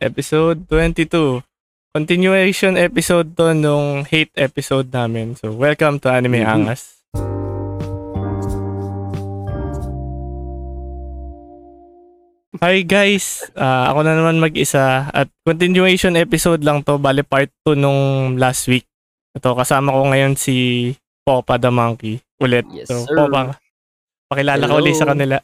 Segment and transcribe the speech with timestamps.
[0.00, 1.42] episode 22.
[1.90, 5.34] Continuation episode to nung hate episode namin.
[5.34, 6.48] So, welcome to Anime Mhm.
[6.48, 6.82] Angas.
[12.58, 17.78] Hi guys, Ah, ako na naman mag-isa at continuation episode lang to, bale part 2
[17.78, 18.82] nung last week.
[19.36, 20.90] Ito, kasama ko ngayon si
[21.22, 22.66] Popa the Monkey ulit.
[22.72, 23.14] Yes, so, sir.
[23.14, 23.54] Popa,
[24.26, 24.80] pakilala ka Hello.
[24.82, 25.38] ulit sa kanila.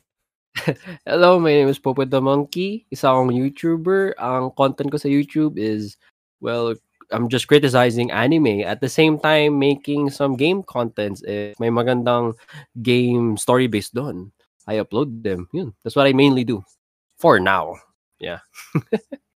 [1.09, 2.87] Hello, my name is Popo the Monkey.
[2.91, 4.15] Isa akong YouTuber.
[4.19, 5.99] Ang content ko sa YouTube is,
[6.39, 6.75] well,
[7.11, 8.63] I'm just criticizing anime.
[8.63, 11.23] At the same time, making some game contents.
[11.27, 12.39] Eh, may magandang
[12.81, 14.31] game story based doon.
[14.65, 15.51] I upload them.
[15.53, 15.77] Yun.
[15.85, 16.65] That's what I mainly do.
[17.19, 17.77] For now.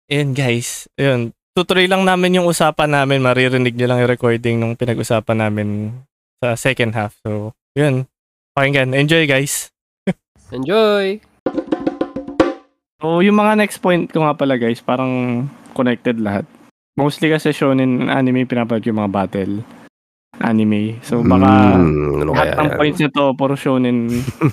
[0.08, 1.36] Ayun guys, ayun.
[1.58, 3.20] Tutuloy lang namin yung usapan namin.
[3.26, 5.92] Maririnig nyo lang yung recording nung pinag-usapan namin
[6.38, 7.18] sa second half.
[7.26, 8.06] So, yun.
[8.54, 8.94] Pakinggan.
[8.94, 9.74] Enjoy guys.
[10.52, 11.20] Enjoy!
[12.98, 16.48] So, yung mga next point ko nga pala guys, parang connected lahat.
[16.98, 19.54] Mostly kasi shonen anime pinapanood yung mga battle
[20.42, 20.98] anime.
[21.02, 24.10] So, baka Hmm, ano lahat ng points nito puro shonen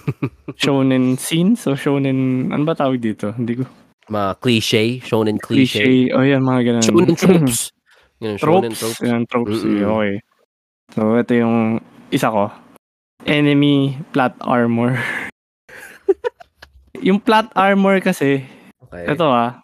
[0.62, 3.32] shonen scenes o shonen ano ba tawag dito?
[3.32, 3.64] Hindi ko
[4.04, 4.82] Mga cliche.
[5.00, 5.80] Shonen cliche.
[5.80, 6.12] cliche.
[6.12, 6.84] Oh, yan mga ganun.
[6.84, 7.72] Shonen tropes.
[8.20, 8.80] Yun, shonen tropes.
[8.80, 9.00] tropes.
[9.00, 9.58] Yan, tropes.
[9.64, 9.80] Mm-mm.
[9.80, 10.12] eh, Okay.
[10.92, 11.56] So, ito yung
[12.12, 12.52] isa ko.
[13.24, 15.00] Enemy plot armor.
[17.04, 18.48] yung plot armor kasi,
[18.84, 19.10] Okay.
[19.10, 19.58] ito ah,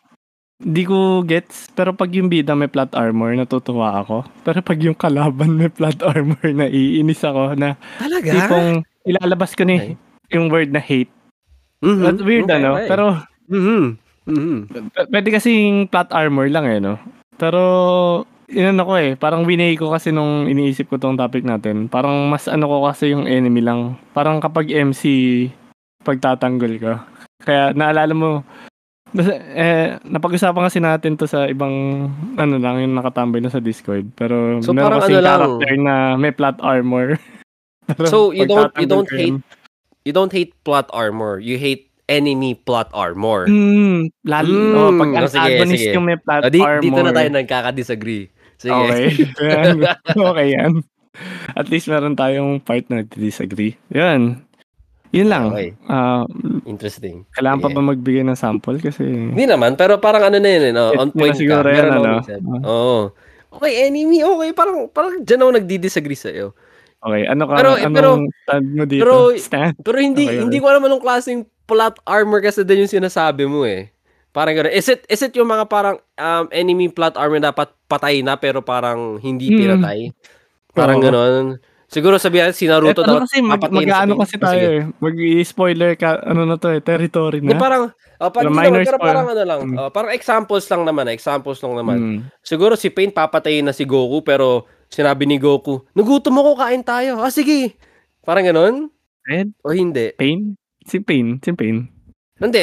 [0.56, 4.26] di ko gets, pero pag yung bida may plot armor, natutuwa ako.
[4.42, 8.28] Pero pag yung kalaban may plot armor, naiinis ako na Talaga?
[8.28, 9.96] tipong ilalabas ko ni
[10.28, 11.08] yung word na hate.
[11.80, 12.02] Mhm.
[12.02, 12.86] But weird Okay, ano, okay.
[12.86, 13.04] pero
[13.48, 13.84] Mhm.
[14.28, 14.56] Mhm.
[14.92, 17.00] P- pwede kasing plot armor lang eh, no?
[17.34, 17.60] Pero,
[18.46, 21.86] inano ko eh, parang winay ko kasi nung iniisip ko tong topic natin.
[21.86, 23.96] Parang mas ano ko kasi yung enemy lang.
[24.10, 25.02] Parang kapag MC,
[26.02, 26.92] pagtatanggol ka.
[27.40, 28.30] Kaya naalala mo,
[29.10, 34.12] basta, eh, napag-usapan kasi natin to sa ibang, ano lang, yung nakatambay na sa Discord.
[34.14, 35.38] Pero So, meron kasing ano lang.
[35.40, 37.16] character na may plot armor.
[38.06, 39.42] So, you don't- you don't hate
[40.06, 41.42] you don't hate plot armor.
[41.42, 43.46] You hate enemy plot armor.
[43.46, 45.94] Mm, lalo, Mm, oh, pag oh, sige, antagonist sige.
[45.94, 46.82] yung may plot Ah, di, armor.
[46.82, 48.24] dito na tayo nagkaka-disagree.
[48.56, 48.70] Sige.
[48.72, 49.04] Okay.
[50.30, 50.72] Okay yan.
[51.52, 53.74] At least meron tayong part na disagree.
[53.90, 54.38] Yan.
[55.10, 55.50] Yun lang.
[55.50, 55.74] Okay.
[55.84, 56.22] Ah,
[56.62, 57.26] Interesting.
[57.32, 57.76] kailangan pa Sige.
[57.76, 58.78] ba magbigay ng sample?
[58.78, 59.02] Kasi...
[59.34, 60.94] Hindi naman, pero parang ano na yun, eh, no?
[60.94, 61.74] On point siguro ka.
[61.74, 62.14] yan, Meron ano?
[62.20, 62.40] isip.
[62.62, 62.98] Oo.
[63.50, 64.50] Okay, enemy, okay.
[64.54, 66.54] Parang, parang dyan ako nagdi-disagree sa'yo.
[67.00, 67.54] Okay, ano ka?
[67.56, 69.00] Pero- eh, anong pero- stand mo dito?
[69.02, 69.74] pero- stand?
[69.80, 73.66] Pero hindi, Okay, hindi ko alam anong klaseng plot armor kasi din yung sinasabi mo
[73.66, 73.90] eh.
[74.30, 74.70] Parang gano'n.
[74.70, 78.62] Is it, is it yung mga parang um, enemy plot armor dapat patay na pero
[78.62, 79.58] parang hindi Hmm.
[79.58, 79.98] pinatay?
[80.70, 81.04] Parang Oo.
[81.04, 81.44] gano'n.
[81.90, 84.14] Siguro sabihin si Naruto na dapat kasi, mag, tingin.
[84.14, 84.82] kasi Oh, tayo eh.
[85.02, 87.58] Mag-spoiler ka, ano na to eh, territory Hindi, na.
[87.58, 89.02] parang, oh, hindi minor spoil.
[89.02, 89.76] parang ano lang, Mm.
[89.76, 91.96] oh, parang examples lang naman, eh, examples lang naman.
[91.98, 92.18] Hmm.
[92.40, 97.18] Siguro si Pain papatayin na si Goku, pero sinabi ni Goku, nagutom ako, kain tayo.
[97.18, 97.74] Ah, sige.
[98.22, 98.74] Parang ganon?
[99.26, 99.50] Red?
[99.60, 100.14] O hindi?
[100.14, 100.54] Pain?
[100.86, 101.42] Si Pain?
[101.42, 101.90] Si Pain?
[102.38, 102.62] Hindi.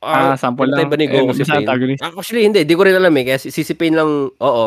[0.00, 0.88] Ah, sample lang.
[0.88, 1.62] ba ni Goku Eh, si Pain?
[1.62, 2.02] antagonist.
[2.02, 2.66] Ah, Actually, hindi.
[2.66, 3.24] Di ko rin alam eh.
[3.24, 4.66] Kaya si, si Pain lang, oo.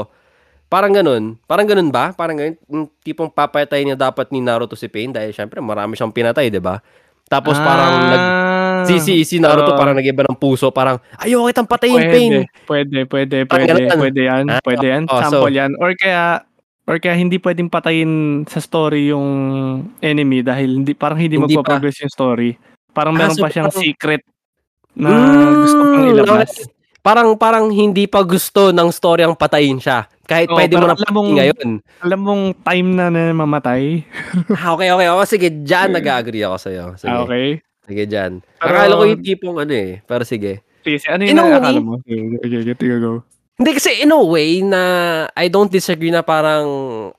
[0.73, 1.38] Parang ganun.
[1.45, 2.09] Parang ganun ba?
[2.11, 2.57] Parang ganun.
[2.66, 6.57] Yung tipong papatay niya dapat ni Naruto si Pain dahil syempre marami siyang pinatay, di
[6.57, 6.81] ba?
[7.29, 8.22] Tapos parang nag...
[8.22, 8.41] Ah,
[8.83, 9.79] Si, si, si Naruto oo.
[9.79, 10.67] parang nag-iba ng puso.
[10.67, 12.31] Parang, ayoko kitang patayin, Pain.
[12.66, 14.00] Pwede, pwede, pwede, Parang pwede, ganun.
[14.01, 15.72] pwede yan, Ah, pwede yan, oh, sample so- yan.
[15.78, 16.44] Or kaya,
[16.83, 18.12] or kaya hindi pwedeng patayin
[18.44, 19.28] sa story yung
[20.01, 22.59] enemy dahil hindi, parang hindi, Hindi magpa-progress yung story.
[22.91, 24.22] Parang Ah, meron so pa siyang parang- secret
[24.91, 26.50] na Mm, gusto pang ilabas.
[26.51, 26.82] okay.
[27.03, 30.07] Parang, parang hindi pa gusto ng story ang patayin siya.
[30.23, 31.67] Kahit Oo, pwede mo na patayin ngayon.
[31.99, 34.07] Alam mong time na na mamatay.
[34.63, 35.11] Ah, okay, okay.
[35.11, 35.27] okay.
[35.27, 36.85] Sige, dyan nag-agree ako sa'yo.
[36.95, 37.59] Sige, Ah, okay.
[37.83, 38.39] sige dyan.
[38.55, 39.99] Pero- Akala ko yung tipong ano eh.
[40.07, 40.63] Pero sige.
[40.87, 41.93] Sige, ano yung nakakala mo?
[42.07, 43.19] Sige, sige, sige, go.
[43.59, 44.81] Hindi kasi in a way na
[45.35, 46.65] I don't disagree na parang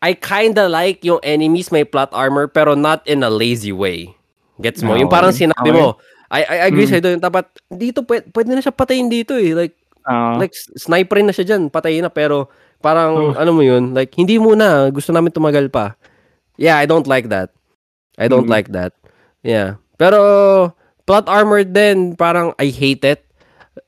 [0.01, 4.17] I kinda like yung enemies may plot armor pero not in a lazy way.
[4.59, 4.97] Gets mo?
[4.97, 5.45] Ah, yung parang okay.
[5.45, 5.77] sinabi Okay.
[5.77, 6.01] mo.
[6.35, 6.91] I, I agree Mm.
[6.91, 7.19] sa'yo doon.
[7.23, 9.55] Dapat dito pwede, pwede na siya patayin dito eh.
[9.55, 11.73] Like, Ah, like sniper na siya dyan.
[11.73, 13.41] Patayin na pero parang Oh.
[13.41, 13.97] ano mo yun.
[13.97, 14.93] Like hindi muna.
[14.93, 15.97] Gusto namin tumagal pa.
[16.61, 17.57] Yeah, I don't like that.
[18.21, 18.53] I don't Mm.
[18.53, 18.93] like that.
[19.41, 19.81] Yeah.
[19.97, 20.21] Pero
[21.09, 23.25] plot armor din parang I hate it.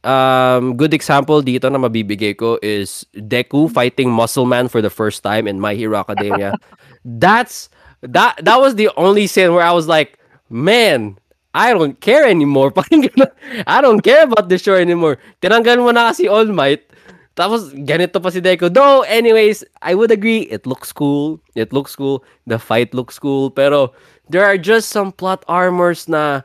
[0.03, 5.21] Um, good example dito na mabibigay ko is Deku fighting Muscle Man for the first
[5.21, 6.57] time in My Hero Academia.
[7.05, 7.69] That's
[8.01, 10.17] that that was the only scene where I was like,
[10.49, 11.21] man,
[11.57, 12.69] I don't care anymore.
[12.77, 13.33] Parang ganun.
[13.65, 15.17] I don't care about the show anymore.
[15.41, 16.85] Tinanggal mo na kasi All Might.
[17.33, 18.69] Tapos ganito pa si Deku.
[18.69, 21.41] Though, anyways, I would agree, it looks cool.
[21.53, 22.21] It looks cool.
[22.45, 23.49] The fight looks cool.
[23.49, 23.93] Pero
[24.29, 26.45] there are just some plot armors na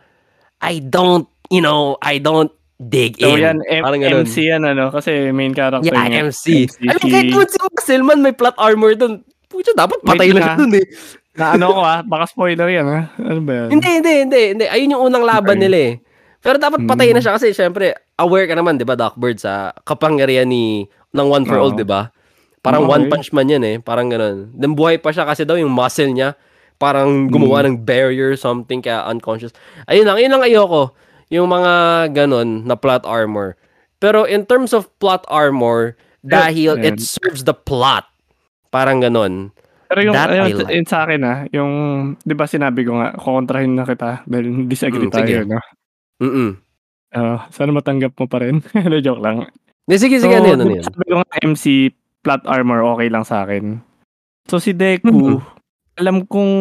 [0.60, 2.52] I don't, you know, I don't
[2.84, 3.44] dig So in.
[3.44, 4.28] yan, M- Parang ganun.
[4.28, 6.28] MC yan ano, kasi main character Yeah, niya.
[6.28, 6.68] MC.
[6.84, 9.24] I mean, kahit naman si Muscleman may plot armor dun.
[9.48, 10.60] Pucha, dapat Wait patay na lang, siya ah.
[10.60, 10.88] dun eh.
[11.42, 13.10] Na ano ko ah, baka spoiler yan ha.
[13.18, 13.68] Ano ba yan?
[13.74, 14.66] Hindi, hindi, hindi, hindi.
[14.70, 15.64] Ayun yung unang laban Okay.
[15.66, 15.94] nila eh.
[16.38, 17.26] Pero dapat patay na Mm.
[17.26, 21.46] siya kasi syempre, aware ka naman, di ba, Doc Bird, sa kapangyarihan ni, ng One
[21.46, 21.78] for All, Oo.
[21.78, 22.14] di ba?
[22.62, 22.94] Parang Okay.
[22.94, 23.76] one punch man yan eh.
[23.78, 24.54] Parang ganun.
[24.54, 26.38] Then buhay pa siya kasi daw yung muscle niya.
[26.78, 29.54] Parang gumawa ng barrier something kaya unconscious.
[29.86, 30.94] Ayun lang, yun lang ayoko.
[31.30, 31.74] Yung mga
[32.14, 33.58] ganun na plot armor.
[33.98, 36.86] Pero in terms of plot armor, dahil Ayan.
[36.86, 38.06] it serves the plot.
[38.70, 39.50] Parang ganun.
[39.92, 40.72] Pero yung, That ayun, like.
[40.72, 41.72] yun sa akin ah, yung,
[42.18, 45.20] di ba sinabi ko nga, kukontrahin na kita dahil disagree Mm, sige.
[45.28, 45.60] tayo, no?
[46.18, 46.50] Mm-mm.
[47.12, 48.64] Ah, sana matanggap mo pa rin.
[48.88, 49.52] Ano, joke lang.
[49.84, 50.86] Di, sige, sige, ano yun, ano yun?
[50.86, 51.92] Sabi ko nga, MC,
[52.24, 53.84] plot armor, okay lang sa akin.
[54.48, 55.44] So, si Deku, Mhm.
[56.00, 56.54] alam kong,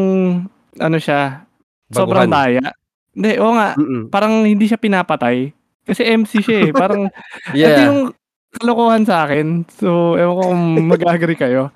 [0.76, 1.46] ano siya,
[1.88, 2.58] sobrang Baguhan.
[2.58, 2.66] daya.
[3.10, 4.02] Hindi, oo nga, Mm-mm.
[4.10, 5.54] parang hindi siya pinapatay.
[5.80, 6.72] Kasi MC siya eh.
[6.72, 7.06] Parang,
[7.54, 7.86] ito Yeah.
[7.86, 8.10] yung
[8.52, 9.70] kalokohan sa akin.
[9.70, 11.70] So, ewan ko kung mag-agree kayo.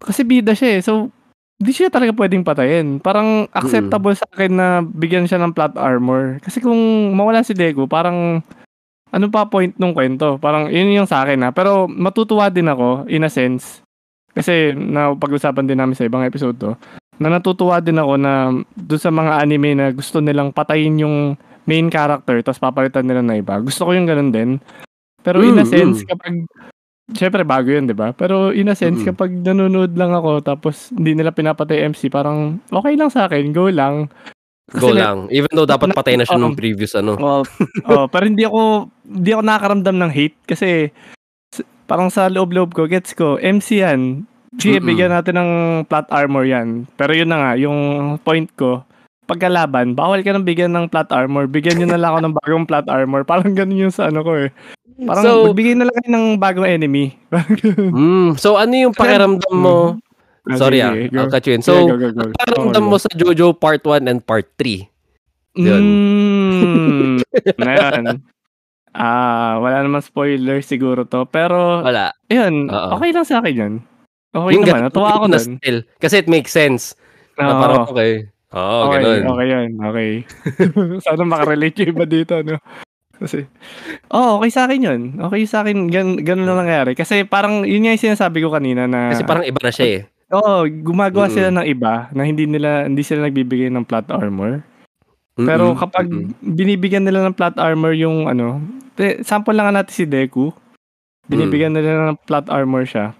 [0.00, 0.80] Kasi bida siya eh.
[0.82, 1.10] So,
[1.56, 3.00] di siya talaga pwedeng patayin.
[3.00, 6.38] Parang acceptable sa akin na bigyan siya ng plot armor.
[6.44, 6.78] Kasi kung
[7.16, 8.44] mawala si Deku, parang
[9.10, 10.36] ano pa point nung kwento?
[10.36, 11.50] Parang yun yung sa akin ha.
[11.50, 13.80] Pero matutuwa din ako in a sense.
[14.36, 16.76] Kasi na pag-usapan din namin sa ibang episode to.
[17.16, 21.16] Na natutuwa din ako na doon sa mga anime na gusto nilang patayin yung
[21.64, 23.56] main character tapos papalitan nila na iba.
[23.64, 24.60] Gusto ko yung ganun din.
[25.24, 26.08] Pero in a sense, mm.
[26.12, 26.44] kapag
[27.06, 28.10] Siyempre, bago yun, di ba?
[28.10, 29.14] Pero in a sense, Mm-mm.
[29.14, 33.70] kapag nanonood lang ako tapos hindi nila pinapatay MC, parang okay lang sa akin, go
[33.70, 34.10] lang.
[34.74, 35.30] Go Kasi- lang.
[35.30, 37.14] Even though dapat patay na siya nung Um, previous ano.
[37.14, 37.46] Oh,
[37.86, 40.90] oh, pero hindi ako hindi ako nakakaramdam ng hate kasi
[41.86, 44.26] parang sa loob-loob ko, gets ko, MC yan.
[44.58, 44.88] Sige, Mm-mm.
[44.90, 45.50] bigyan natin ng
[45.86, 46.90] plot armor yan.
[46.98, 47.78] Pero yun na nga, yung
[48.26, 48.82] point ko,
[49.30, 51.46] pagkalaban, bawal ka nang bigyan ng plot armor.
[51.46, 53.22] Bigyan nyo na lang ako ng bagong plot armor.
[53.30, 54.50] Parang ganun yung sa ano ko eh.
[54.96, 57.12] Parang So- magbigay na lang kayo ng bagong enemy.
[57.76, 60.00] Mm, so ano yung pakiramdam mo?
[60.46, 61.26] Ah, Sorry ah, go.
[61.26, 61.60] I'll cut you in.
[61.60, 62.22] So, go, go, go.
[62.22, 63.02] ang pakiramdam Okay, mo go.
[63.02, 64.86] sa JoJo Part 1 and Part 3?
[65.58, 65.82] Yun.
[65.82, 67.14] Mm,
[67.60, 68.02] na yan.
[68.96, 71.28] Ah, wala naman spoiler siguro to.
[71.28, 72.14] Pero, Wala.
[72.30, 72.96] yun, Oo.
[72.96, 73.74] okay lang sa akin yun.
[74.32, 75.84] Okay Yung naman, natuwa ako na still.
[75.98, 76.96] Kasi it makes sense.
[77.36, 77.60] Na Oo.
[77.60, 78.12] parang okay.
[78.54, 79.22] Oo, okay, ganun.
[79.28, 80.10] okay yun, okay.
[81.04, 82.56] Sana makarelate yung iba dito, no?
[83.16, 83.48] Kasi,
[84.08, 85.00] oh, okay sa akin yun.
[85.18, 86.92] Okay sa akin, gan, ganun lang nangyari.
[86.92, 90.00] Kasi parang, yun nga yung sinasabi ko kanina na, Kasi parang iba na siya eh.
[90.28, 91.36] oo, gumagawa Mm-mm.
[91.36, 94.60] sila ng iba na hindi nila, hindi sila nagbibigay ng plot armor.
[95.36, 96.32] Pero Mm-mm, kapag mm-mm.
[96.42, 98.60] binibigyan nila ng plot armor yung ano,
[98.92, 100.52] te- sample lang natin si Deku.
[101.26, 101.76] Binibigyan Mm.
[101.76, 103.12] nila ng plot armor siya.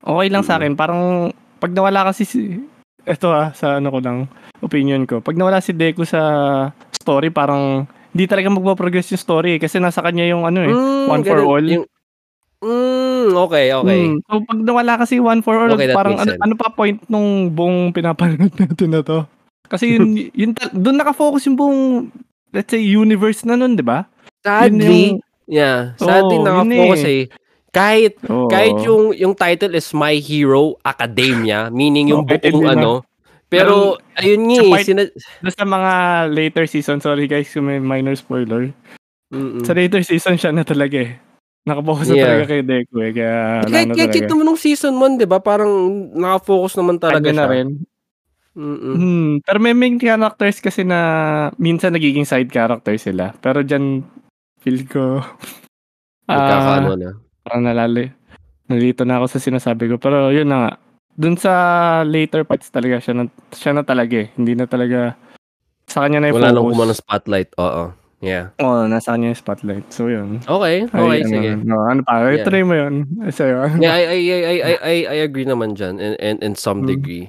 [0.00, 2.60] Okay lang sa akin, parang pag nawala kasi si
[3.04, 4.28] eto ah, sa ano ko lang,
[4.60, 5.20] opinion ko.
[5.20, 6.20] Pag nawala si Deku sa
[6.90, 7.84] story, parang
[8.14, 10.70] hindi talaga magpo-progress yung story eh, kasi nasa kanya yung ano eh.
[10.70, 11.66] Mm, one for all.
[11.66, 11.84] Yung,
[12.62, 14.00] mm, okay, okay.
[14.06, 17.50] Mm, so pag nawala kasi one for all, Okay, parang ano, ano pa point nung
[17.50, 19.26] buong pinapanood natin na to?
[19.66, 21.82] Kasi yun, yun doon nakafocus yung buong
[22.54, 24.06] let's say universe na nun, 'di ba?
[24.46, 25.98] Sadly, Yun yeah.
[25.98, 27.22] Sadly, Oo, nakafocus yun eh.
[27.74, 28.46] Kahit Oo.
[28.46, 33.02] kahit yung yung title is My Hero Academia, meaning yung Okay, buong ano.
[33.56, 33.74] Pero
[34.16, 35.14] ayun nga, eh, sina-
[35.48, 35.92] sa mga
[36.30, 38.74] later season, sorry guys kung may minor spoiler.
[39.30, 39.62] Mm-mm.
[39.62, 41.14] Sa later season siya na talaga eh.
[41.64, 42.24] Nakafocus na Yeah.
[42.28, 43.10] talaga kay Deku eh.
[43.10, 44.30] Kaya na kahit, kahit talaga.
[44.30, 45.40] naman nung season 1, 'di ba?
[45.40, 45.72] Parang
[46.12, 47.68] nakafocus naman talaga Kanya na rin.
[48.54, 48.94] Mm-mm.
[48.94, 51.00] Hmm, pero may main characters kasi na
[51.58, 53.34] minsan nagiging side character sila.
[53.40, 54.04] Pero dyan,
[54.62, 55.18] feel ko,
[56.24, 57.10] Nagkakaano ah, na.
[57.42, 58.06] parang nalali.
[58.64, 59.98] Nalito na ako sa sinasabi ko.
[59.98, 60.72] Pero yun na nga.
[61.14, 61.52] Dun sa
[62.02, 64.28] later parts talaga, siya na, siya na talaga eh.
[64.34, 65.14] Hindi na talaga,
[65.86, 66.74] sa kanya na yung Wala nang focus.
[66.74, 67.50] kumano spotlight.
[67.56, 67.84] Oo.
[68.18, 68.56] Yeah.
[68.58, 69.84] Oo, nasa kanya yung spotlight.
[69.92, 70.40] So yun.
[70.42, 71.50] Okay, Ay, okay, ano, sige.
[71.60, 72.24] No, ano pa?
[72.24, 72.40] Yeah.
[72.40, 72.94] Ituloy mo yun.
[73.20, 73.56] Ay, Sa'yo.
[73.78, 76.88] Yeah, I I I I I, I- agree naman dyan in in, in some Mm.
[76.88, 77.28] degree.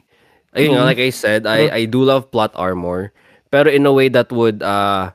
[0.55, 0.89] Ayun nga, Mm.
[0.89, 3.11] like I said, I I do love plot armor,
[3.51, 5.11] pero in a way that would uh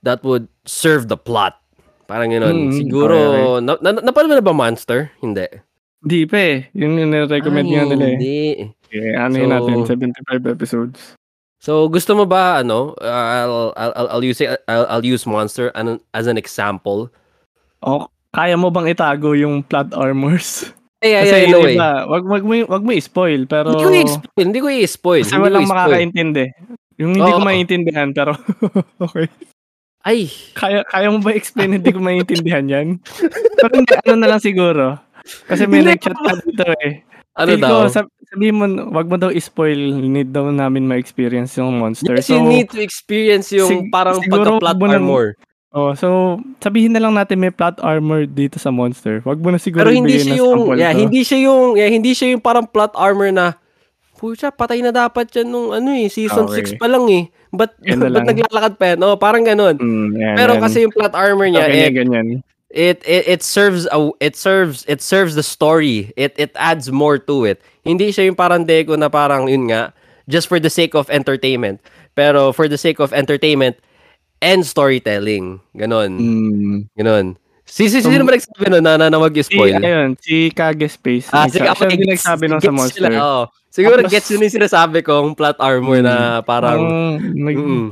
[0.00, 1.60] that would serve the plot.
[2.08, 2.72] Parang gano'n.
[2.72, 5.12] Mm, Siguro, okay, na, na, napanood mo na ba Monster?
[5.20, 5.44] Hindi.
[5.98, 6.56] Di pa eh.
[6.74, 8.14] Yun yung nire-recommend Ay, nga nila eh.
[8.14, 8.38] Hindi.
[8.88, 9.76] Okay, ano yun So- natin?
[9.84, 10.98] 75 episodes.
[11.58, 16.30] So, gusto mo ba, ano, I'll, I'll, I'll, use, I'll, I'll use Monster an, as
[16.30, 17.10] an example.
[17.82, 20.70] O, kaya mo bang itago yung plot armors?
[21.02, 21.74] Ay, ay, Kasi ay, yun no way.
[21.78, 23.70] iba, wag, wag, mo, wag mo i-spoil, pero...
[23.70, 24.44] Hindi ko i-spoil.
[24.50, 25.22] Hindi ko i-spoil.
[25.22, 26.44] Kasi Hindi ko walang makakaintindi.
[26.98, 27.46] Yung hindi ko Oo.
[27.46, 28.34] maintindihan, pero
[29.06, 29.26] okay.
[30.02, 32.86] Ay, Kaya, kaya mo ba explain hindi ko maintindihan yan?
[33.58, 34.98] pero hindi, ano na lang siguro.
[35.46, 37.04] Kasi may nag-chat pa dito eh.
[37.38, 37.70] ano Feel daw?
[37.70, 39.78] Ko, sab- sabihin mo, wag mo daw i-spoil.
[39.94, 42.18] Need daw namin ma-experience yung monster.
[42.18, 45.38] Yes, so, you need to experience yung sig- parang pagka-plot armor.
[45.68, 49.20] Oh, so sabihin na lang natin may plot armor dito sa monster.
[49.20, 51.04] Wag mo na siguro Pero hindi siya yung yeah, to.
[51.04, 53.60] hindi siya yung yeah, hindi siya yung parang plot armor na
[54.18, 56.74] Pucha, patay na dapat yan nung ano eh, season Okay.
[56.74, 57.30] 6 pa lang eh.
[57.54, 58.26] Ba't lang.
[58.26, 58.98] naglalakad pa yan?
[59.06, 59.78] Oh, parang ganun.
[59.78, 60.60] Mm, yan, Pero yan.
[60.60, 62.26] kasi yung plot armor So, niya, ganyan, it, ganyan.
[62.70, 66.12] It it it serves a it serves it serves the story.
[66.16, 67.60] It it adds more to it.
[67.84, 69.92] Hindi siya yung parang Deku na parang yun nga
[70.28, 71.80] just for the sake of entertainment.
[72.14, 73.78] Pero for the sake of entertainment
[74.44, 75.60] and storytelling.
[75.76, 76.12] Ganon.
[76.18, 76.78] Mm.
[76.98, 77.26] Ganon.
[77.68, 79.76] Si si sino ba nagsabi nun na, na, na Si, mag-spoil?
[79.76, 81.28] ayun, si Kage Space.
[81.36, 83.04] Ah, siya yung gets- nagsabi nun sa monster.
[83.04, 83.44] Sila, oh.
[83.68, 86.80] Siguro Tapos- gets yun yung sinasabi kong plot armor na parang...
[86.80, 87.88] Parang, nag, mm,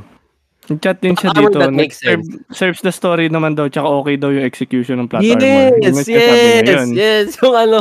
[0.75, 1.59] chat din siya armor dito.
[1.63, 5.23] that makes Nag-serve- Serves the story naman daw, tsaka okay daw yung execution ng plot
[5.23, 5.39] Yes,
[5.79, 6.87] yes, yun.
[6.91, 7.79] yes, yung ano,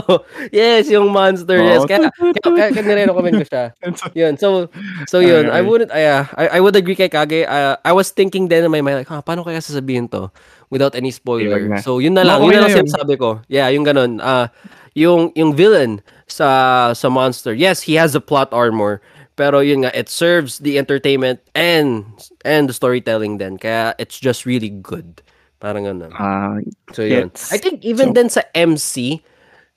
[0.55, 1.83] yes, yung monster, yes.
[1.83, 1.91] Oo.
[1.91, 3.65] Kaya, kaya, kaya, kaya nire-recommend ko siya.
[4.23, 4.71] Yun, so,
[5.11, 5.67] so yun, I Okay.
[5.67, 7.43] wouldn't, I, uh, I, I would agree kay Kage.
[7.43, 10.31] Uh, I was thinking then in my mind, like, ha, paano kaya sasabihin to
[10.71, 11.59] without any spoiler?
[11.67, 11.83] Na.
[11.83, 13.43] So, yun na lang, Okay yun na lang sinasabi ko.
[13.51, 14.23] Yeah, yung ganun.
[14.23, 14.47] Uh,
[14.95, 16.01] yung, yung villain
[16.31, 19.03] sa, sa monster, yes, he has a plot armor,
[19.37, 22.05] pero yun nga, it serves the entertainment and
[22.43, 23.57] and the storytelling then.
[23.57, 25.21] Kaya it's just really good.
[25.57, 26.13] Parang ganun.
[26.13, 26.57] Ah,
[26.91, 27.31] So yun.
[27.49, 29.21] I think even So- then sa MC,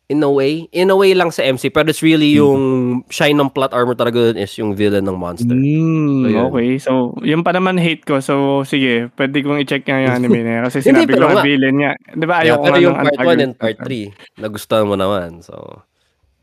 [0.09, 2.59] in a way, in a way lang sa MC, pero it's really yung
[3.07, 5.53] shine ng plot armor talaga dun is yung villain ng monster.
[5.53, 6.43] Mm, So, yun.
[6.49, 6.69] okay.
[6.79, 8.17] So, yung pa naman hate ko.
[8.19, 10.63] So, sige, pwede kong i-check nga yung anime na yan.
[10.65, 11.43] Kasi Hindi, sinabi pero ko nga.
[11.45, 11.91] villain niya.
[12.09, 14.89] Di ba, Yeah, ayaw ko pero nga yung ng part 1 and part 3, nagustuhan
[14.89, 15.29] mo naman.
[15.39, 15.53] So,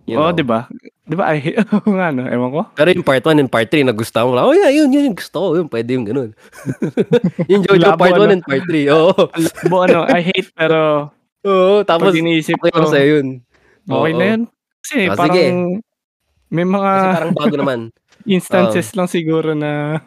[0.06, 0.32] you Oo, know.
[0.32, 0.70] di ba?
[1.06, 2.26] Di ba, ay, oo nga, no?
[2.26, 2.60] Ewan ko.
[2.74, 4.46] Pero yung part 1 and part 3, nagustuhan mo lang.
[4.50, 5.48] Oh yeah, yun, yun, yung gusto ko.
[5.54, 6.30] Yun, pwede yung ganun.
[7.52, 8.34] yung Jojo Labo, part 1 ano?
[8.34, 8.90] and part 3.
[8.90, 9.14] Oo.
[9.70, 11.10] Bo, ano, I hate pero
[11.46, 13.28] Oo, tapos, pag iniisip okay ko, sa'yo yun.
[13.86, 14.18] okay Oo.
[14.18, 14.40] na yun.
[14.82, 15.46] Kasi Ah, parang sige.
[16.50, 17.80] may mga Kasi parang bago naman.
[18.26, 20.02] instances lang siguro na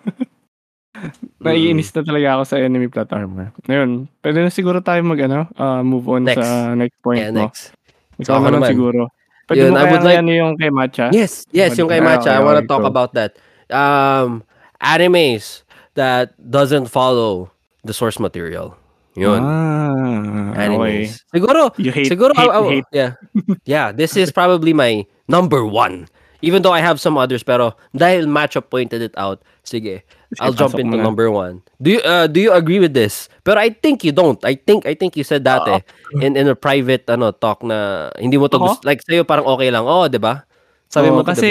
[1.40, 3.56] naiinis na talaga ako sa enemy plot armor.
[3.64, 6.44] Ngayon, pwede na siguro tayo mag ano, ah, move on Next.
[6.44, 7.48] sa next point Yeah, mo.
[7.48, 7.72] next.
[8.20, 8.72] Ikaw So, ako naman naman.
[8.76, 9.02] siguro.
[9.50, 10.18] Pwede Yun, mo I would like...
[10.22, 11.10] ano yung kay Matcha?
[11.10, 12.38] Yes, yes, yung kay Ah, Matcha.
[12.38, 13.34] I want to talk about that.
[13.74, 14.46] Um,
[14.78, 15.66] animes
[15.98, 17.50] that doesn't follow
[17.84, 18.78] the source material.
[19.18, 19.42] Yun.
[19.42, 20.70] Ah, okay.
[20.70, 21.26] animes.
[21.34, 22.90] Siguro, You hate, siguro, hate, I- I- hate.
[22.94, 23.12] yeah.
[23.66, 26.06] Yeah, this is probably my number one.
[26.46, 30.06] Even though I have some others, pero dahil Matcha pointed it out, sige,
[30.38, 31.04] I'll jump mo into na.
[31.04, 31.66] number one.
[31.82, 33.26] Do you uh, do you agree with this?
[33.42, 34.38] Pero I think you don't.
[34.46, 35.82] I think I think you said that eh,
[36.22, 38.66] in in a private ano talk na hindi mo to Ako?
[38.70, 38.84] gusto.
[38.86, 39.90] Like sa'yo parang okay lang.
[39.90, 40.46] Oh, 'di ba?
[40.86, 41.50] Sabi mo Oo, to, kasi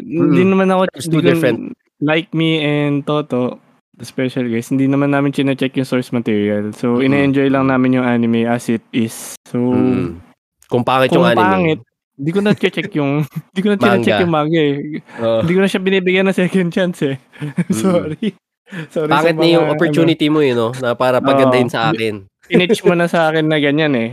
[0.00, 0.50] hindi Mm.
[0.52, 1.72] naman ako too different.
[2.00, 3.60] Like me and Toto,
[3.96, 6.72] the special guest, hindi naman namin chine-check yung source material.
[6.72, 7.04] So, Mm.
[7.10, 9.36] ine-enjoy lang namin yung anime as it is.
[9.44, 10.20] So, Mm.
[10.68, 11.42] Kung pangit kung yung anime.
[11.42, 11.80] pangit,
[12.18, 13.22] hindi ko na check yung
[13.54, 14.18] hindi ko na Manga.
[14.18, 14.98] yung manga eh.
[15.22, 15.40] Oh.
[15.46, 17.16] Hindi ko na siya binibigyan ng second chance eh.
[17.70, 18.34] Sorry.
[18.90, 20.70] Sorry Pangit sa na yung opportunity mo yun, no?
[20.82, 21.74] Na para pagandahin Oo.
[21.78, 22.26] sa akin.
[22.26, 24.10] Ano, initch mo na sa akin na ganyan eh.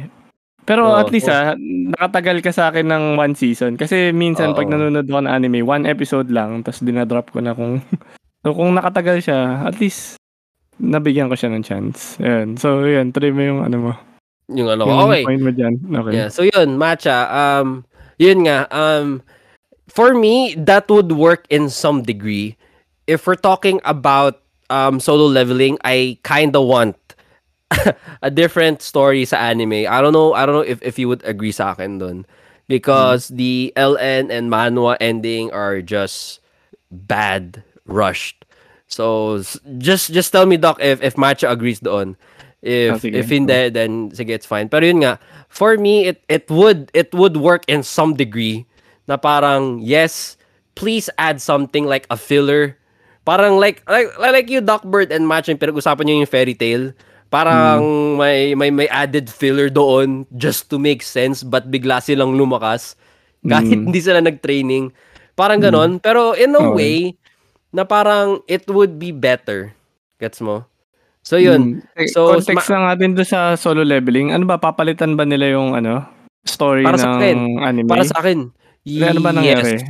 [0.66, 3.76] Pero Oo, at least ah, nakatagal ka sa akin ng one season.
[3.76, 4.74] Kasi minsan pag Oo.
[4.78, 7.82] nanonood ako ng anime, one episode lang, tapos dinadrop ko na kung...
[8.46, 10.22] so kung nakatagal siya, at least
[10.78, 12.22] nabigyan ko siya ng chance.
[12.22, 12.56] Ayan.
[12.62, 13.94] So yun, try mo yung ano mo.
[14.54, 15.26] Yung ano, Yung okay.
[15.26, 15.74] point mo dyan.
[15.82, 16.14] Okay.
[16.14, 16.30] Yeah.
[16.30, 17.26] So yun, matcha.
[17.30, 17.82] Um,
[18.18, 18.68] yun nga.
[18.72, 19.22] Um,
[19.88, 22.58] for me, that would work in some degree.
[23.08, 26.98] If we're talking about um solo leveling, I kind of want
[28.22, 29.86] a different story sa anime.
[29.88, 30.34] I don't know.
[30.34, 32.26] I don't know if if you would agree sa akin dun.
[32.66, 36.42] Because the LN and manhwa ending are just
[36.90, 38.42] bad, rushed.
[38.90, 39.38] So
[39.78, 42.18] just just tell me doc if if Matcha agrees doon.
[42.66, 43.14] If Ah, sige.
[43.22, 44.66] if hindi then sige it's fine.
[44.66, 45.22] Pero yun nga,
[45.56, 48.68] for me it it would it would work in some degree
[49.08, 50.36] na parang yes,
[50.76, 52.76] please add something like a filler.
[53.24, 56.94] Parang like like like you Doc Bird and Matcha yung pinag-usapan niyo yung fairy tale.
[57.34, 57.82] Parang
[58.22, 62.94] may may may added filler doon just to make sense but bigla silang lumakas
[63.42, 63.90] kahit Mm.
[63.90, 64.94] hindi sila nag-training.
[65.34, 65.98] Parang ganon.
[66.02, 66.74] Pero in a Okay.
[66.74, 66.98] way,
[67.70, 69.74] na parang it would be better.
[70.18, 70.64] Gets mo?
[71.26, 71.82] So yun.
[71.82, 71.98] Mm.
[71.98, 74.30] Eh, So, context lang natin doon sa solo leveling.
[74.30, 76.06] Ano ba, papalitan ba nila yung ano,
[76.46, 77.38] story Para sa ng akin.
[77.60, 77.90] anime?
[77.90, 78.54] Para sa akin.
[78.86, 79.82] Hindi, ano ba nangyari?
[79.82, 79.90] Yes.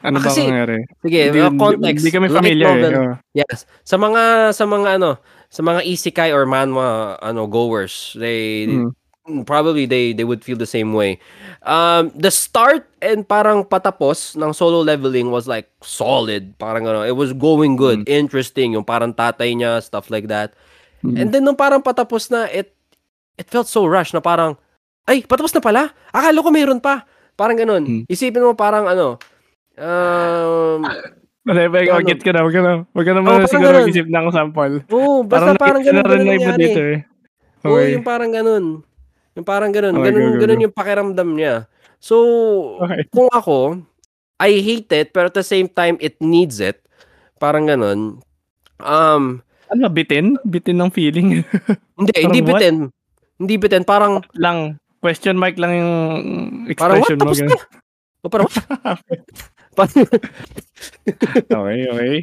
[0.00, 0.78] Ano Ah, ba kasi- nangyari?
[1.04, 2.00] Sige, uh, context.
[2.00, 2.90] Hindi kami familiar novel.
[2.90, 2.96] eh.
[2.96, 3.14] Oh.
[3.36, 3.68] Yes.
[3.84, 6.88] Sa mga sa mga ano, sa mga isekai or manhwa
[7.20, 8.96] ano goers, they Mm.
[9.44, 11.20] probably they they would feel the same way.
[11.60, 16.56] Um the start and parang patapos ng solo leveling was like solid.
[16.56, 20.56] Parang ano, it was going good, interesting, yung parang tatay niya, stuff like that.
[21.00, 21.16] Mm.
[21.16, 22.72] And then nung parang patapos na, it
[23.36, 24.56] it felt so rushed na parang
[25.08, 25.82] ay, patapos na pala.
[26.12, 27.02] Akala ko mayroon pa.
[27.34, 27.82] Parang ganun.
[27.82, 28.02] Mm.
[28.06, 29.16] Isipin mo parang ano,
[29.74, 30.84] um,
[31.40, 32.04] Wala ba, Ano?
[32.04, 33.84] get ko na, wag ka na, wag ka na Oo, muna parang siguro ganun.
[33.88, 34.74] mag-isip ng sample.
[34.92, 36.98] Oo, basta parang, ganun, rin ganun na iba dito eh.
[37.64, 37.96] Oo, Okay.
[37.96, 38.64] yung parang ganun.
[39.32, 39.94] Yung parang ganun.
[39.96, 40.64] Okay, ganun, go, go, ganun go.
[40.68, 41.54] yung pakiramdam niya.
[41.96, 42.16] So,
[42.84, 43.08] Okay.
[43.08, 43.80] kung ako,
[44.36, 46.84] I hate it, pero at the same time, it needs it.
[47.40, 48.20] Parang ganun.
[48.78, 50.34] Um, Ano, bitin?
[50.42, 51.46] Bitin ng feeling.
[51.98, 52.48] hindi, Parang hindi what?
[52.58, 52.76] bitin.
[53.38, 53.82] Hindi bitin.
[53.82, 54.58] Parang, lang,
[54.98, 55.92] question mark lang yung
[56.74, 57.08] parang what?
[57.08, 57.24] expression mo.
[57.24, 57.50] Tapos ganun.
[57.50, 57.58] na.
[58.20, 58.66] O parang what?
[59.78, 60.10] Parang-
[61.46, 62.14] Okay, okay.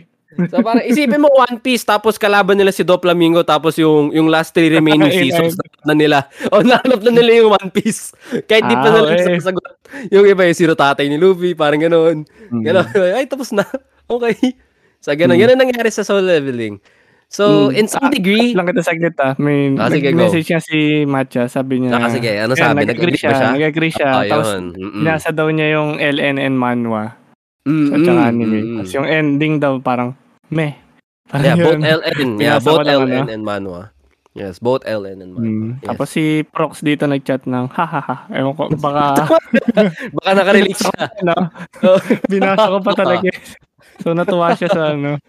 [0.52, 4.52] so parang isipin mo One Piece tapos kalaban nila si Doflamingo tapos yung yung last
[4.52, 6.28] three remaining seasons na nila.
[6.52, 8.12] O nahanap na nila yung One Piece.
[8.44, 9.40] Kahit di pa Ah, nila okay.
[9.40, 9.64] sasagot.
[10.12, 12.28] Yung iba yung sino tatay ni Luffy, parang ganoon.
[12.52, 12.62] Mm.
[12.62, 12.86] Gano'n.
[13.16, 13.64] Ay, tapos na.
[14.06, 14.36] Okay.
[15.00, 15.34] So, gano'n.
[15.34, 15.42] Mm.
[15.48, 16.78] Gano'n nangyari sa soul leveling.
[17.28, 17.76] So, Mm.
[17.76, 19.36] in some Ah, degree, Lang kita saglit ah.
[19.36, 20.18] May Ah, sige, go.
[20.18, 21.44] message niya si Matcha.
[21.46, 21.92] Sabi niya.
[21.94, 22.32] Ah, sige.
[22.34, 22.88] Ano sabi?
[22.88, 23.32] Nag-agree siya.
[23.36, 23.48] siya?
[23.52, 24.08] Nag-agree siya.
[24.10, 24.66] ah, Tapos, yun.
[24.74, 25.04] Mm-mm.
[25.04, 27.20] binasa daw niya yung LNN manhwa.
[27.68, 28.58] Mm, At saka anime.
[28.58, 30.16] mm, Tapos yung ending daw parang,
[30.48, 30.72] meh.
[31.28, 31.84] Parang Yeah, both yun.
[31.84, 32.30] LN.
[32.40, 33.28] Yeah, both LN ah.
[33.28, 33.82] and Manhwa.
[34.32, 35.44] Yes, both LN and Manhwa.
[35.44, 35.70] Mm.
[35.76, 35.84] Yes.
[35.84, 38.32] Tapos si Prox dito nag-chat ng, hahaha.
[38.32, 39.28] Ewan ko, baka,
[40.16, 41.12] Baka nakarelate siya.
[41.20, 41.36] ano,
[41.84, 43.28] Oh, binasa ko pa talaga.
[44.00, 45.20] So, natuwa siya sa ano.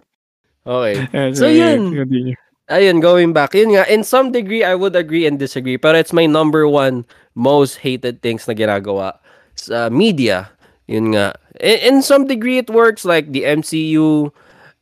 [0.69, 0.95] Okay.
[1.33, 1.97] So, yun.
[1.97, 2.37] continue.
[2.69, 3.57] Ayun, going back.
[3.57, 5.81] Yun nga, in some degree, I would agree and disagree.
[5.81, 9.17] Pero it's my number one most hated things na ginagawa
[9.57, 10.53] sa media.
[10.85, 11.33] Yun nga.
[11.65, 14.29] In, in some degree, it works like the MCU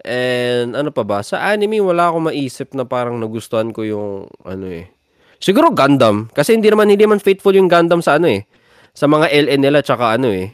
[0.02, 1.22] and ano pa ba?
[1.22, 4.90] Sa anime, wala akong maisip na parang nagustuhan ko yung ano eh.
[5.38, 6.26] Siguro Gundam.
[6.34, 8.50] Kasi hindi naman, hindi naman faithful yung Gundam sa ano eh.
[8.98, 10.50] Sa mga LN nila, tsaka ano eh.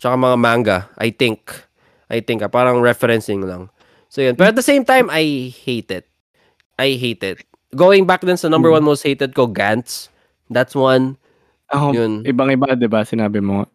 [0.00, 1.52] Tsaka mga manga, I think.
[2.08, 3.68] I think, ah, parang referencing lang.
[4.14, 4.38] So yun.
[4.38, 6.06] Pero at the same time, I hate it.
[6.78, 7.42] I hate it.
[7.74, 8.78] Going back din sa number Hmm.
[8.78, 10.06] one most hated ko, Gantz.
[10.46, 11.18] That's one.
[11.74, 12.22] Ako, Yun.
[12.22, 13.02] ibang-iba, di ba?
[13.02, 13.66] Sinabi mo.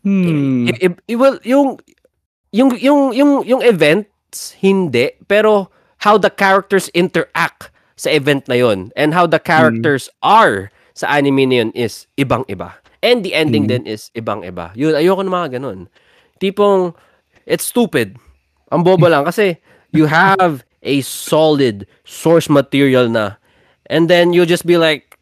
[0.00, 0.72] Hmm.
[0.72, 1.76] I, i- i- well, yung,
[2.56, 5.12] yung, yung, yung, yung events, hindi.
[5.28, 5.68] Pero,
[6.00, 7.68] how the characters interact
[8.00, 12.72] sa event na yon and how the characters are sa anime na yun is ibang-iba.
[13.04, 13.70] And the ending Mm.
[13.72, 14.72] din is ibang-iba.
[14.72, 15.92] Yun, ayoko ng mga ganun.
[16.40, 16.96] Tipong,
[17.44, 18.16] it's stupid.
[18.68, 19.56] Ang bobo lang kasi
[19.90, 23.38] you have a solid source material na
[23.86, 25.14] and then you just be like,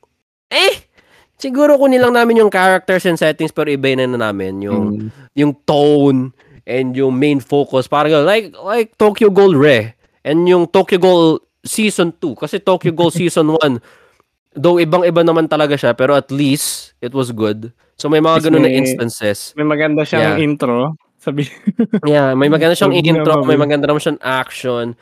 [0.49, 0.85] eh,
[1.37, 5.09] siguro kunin lang namin yung characters and settings pero iba na namin yung Hmm.
[5.37, 6.33] yung tone
[6.65, 8.25] and yung main focus ganun.
[8.25, 9.93] like like Tokyo Ghoul Re
[10.25, 13.81] and yung Tokyo Ghoul season 2 kasi Tokyo Ghoul season 1
[14.57, 17.69] though ibang-iba naman talaga siya pero at least it was good
[18.01, 20.45] so may mga ganun na instances May maganda siyang Yeah.
[20.45, 20.97] intro.
[21.25, 21.49] Sabi,
[22.05, 24.93] yeah may maganda siyang intro may maganda naman siyang action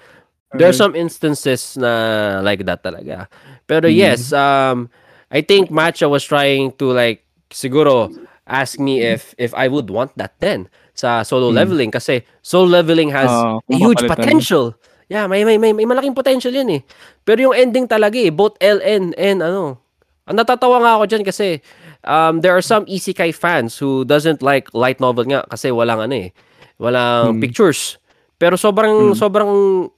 [0.52, 3.24] There's some instances na like that talaga.
[3.64, 3.96] Pero Mm.
[3.96, 4.92] yes, um
[5.32, 8.12] I think Matcha was trying to like siguro
[8.44, 11.56] ask me if if I would want that then sa solo Mm.
[11.56, 14.76] leveling kasi solo leveling has Oo, a huge potential.
[15.08, 16.80] Yeah, may may may, may malaking potential 'yan eh.
[17.24, 19.80] Pero yung ending talaga eh, both LN and ano.
[20.28, 21.64] Ang natatawa nga ako diyan kasi
[22.04, 26.14] um there are some isekai fans who doesn't like light novel nga kasi walang ano
[26.16, 26.30] eh,
[26.76, 27.40] walang Mm.
[27.40, 27.98] pictures.
[28.36, 29.16] Pero sobrang Mm.
[29.16, 29.52] sobrang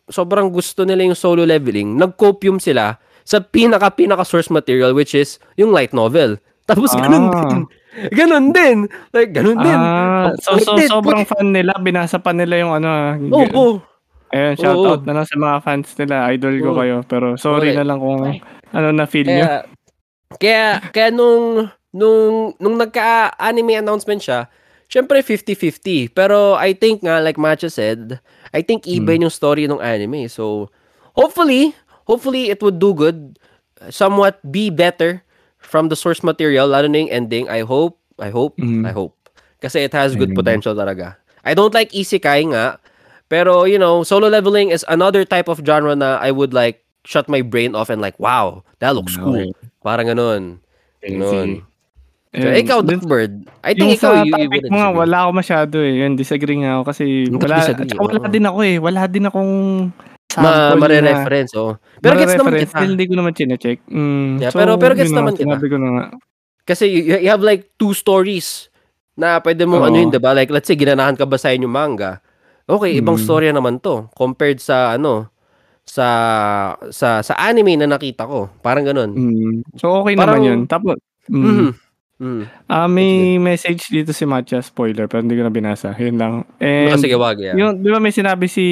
[0.06, 1.96] sobrang gusto nila yung solo leveling.
[1.96, 6.36] Nag-copium sila sa pinaka pinaka source material which is yung light novel.
[6.68, 7.48] Tapos ganun Ah.
[7.48, 7.60] din.
[8.10, 8.78] Ganun din.
[9.12, 9.78] Like ganun din.
[9.78, 12.88] ah, so, so Wait, sobrang fan nila, binasa pa nila yung ano.
[12.88, 13.48] ah, Oo.
[13.54, 13.74] Oh,
[14.28, 14.90] Ayun, shout Oo.
[14.90, 16.26] out na lang sa mga fans nila.
[16.28, 16.78] Idol ko Oo.
[16.82, 16.96] kayo.
[17.06, 17.78] Pero sorry Okay.
[17.78, 18.18] na lang kung
[18.74, 19.46] ano na feel nyo.
[19.46, 19.58] Kaya,
[20.36, 24.50] kaya, kaya nung, nung, nung nagka-anime announcement siya,
[24.90, 26.11] syempre 50-50.
[26.11, 28.18] Pero I think nga, like Macha said,
[28.50, 30.26] I think iba yung story ng anime.
[30.26, 30.68] So,
[31.14, 31.72] hopefully,
[32.11, 33.38] hopefully it would do good.
[33.88, 35.22] Somewhat be better
[35.62, 37.46] from the source material, lalo na yung ending.
[37.48, 38.85] I hope, I hope, Mm.
[38.85, 39.14] I hope.
[39.64, 41.16] Kasi it has good potential talaga.
[41.40, 42.76] I don't like isekai nga,
[43.33, 47.28] pero you know, solo leveling is another type of genre na I would like shut
[47.33, 49.52] my brain off and like, wow, that looks cool.
[49.80, 50.61] Parang ganun.
[51.00, 51.64] Ganun.
[52.34, 52.60] So, Ayun.
[52.60, 53.32] ikaw, Duckbird.
[53.62, 54.98] I yung think ikaw, sa you, you topic mo nga, disagree.
[54.98, 55.92] wala ako masyado eh.
[56.02, 58.76] Yun, disagree nga ako kasi Hindi wala, disagree, at saka wala din ako eh.
[58.76, 59.52] Wala din akong
[60.34, 61.78] Ma, mare-reference, oh.
[62.02, 62.74] Pero gets naman kita.
[62.74, 63.78] dahil hindi ko naman chinecheck.
[63.86, 65.54] Mm, Yeah, pero- pero gets naman kita.
[65.56, 66.04] Ko na nga.
[66.64, 68.66] Kasi you, you have like two stories
[69.14, 69.88] na pwede mong Oo.
[69.88, 70.34] ano yun, diba?
[70.34, 72.18] Like, let's say, ginanahan ka basahin yung manga.
[72.66, 73.22] Okay, ibang Mm.
[73.22, 75.30] story naman to compared sa ano,
[75.84, 76.06] sa
[76.88, 78.48] sa sa anime na nakita ko.
[78.58, 79.12] Parang ganun.
[79.12, 79.54] Mm.
[79.76, 80.60] So okay Parang- naman yun.
[80.64, 80.96] Tapos,
[81.28, 81.68] mm, Mhm.
[82.14, 82.46] Mm.
[82.66, 85.90] ah, may message dito si Matcha, spoiler, pero hindi ko na binasa.
[85.94, 86.33] Yun lang.
[86.57, 87.37] Ah, And, sige, wag.
[87.37, 87.59] Yeah.
[87.59, 88.64] yung, di ba may sinabi si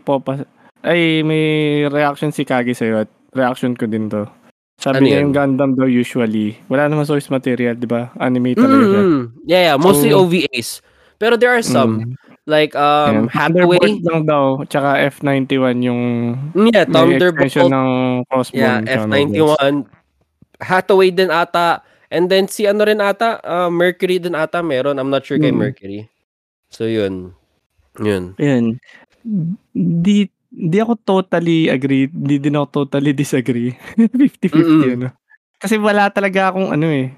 [0.00, 0.48] Popa,
[0.80, 1.44] ay may
[1.86, 4.24] reaction si Kage sa'yo at reaction ko din to.
[4.76, 5.22] Sabi Ano niya yun?
[5.22, 8.12] yung Gundam daw usually, wala naman source material, di ba?
[8.16, 8.96] Anime talaga.
[8.96, 9.76] Mm, yeah, yeah.
[9.76, 10.80] Mostly So- OVAs.
[11.16, 12.04] Pero there are some.
[12.04, 12.12] Mm.
[12.46, 13.80] Like um Ayan, Hathaway.
[13.82, 16.00] Thunderbolt lang daw, tsaka F91 yung
[16.54, 17.72] Mm, Yeah, may extension Thunderbolt.
[17.74, 17.88] ng
[18.28, 18.60] crossbow.
[18.60, 19.72] Yeah, F91.
[20.60, 21.82] Hathaway din ata.
[22.10, 24.98] And then si ano rin ata, uh, Mercury din ata meron.
[24.98, 25.58] I'm not sure kay Mm.
[25.58, 26.00] Mercury.
[26.70, 27.34] So yun.
[27.98, 28.36] Yun.
[28.38, 28.78] Ayan.
[29.74, 32.06] Di, di ako totally agree.
[32.06, 33.74] Di din ako totally disagree.
[33.98, 34.94] 50-50 Mm-mm.
[35.00, 35.08] ano.
[35.58, 37.10] Kasi wala talaga akong ano eh.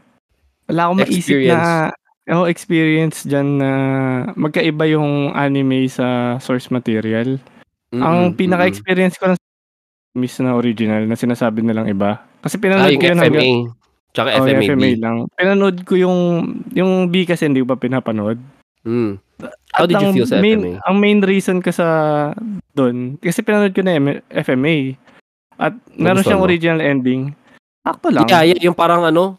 [0.71, 1.91] Wala akong maisip na
[2.29, 3.71] oh, experience dyan na
[4.37, 7.41] magkaiba yung anime sa source material.
[7.93, 9.39] Ang Mm-mm, pinaka-experience ko lang
[10.19, 12.21] miss na original na sinasabi nilang iba.
[12.43, 12.59] Kasi.
[12.59, 13.53] Ah, pinanood yung ko yun hanggang.
[14.13, 14.65] Tsaka oh, FMA.
[14.65, 15.17] FMA lang.
[15.37, 16.19] Pinanood ko yung
[16.73, 18.41] yung B kasi hindi ko pa pinapanood.
[18.85, 19.21] Mm.
[19.71, 20.73] How At did you feel sa main, FMA?
[20.89, 21.87] Ang main reason ko sa
[22.75, 24.97] doon, kasi pinanood ko na M- FMA.
[25.59, 26.49] At meron siyang mo?
[26.49, 27.35] original ending.
[27.87, 28.27] Akto lang.
[28.27, 29.39] Yeah, yeah, yung parang ano,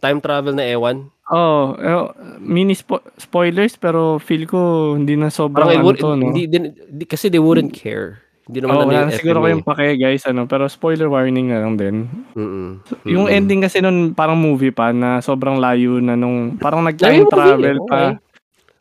[0.00, 1.08] time travel na ewan.
[1.30, 2.10] Oh, eh,
[2.42, 6.34] mini spo- spoilers pero feel ko hindi na sobrang Parang ano would, to, no?
[6.34, 8.18] hindi, din- di- kasi they wouldn't care.
[8.50, 9.44] Hindi naman Oh, wala yung na siguro FMA.
[9.46, 11.96] kayong pake guys, ano, pero spoiler warning na lang din.
[12.34, 12.82] Mm-mm.
[13.06, 13.36] Yung Mm-mm.
[13.38, 17.38] ending kasi nun parang movie pa na sobrang layo na nung parang nag-time yung movie,
[17.38, 17.86] travel okay.
[17.86, 18.00] pa.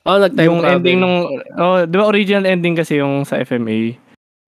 [0.04, 0.74] Oh, nag-time yung travel.
[0.76, 1.18] ending nung
[1.56, 3.94] oh, 'di ba original ending kasi yung sa FMA.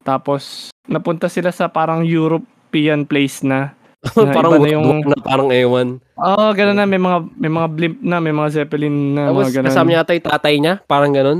[0.01, 3.77] Tapos napunta sila sa parang European place na.
[4.17, 6.01] na parang iba na yung- na parang ewan.
[6.17, 9.53] Oh, gano'n na may mga may mga blimp na, may mga zeppelin na Tapos mga
[9.53, 9.67] gano'n.
[9.69, 11.39] kasama niya ata yung tatay niya, parang ganun.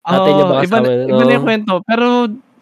[0.00, 1.04] tatay niya ba Oo, iba, kasama nun?
[1.06, 1.44] iba na yung Oo.
[1.44, 1.72] kwento.
[1.84, 2.06] Pero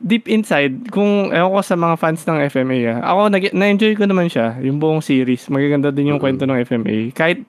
[0.02, 4.04] deep inside, kung ewan ko sa mga fans ng FMA, ah, ako nag- na-enjoy ko
[4.04, 5.48] naman siya, yung buong series.
[5.48, 6.24] Magaganda din yung Mm.
[6.24, 7.10] kwento ng FMA.
[7.12, 7.44] Kahit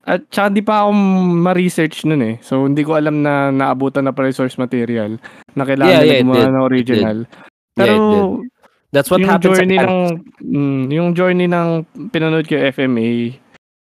[0.00, 0.96] at saka di pa ako
[1.44, 2.36] ma-research nun eh.
[2.40, 5.20] So hindi ko alam na naabutan na pala yung source material
[5.52, 7.18] na kailangan Yeah, yeah, gumawa ng original.
[7.28, 7.94] Yeah, Pero
[8.40, 8.50] it
[8.90, 9.94] That's what yung happens journey sa ng
[10.42, 13.38] mm, yung journey ng pinanood ko yung FMA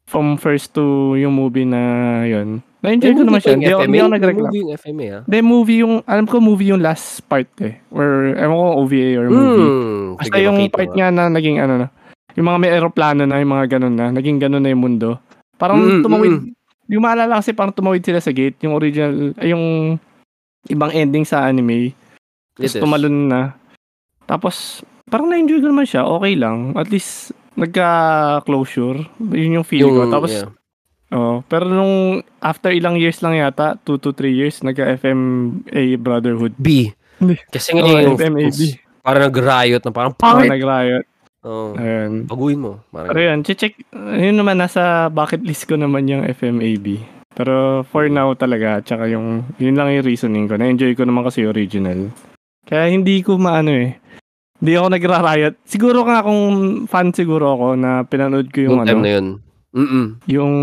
[0.08, 2.64] from first to yung movie na yun.
[2.86, 3.54] Na-enjoy ko naman siya.
[3.58, 4.52] Hindi ako, hindi ako nagreklamo.
[4.54, 5.22] Movie yung FMA, ah.
[5.26, 7.82] Hindi, movie yung, alam ko movie yung last part eh.
[7.90, 9.66] Or, ewan ko OVA or movie.
[9.66, 10.06] Hmm.
[10.22, 11.88] Basta yung part niya na naging ano na,
[12.38, 15.18] yung mga may aeroplano na, yung mga ganun na, naging ganun na yung mundo.
[15.56, 16.52] Parang Mm, tumawid, mm.
[16.92, 19.96] yung maalala kasi parang tumawid sila sa gate, yung original, ay yung
[20.68, 21.96] ibang ending sa anime.
[22.60, 23.56] Tapos tumalon na.
[24.28, 26.76] Tapos, parang na-enjoy ko naman siya, okay lang.
[26.76, 29.06] At least, nagka-closure.
[29.22, 30.12] Yun yung feel ko.
[30.12, 30.50] Tapos, yeah.
[31.16, 31.96] Oh, pero nung
[32.38, 35.56] after ilang years lang yata, 2 to 3 years, nagka-FMA
[35.98, 36.54] Brotherhood.
[36.58, 36.92] B.
[37.48, 38.60] Kasi nga Oh, yung FMAB.
[39.00, 40.52] parang nag-riot na parang Oh, pangit.
[40.52, 41.06] nag-riot.
[41.46, 42.26] Oh, Ayun.
[42.26, 42.82] baguhin mo.
[42.90, 47.06] Parang, Pero yun, check, yun naman, nasa bucket list ko naman yung FMAB.
[47.32, 50.58] Pero for now talaga, tsaka yung, yun lang yung reasoning ko.
[50.58, 52.10] Na-enjoy ko naman kasi original.
[52.66, 53.94] Kaya hindi ko maano eh.
[54.58, 55.56] Hindi ako nagra-riot.
[55.62, 56.42] Siguro nga kung
[56.88, 59.28] fan siguro ako na pinanood ko yung, time ano, na yun.
[59.76, 60.06] Mm-mm.
[60.26, 60.54] yung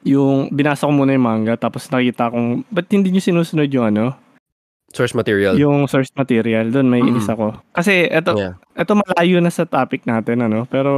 [0.00, 4.16] yung binasa ko muna yung manga tapos nakita kong ba't hindi nyo sinusunod yung ano
[4.86, 5.58] Source material.
[5.58, 7.10] yung source material doon may Mm.
[7.10, 8.54] inis ako kasi eto Yeah.
[8.72, 10.92] eto malayo na sa topic natin ano pero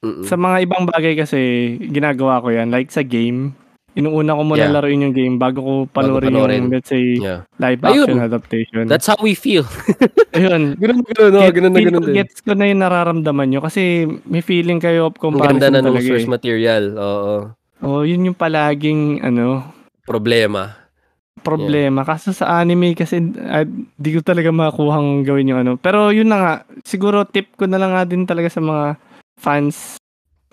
[0.00, 0.24] Mm-mm.
[0.24, 1.38] sa mga ibang bagay kasi
[1.84, 3.52] ginagawa ko yan like sa game
[4.00, 4.72] inuuna ko muna Yeah.
[4.72, 6.60] laruin yung game bago ko panoorin panoorin.
[6.64, 7.44] yung let's say Yeah.
[7.56, 8.08] live Ayun.
[8.08, 9.68] action adaptation That's how we feel.
[10.34, 11.40] ayun ganun, ganun, no?
[11.46, 12.16] Ganun ganun din.
[12.16, 13.82] gets ko na yung nararamdaman nyo kasi
[14.24, 16.32] may feeling kayo of Ang comparison ganda na ng talaga source eh.
[16.32, 16.84] material.
[16.96, 17.34] Oo.
[17.80, 19.64] oh yun yung palaging ano
[20.02, 20.74] Problema.
[21.40, 22.02] problema.
[22.02, 25.72] Kaso sa anime kasi ah, di ko talaga makuhang gawin yung ano.
[25.74, 29.00] Pero yun na nga, siguro tip ko na lang nga din talaga sa mga
[29.36, 29.96] fans.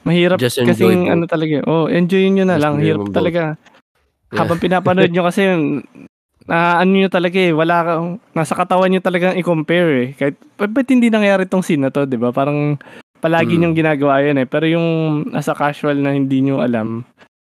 [0.04, 1.64] Mahirap Just kasing ano talaga.
[1.66, 2.76] Oh, enjoy nyo na Just lang.
[2.80, 3.42] Hirap talaga.
[4.28, 4.38] Yeah.
[4.38, 5.44] Habang pinapanood nyo kasi
[6.50, 7.94] na ano nyo talaga eh, wala ka,
[8.34, 10.08] nasa katawan nyo talagang i-compare eh.
[10.14, 12.32] Kahit, ba- ba't hindi nangyari tong scene na to, di ba?
[12.32, 12.80] Parang
[13.20, 13.62] palagi Mm.
[13.62, 14.48] nyong ginagawa yan eh.
[14.48, 14.88] Pero yung
[15.34, 17.04] as a casual na hindi nyo alam,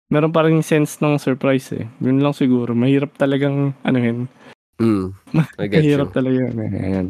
[0.08, 1.90] meron pa rin sense ng surprise eh.
[1.98, 2.78] Yun lang siguro.
[2.78, 4.30] Mahirap talagang anuhin.
[4.78, 5.18] Mm.
[5.58, 5.98] I get you.
[5.98, 6.56] Mahirap talaga yun.
[6.60, 6.72] eh.
[6.78, 7.08] Ayan.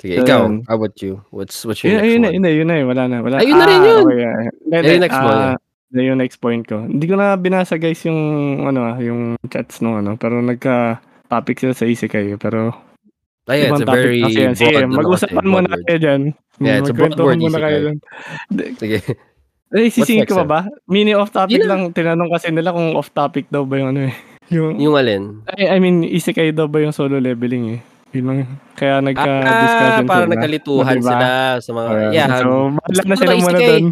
[0.00, 0.40] Sige, So, ikaw.
[0.48, 0.54] yun.
[0.64, 1.20] How about you?
[1.28, 2.34] What's what's your Yun, next ayun na, one?
[2.34, 3.16] yun na, yun na, wala na.
[3.20, 3.36] Wala.
[3.38, 4.02] Ayun na rin yun.
[4.02, 4.80] Okay, yeah.
[4.80, 5.52] Ayun next ah, yeah.
[5.92, 6.76] yun yung next point ko.
[6.82, 8.20] Hindi ko na binasa guys yung
[8.64, 12.72] ano ah, yung chats nung ano, pero nagka topic sila sa isekai pero
[13.44, 14.54] Ah, yeah, it's a very kasi yan.
[14.54, 15.82] Sige, ano mag-usapan muna word.
[15.84, 16.20] kayo dyan.
[16.62, 17.98] Yeah, it's a broad word, muna kayo dyan.
[18.78, 18.98] Sige.
[19.70, 20.60] Eh, sisingin ko pa ba?
[20.86, 21.70] Mini off topic Yun na.
[21.74, 21.80] lang.
[21.90, 24.14] Tinanong kasi nila kung off topic daw ba yung ano eh.
[24.50, 25.42] Yung, Yung alin?
[25.50, 27.80] I, I mean, isekai daw ba yung solo leveling eh.
[28.10, 28.38] Yun lang.
[28.74, 30.32] Kaya nagka-discussion Ah, para sila.
[30.34, 31.06] nagkalituhan Diba?
[31.06, 31.88] sila sa mga...
[31.90, 32.10] Ayan.
[32.10, 33.84] yeah, So, bahala na sila muna doon.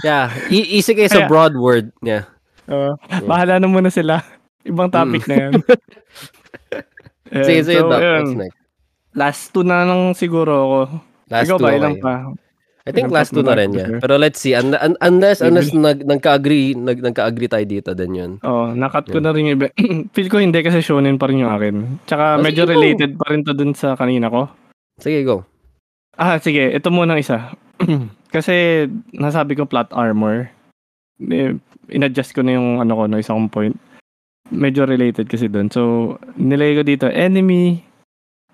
[0.00, 0.24] yeah.
[0.48, 1.92] I- isekai sa broad word.
[2.00, 2.24] Yeah.
[2.66, 2.96] Oo.
[3.24, 4.24] bahala na muna sila.
[4.62, 5.52] Ibang topic na yan.
[7.28, 8.00] Ayan, Sige, sige, so, Doc.
[8.00, 8.56] next?
[9.12, 10.80] Last two na lang siguro ako.
[11.28, 11.76] Last Ikaw two, ba?
[11.76, 12.02] Ilang okay.
[12.02, 12.14] pa?
[12.88, 14.00] I think last two na rin niya.
[14.00, 14.56] Pero let's see.
[14.56, 15.48] Un- un- unless, Maybe.
[15.52, 18.32] unless nag, nagka-agree, nag, nagka-agree tayo dito din yun.
[18.40, 19.68] Oh, nakat ko na rin yung iba.
[20.16, 22.00] Feel ko hindi kasi shonen pa rin yung akin.
[22.08, 22.74] Tsaka Oh, medyo sige, go.
[22.74, 24.48] related pa rin to dun sa kanina ko.
[24.96, 25.44] Sige, go.
[26.16, 26.72] Ah, sige.
[26.72, 27.52] Ito muna isa.
[28.34, 30.48] kasi nasabi ko plot armor.
[31.20, 31.52] Eh,
[31.88, 33.76] in-adjust ko na yung ano ko, no, isang point.
[34.48, 35.68] Medyo related kasi dun.
[35.68, 37.84] So, nilagay ko dito, enemy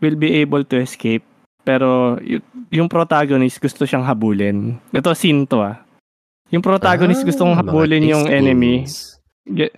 [0.03, 1.23] will be able to escape.
[1.63, 2.19] Pero
[2.75, 4.75] yung protagonist gusto siyang habulin.
[4.91, 5.79] Ito scene to ah.
[6.51, 8.83] Yung protagonist gustong Ah, mga habulin yung enemy.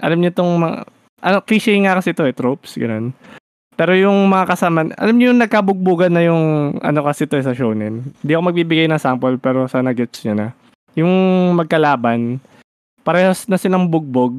[0.00, 0.88] alam niyo tong mga
[1.20, 3.12] ano cliché nga kasi to eh tropes ganun.
[3.76, 7.52] Pero yung mga kasama, alam niyo yung nagkabugbugan na yung ano kasi to eh, sa
[7.52, 8.08] shonen.
[8.24, 10.48] Hindi ako magbibigay ng sample pero sana gets niyo na.
[10.96, 11.12] Yung
[11.52, 12.40] magkalaban,
[13.04, 14.32] parehas na silang bugbog,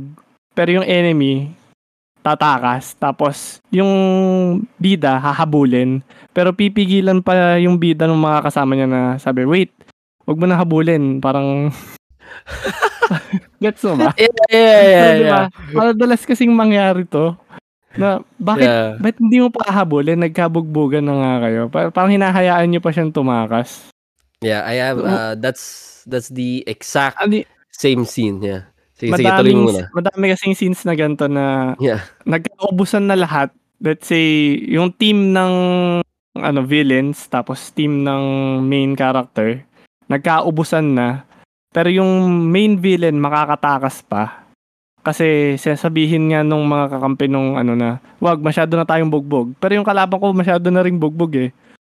[0.57, 1.53] pero yung enemy
[2.25, 3.87] tatakas tapos yung
[4.75, 6.03] bida hahabulin
[6.37, 9.73] pero pipigilan pa yung bida ng mga kasama niya na sabi wait
[10.29, 11.73] wag mo na habulin parang
[13.63, 15.47] gets mo ba Yeah, yeah, yeah, pero diba, yeah.
[15.73, 17.33] madalas kasing mangyari to.
[17.97, 18.93] Na, bakit, Yeah.
[19.01, 20.21] bakit hindi mo pa habulin?
[20.21, 21.61] Nagkabugbugan na nga kayo.
[21.65, 23.89] Pa- parang hinahayaan nyo pa siyang tumakas.
[24.37, 27.41] Yeah, I have, uh, that's, that's the exact Ano,
[27.73, 28.69] same scene, yeah.
[28.93, 29.83] Sige, sige, tuloy madaming, muna.
[29.93, 32.05] madami kasing scenes na ganito na Yeah.
[32.21, 33.49] nagkaubusan na lahat.
[33.81, 35.53] Let's say, yung team ng
[36.41, 38.23] ano villains, tapos team ng
[38.61, 39.61] main character,
[40.05, 41.23] nagkaubusan na.
[41.69, 42.09] Pero yung
[42.49, 44.47] main villain makakatakas pa.
[45.01, 49.55] Kasi sasabihin nga nung mga kakampi nung ano na, wag masyado na tayong bugbog.
[49.55, 51.49] Pero yung kalaban ko masyado na ring bugbog eh.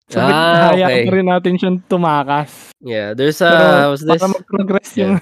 [0.08, 1.08] So, Ah, okay.
[1.08, 2.75] pa rin natin siyang tumakas.
[2.80, 4.19] Yeah, there's Pero a, what's this?
[4.19, 5.15] para mag-progress yung...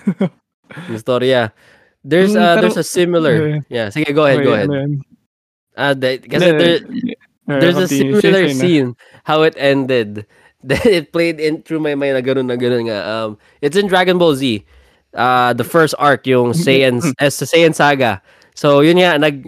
[0.89, 1.49] Yung story, yeah.
[1.99, 3.35] There's, uh, pero- there's a similar,
[3.67, 4.71] yeah, sige, go ahead, go ahead.
[4.71, 4.91] ano yan?
[5.75, 6.79] Ah, the- kasi there.
[7.57, 8.93] There's a similar scene
[9.25, 10.25] how it ended.
[10.59, 12.99] That it played in through my mind na ganun na ganun nga.
[12.99, 14.67] Um it's in Dragon Ball Z
[15.15, 18.19] uh the first arc yung Saiyan eh, sa Saiyan Saga.
[18.59, 19.39] So yun nga nag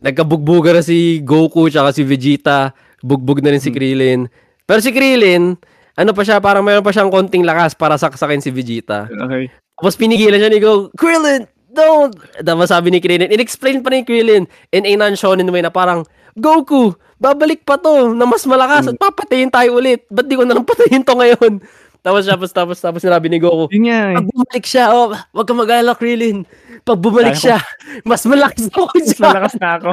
[0.00, 2.72] nagkabugbuga na si Goku tsaka si Vegeta.
[3.04, 4.32] Bugbog na rin si Krillin.
[4.64, 5.60] Pero si Krillin
[5.96, 9.12] ano pa siya parang mayroon pa siyang konting lakas para saksakin si Vegeta.
[9.12, 9.52] Okay.
[9.76, 12.16] tapos pinigilan siya ni Goku, Krillin, don't!
[12.40, 16.92] Tapos sabi ni Krillin, in-explain pa ni Krillin in a non-shonen way na parang, Goku,
[17.16, 20.04] babalik pa to na mas malakas at papatayin tayo ulit.
[20.06, 21.64] Ba't di ko na lang patayin to ngayon?
[22.04, 24.14] Tapos tapos tapos tapos sinabi ni Goku, Yun nga eh.
[24.14, 26.46] pag bumalik siya, oh, wag ka mag-alala, Krillin.
[26.86, 27.58] Pag bumalik ko- siya,
[28.06, 29.26] mas malakas ako Mas siya.
[29.26, 29.90] malakas na ako.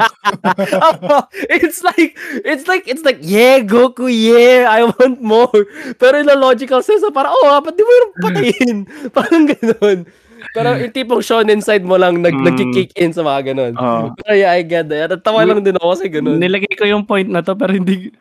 [1.58, 2.14] it's like,
[2.46, 5.50] it's like, it's like, yeah, Goku, yeah, I want more.
[5.98, 8.78] Pero in a logical sense, parang, oh, ba't di mo yung patayin?
[9.10, 10.06] parang ganun.
[10.52, 12.46] Pero yung tipong shonen side mo lang nag, Mm.
[12.46, 13.74] nag-kick in sa mga ganun.
[13.74, 14.12] Oo.
[14.14, 15.08] Pero yeah, I get that.
[15.10, 16.38] Natawa lang din ako kasi ganun.
[16.38, 18.12] Nilagay ko yung point na to pero hindi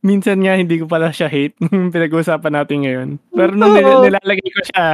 [0.00, 1.60] minsan nga hindi ko pala siya hate
[1.92, 3.08] pinag-uusapan natin ngayon.
[3.28, 4.86] Pero nung nil- nilalagay ko siya,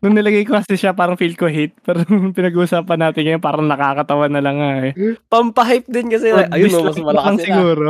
[0.00, 1.70] nung nilagay ko kasi siya parang feel ko hate.
[1.86, 4.92] Pero pinag-uusapan natin ngayon parang nakakatawa na lang nga eh.
[5.24, 6.34] Pampahype din kasi.
[6.34, 7.46] Or ayun, no, mas malakas sila.
[7.46, 7.88] siguro.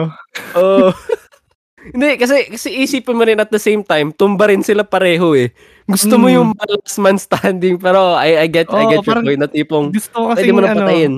[0.54, 0.92] Oo.
[1.80, 5.48] Hindi, kasi, kasi isipin mo rin at the same time, tumba rin sila pareho eh.
[5.90, 6.34] Gusto mo Mm.
[6.34, 9.90] yung last man standing, pero I, I get, I Oo, get your point na tipong,
[9.90, 11.14] Gusto ko kasi pwede mo na ano, patayin.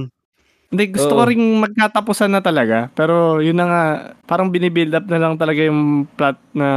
[0.72, 1.28] hindi, gusto ko Oo.
[1.28, 2.88] ring magkatapusan na talaga.
[2.96, 3.82] Pero yun na nga,
[4.24, 6.68] parang binibuild up na lang talaga yung plot na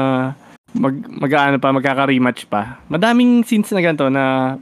[0.76, 2.84] mag, mag ano pa, magkaka-rematch pa.
[2.92, 4.56] Madaming scenes na ganito na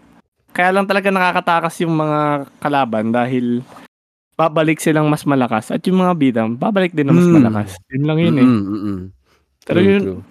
[0.53, 3.65] kaya lang talaga nakakatakas yung mga kalaban dahil
[4.33, 7.33] babalik silang mas malakas at yung mga bidam babalik din na mas Mm.
[7.37, 7.69] malakas.
[7.89, 8.45] Yun lang yun eh.
[8.45, 9.01] Mm, mm, mm.
[9.65, 10.21] Pero yun, true.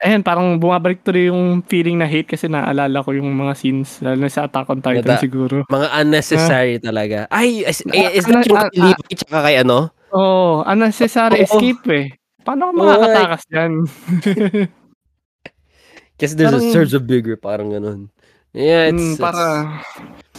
[0.00, 4.16] Ayun, parang bumabalik tuloy yung feeling na hate kasi naalala ko yung mga scenes lalo
[4.16, 5.62] na sa Attack on Titan Nata- siguro.
[5.66, 7.26] Mga unnecessary talaga.
[7.28, 9.90] Ay, is, Ah, is that yung ah, kay Levi tsaka kay ano?
[10.10, 11.42] Oo, oh, unnecessary Oo.
[11.44, 12.04] escape eh.
[12.40, 13.72] Paano ka Oo, makakatakas dyan?
[16.18, 18.08] Kasi there's a Parang- surge of bigger, parang ganun.
[18.50, 19.44] Yeah, it's, Mm, it's para,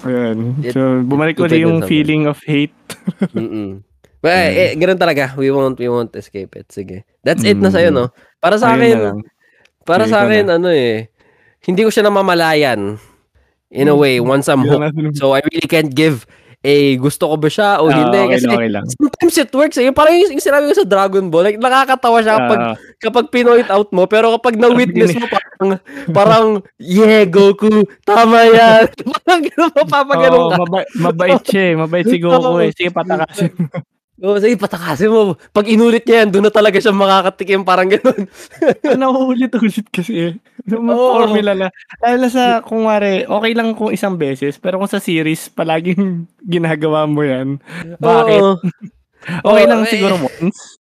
[0.04, 0.38] ayun.
[0.60, 2.74] it- So, bumalik stupid ulit yung feeling of hate.
[3.38, 3.80] Mm-mm.
[4.20, 5.32] But, eh, ganun talaga.
[5.40, 6.68] We won't, we won't escape it.
[6.68, 7.08] Sige.
[7.24, 7.74] That's it na Mm.
[7.74, 8.12] sa'yo, no?
[8.38, 8.98] Para sa Ayun akin.
[9.90, 11.10] Para Sige, sa akin, ano eh,
[11.66, 13.02] hindi ko siya namamalayan.
[13.70, 14.94] In a way, once I'm hooked.
[14.94, 16.26] na- So, I really can't give
[16.60, 18.20] a gusto ko ba siya o Ah, hindi.
[18.20, 18.86] okay Kasi lang, okay lang.
[18.92, 19.78] sometimes it works.
[19.78, 19.86] Eh.
[19.86, 23.26] Yung Parang yung, yung sinabi ko sa Dragon Ball, like, nakakatawa siya kapag, Ah, kapag
[23.30, 25.68] pinoint out mo, pero kapag na-witness mo, parang,
[26.12, 26.46] parang,
[26.78, 27.70] yeah, Goku,
[28.04, 28.90] tama yan.
[29.16, 30.56] parang gano'n, mapapaganon ka.
[30.60, 31.76] mabait, mabait siya eh.
[31.78, 32.70] Mabait si Goku eh.
[32.74, 33.52] Sige, patakasin.
[34.20, 35.40] Oo, sige, patakasin mo.
[35.56, 38.28] Pag inulit niya yan, doon na talaga siya makakatikim, parang gano'n.
[39.00, 40.34] Nauulit-ulit kasi eh.
[40.76, 41.24] Oo.
[41.24, 41.68] formula na.
[42.04, 47.08] Lalo sa, kung wari, okay lang kung isang beses, pero kung sa series, palaging ginagawa
[47.08, 47.64] mo yan.
[48.00, 48.42] Bakit?
[48.44, 48.56] Oo.
[49.20, 49.92] Okay Oo, lang eh.
[49.92, 50.80] siguro once.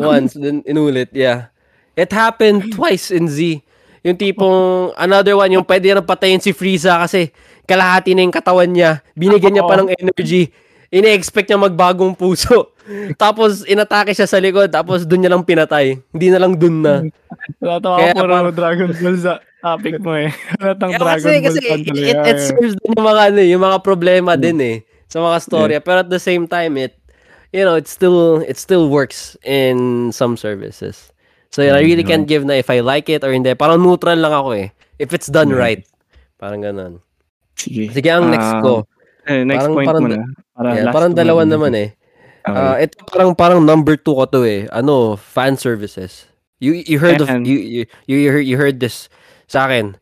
[0.00, 1.52] Once, then inulit, yeah.
[2.00, 3.60] It happened twice in Z.
[4.00, 7.28] Yung tipong, another one, yung pwede na patayin si Frieza kasi
[7.68, 9.04] kalahati na yung katawan niya.
[9.12, 10.48] Binigyan niya pa ng energy.
[10.94, 12.70] Ine-expect niya magbagong puso.
[13.18, 14.70] tapos, inatake siya sa likod.
[14.70, 15.98] Tapos, dun niya lang pinatay.
[16.14, 17.02] Hindi na lang dun na.
[17.58, 20.30] Natawa ko puro parang- Dragon Ball sa topic mo eh.
[20.62, 22.46] Natang Yeah, Dragon kasi, Ball kasi it, it, it eh.
[22.46, 24.76] serves din yung mga, ano, eh, yung mga problema din eh.
[25.10, 25.78] Sa mga storya.
[25.82, 26.94] Pero at the same time, it,
[27.50, 31.10] you know, it still, it still works in some services.
[31.50, 33.54] So, yun, I really can't give na if I like it or hindi.
[33.54, 34.70] Parang neutral lang ako eh.
[34.98, 35.58] If it's done Mm.
[35.58, 35.82] right.
[36.34, 36.98] Parang ganun.
[37.54, 37.90] Sige.
[37.90, 38.72] Sige, ang next Ah, ko.
[39.24, 40.22] Eh, next Parang- point parang- mo na.
[40.54, 41.58] Para Yeah, parang dalawa na.
[41.58, 41.90] naman eh.
[42.46, 42.54] Okay.
[42.54, 44.70] Ah, ito parang parang number two ko to eh.
[44.70, 46.28] Ano, fan services.
[46.62, 49.08] You you heard of you you, you heard, you heard this
[49.50, 49.96] sa akin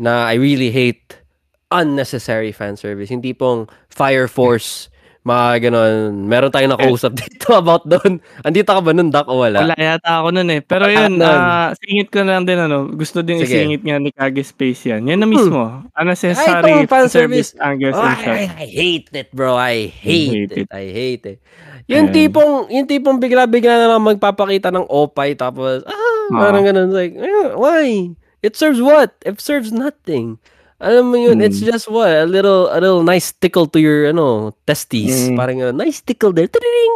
[0.00, 1.20] na I really hate
[1.70, 3.10] unnecessary fan service.
[3.12, 4.88] Hindi pong Fire Force
[5.26, 6.24] mga ganon.
[6.24, 8.22] Meron tayong nakausap dito about doon.
[8.40, 9.66] Andito ka ba nun, Doc, o wala?
[9.66, 10.60] Wala yata ako nun eh.
[10.64, 12.88] Pero yun, ah, singit ko na lang din ano.
[12.94, 13.66] Gusto din Sige.
[13.66, 15.04] isingit nga ni Kage Space yan.
[15.04, 15.62] Yan na mismo.
[15.64, 18.46] Ay, ito, Unnecessary fan fan service angles Oh, and I.
[18.46, 19.58] I, hate it, bro.
[19.58, 20.58] I hate, hate it.
[20.64, 20.68] it.
[20.72, 21.38] I hate it.
[21.88, 22.16] Yung Ayan.
[22.16, 26.92] tipong, yung tipong bigla-bigla na lang magpapakita ng opay tapos, ah, parang ganun.
[26.92, 28.12] Like, eh, why?
[28.44, 29.16] It serves what?
[29.24, 30.38] It serves nothing.
[30.78, 31.66] Alam mo yun, it's Hmm.
[31.74, 32.06] just what?
[32.06, 35.26] A little, a little nice tickle to your, ano, testes.
[35.26, 35.34] Mm.
[35.36, 36.46] Parang a nice tickle there.
[36.46, 36.94] Tadading!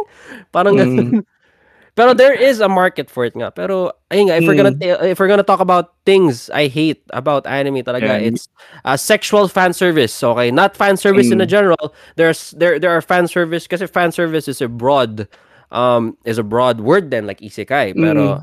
[0.55, 1.23] Parang Mm.
[1.95, 3.51] Pero there is a market for it nga.
[3.53, 4.73] Pero, ayun nga, if we're gonna,
[5.05, 8.33] if we're gonna talk about things I hate about anime talaga, Yeah.
[8.33, 8.49] it's
[8.81, 10.15] uh, sexual fan service.
[10.23, 11.53] Okay, not fan service in a Mm.
[11.53, 11.93] general.
[12.17, 15.29] There's there there are fan service kasi fan service is a broad
[15.69, 17.93] um is a broad word then like isekai.
[17.93, 18.41] Pero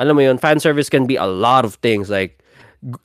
[0.00, 2.40] alam mo yun, fan service can be a lot of things like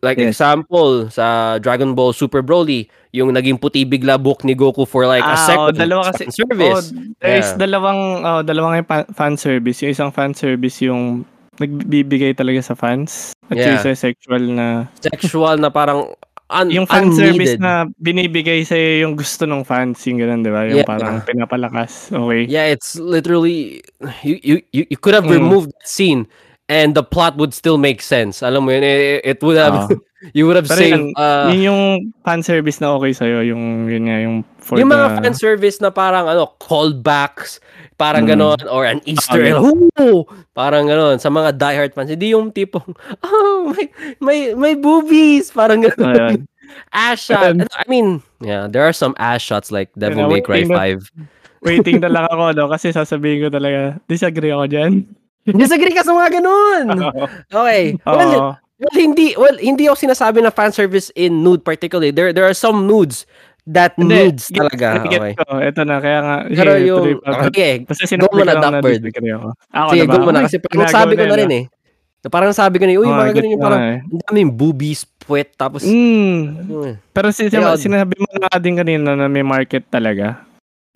[0.02, 0.36] like Yes.
[0.36, 5.24] example sa Dragon Ball Super Broly, yung naging puti bigla book ni Goku for like
[5.24, 5.60] a Ah, second.
[5.60, 6.26] oh, dalawa kasi.
[6.26, 6.86] fan service.
[6.90, 7.60] Oh, there's Yeah.
[7.60, 9.82] dalawang, oh, dalawang fan, fan service.
[9.82, 11.26] Yung isang fan service yung
[11.58, 13.36] nagbibigay talaga sa fans.
[13.48, 13.84] At yung Yeah.
[13.84, 16.16] isa sexual na Sexual na parang
[16.52, 20.68] un- yung fan service na binibigay sa yung gusto ng fans yung ganun, 'di ba?
[20.68, 20.88] Yung Yeah.
[20.88, 22.12] parang pinapalakas.
[22.12, 22.48] Okay.
[22.48, 23.80] Yeah, it's literally
[24.24, 25.38] you you you, you could have Mm.
[25.38, 26.28] removed that scene
[26.72, 28.40] and the plot would still make sense.
[28.40, 29.88] Alam mo yun, it, it would have Ah.
[30.38, 31.82] you would have Pero saved yun, uh, yun yung
[32.24, 34.96] fan service na okay sa'yo, yung yun nga, yung for yung the...
[34.96, 37.60] mga fan service na parang ano, callbacks,
[38.00, 38.32] parang Mm.
[38.32, 39.68] ganon, or an Easter egg, Okay.
[40.00, 40.24] "Ooh!"
[40.56, 42.14] parang ganon, sa mga diehard fans.
[42.14, 42.96] Hindi yung tipong,
[43.28, 43.92] oh, may,
[44.24, 46.16] may, may boobies, parang ganon.
[46.16, 46.40] Ayan.
[46.96, 47.52] ass shot.
[47.52, 51.04] I mean, yeah, there are some ass shots like Devil May Cry waiting na-
[51.60, 51.68] 5.
[51.68, 52.66] Waiting na lang ako, no?
[52.72, 55.04] Kasi sasabihin ko talaga, disagree ako dyan.
[55.62, 56.86] Disagree ka sa mga ganon!
[57.52, 57.98] Okay.
[58.04, 58.58] Well.
[58.82, 62.10] Well, hindi well hindi ako sinasabi na fan service in nude particularly.
[62.10, 63.30] There there are some nudes
[63.70, 65.06] that Hindi, needs get- talaga.
[65.06, 65.34] get Okay.
[65.38, 65.62] ko.
[65.62, 66.36] Ito na, kaya nga.
[66.50, 67.06] Pero sige, yung
[67.46, 69.02] okay, Basta go sinabi mo ko na Duckbird.
[69.06, 69.48] ako.
[69.94, 70.10] Sige, na ba?
[70.10, 71.66] go mo na kasi parang sabi ko na rin eh.
[72.22, 73.98] Na Parang sabi ko na, uy, Oo, mga ganun yung parang, eh.
[74.02, 76.42] ang daming boobies, puwet, tapos, Mm.
[76.66, 76.96] ano eh.
[77.14, 80.42] Pero sin- sinabi mo na din kanina na may market talaga.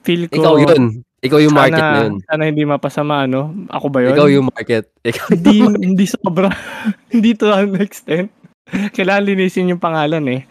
[0.02, 1.05] Feel ko, ikaw yun.
[1.26, 2.14] Ikaw yung market sana, na yun.
[2.24, 3.52] Sana hindi mapasama, ano?
[3.74, 4.14] Ako ba yun?
[4.14, 4.86] Ikaw yung market.
[5.10, 6.50] Ikaw hindi, hindi sobra.
[7.14, 8.30] hindi to an extent.
[8.70, 10.42] Kailangan linisin yung pangalan eh.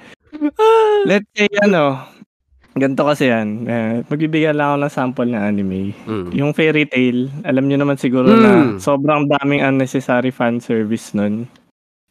[1.07, 2.03] Let's say, ano,
[2.75, 3.71] ganito kasi yan.
[3.71, 5.95] Eh, magbibigyan lang ako ng sample ng anime.
[6.07, 6.29] Mm.
[6.35, 8.43] Yung fairy tale, alam nyo naman siguro Mm.
[8.43, 8.51] na
[8.83, 11.47] sobrang daming unnecessary fan service nun.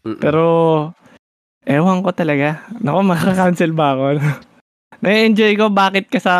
[0.04, 0.19] Mm-mm.
[0.19, 0.43] Pero,
[1.67, 2.63] ewan ko talaga.
[2.80, 4.04] Naku, makaka-cancel ba ako?
[5.04, 6.32] Na-enjoy ko bakit kasi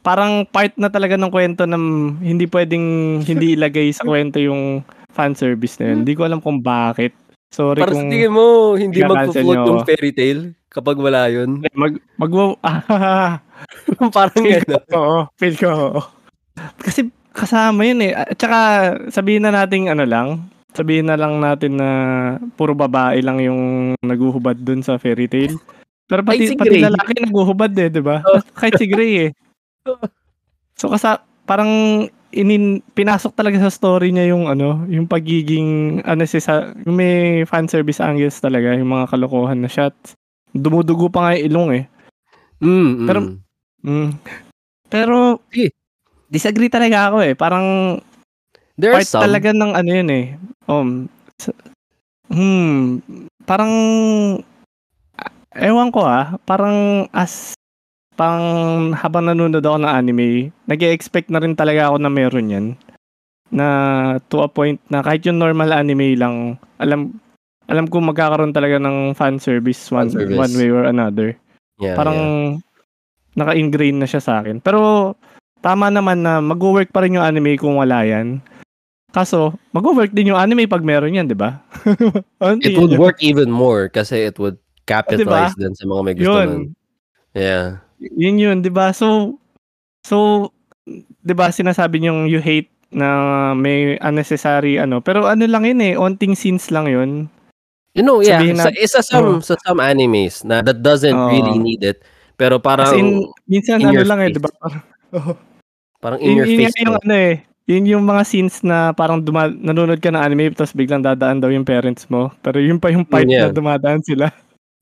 [0.00, 1.76] parang part na talaga ng kwento na
[2.20, 2.86] hindi pwedeng
[3.24, 6.06] hindi ilagay sa kwento yung fan service na yun.
[6.06, 7.12] Hindi ko alam kung bakit.
[7.50, 11.66] Sorry Para sa kung tingin mo, hindi magpo-float yung fairy tale kapag wala yun.
[11.74, 12.30] mag mag
[12.62, 13.42] ah,
[14.14, 14.94] parang feel ko, gano'n.
[14.94, 15.68] oo, feel ko.
[15.74, 16.00] oo.
[16.78, 18.14] Kasi kasama yun eh.
[18.14, 18.58] At saka
[19.10, 21.88] sabihin na natin ano lang, sabihin na lang natin na
[22.54, 25.58] puro babae lang yung naguhubad dun sa fairy tale.
[26.06, 28.22] Pero Ay, pati, si pati lalaki naguhubad eh, di ba?
[28.26, 28.38] Oh.
[28.58, 29.30] Kahit si Grey eh.
[30.76, 36.94] So kasa parang inin pinasok talaga sa story niya yung ano, yung pagiging unnecessary, yung
[36.94, 40.14] may fan service angles talaga, yung mga kalokohan na shots.
[40.54, 41.84] Dumudugo pa nga yung ilong eh.
[42.62, 43.06] Mm, mm.
[43.08, 43.28] Pero-
[43.80, 44.10] Mm.
[44.92, 45.72] Pero Sige.
[46.28, 47.32] disagree talaga ako eh.
[47.32, 47.96] Parang
[48.76, 49.24] there are part some.
[49.24, 50.24] talaga ng ano yun eh.
[50.68, 50.88] Um,
[51.40, 51.56] sa-
[52.28, 53.00] hmm,
[53.48, 53.72] parang
[55.16, 55.32] ah,
[55.64, 57.56] ewan ko ah, parang as
[58.20, 58.44] pang
[58.92, 60.28] habang nanonood ako ng anime,
[60.68, 62.66] nag expect na rin talaga ako na meron yan.
[63.48, 63.66] Na
[64.28, 67.16] to a point na kahit yung normal anime lang, alam
[67.64, 70.36] alam ko magkakaroon talaga ng fan service one, Fan service.
[70.36, 71.32] one way or another.
[71.80, 73.40] Yeah, parang yeah.
[73.40, 74.60] naka-ingrain na siya sa akin.
[74.60, 75.16] Pero
[75.64, 78.44] tama naman na mag-work pa rin yung anime kung wala yan.
[79.16, 81.62] Kaso, mag-work din yung anime pag meron yan, di ba?
[82.62, 85.70] It would work even more kasi it would capitalize Diba?
[85.70, 86.46] din sa mga may gusto Yun.
[86.50, 86.64] nun.
[87.32, 87.80] Yeah.
[88.00, 88.90] Yun yun, di ba?
[88.90, 89.36] So,
[90.02, 90.48] so,
[91.20, 93.06] di ba sinasabi niyong you hate na
[93.52, 94.98] may unnecessary ano.
[94.98, 97.28] Pero ano lang yun eh, onting scenes lang yun.
[97.92, 101.28] You know, yeah, Sabihin sa, na- isa some, sa some animes na that doesn't Oo.
[101.28, 102.00] really need it.
[102.34, 104.48] Pero parang, As in, minsan in ano lang eh, di ba?
[104.48, 104.84] Parang-
[106.02, 106.76] parang in Yun, your yun face.
[106.80, 107.02] yung na.
[107.02, 107.34] ano eh.
[107.70, 111.52] Yun yung mga scenes na parang duma- nanonood ka ng anime tapos biglang dadaan daw
[111.52, 112.32] yung parents mo.
[112.40, 113.46] Pero yun pa yung part Yeah.
[113.46, 114.32] na dumadaan sila.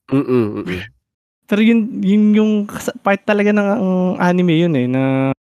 [0.09, 0.65] Mm-mm.
[1.49, 2.53] Pero yun, yun yung
[3.01, 3.69] part talaga ng
[4.17, 5.03] anime yun eh, na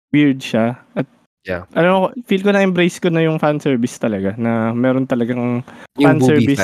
[0.10, 0.82] weird siya.
[0.92, 1.06] At
[1.42, 1.66] Yeah.
[1.74, 5.66] ano, feel ko na embrace ko na yung fan service talaga na meron talagang
[5.98, 6.62] Fan service.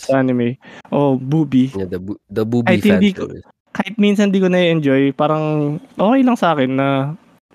[0.00, 0.56] sa anime.
[0.88, 1.68] Oh, booby.
[1.76, 3.44] Yeah, the, bu- the booby fan hindi ko- service.
[3.76, 6.88] Kahit minsan di ko na-enjoy, parang okay lang sa akin na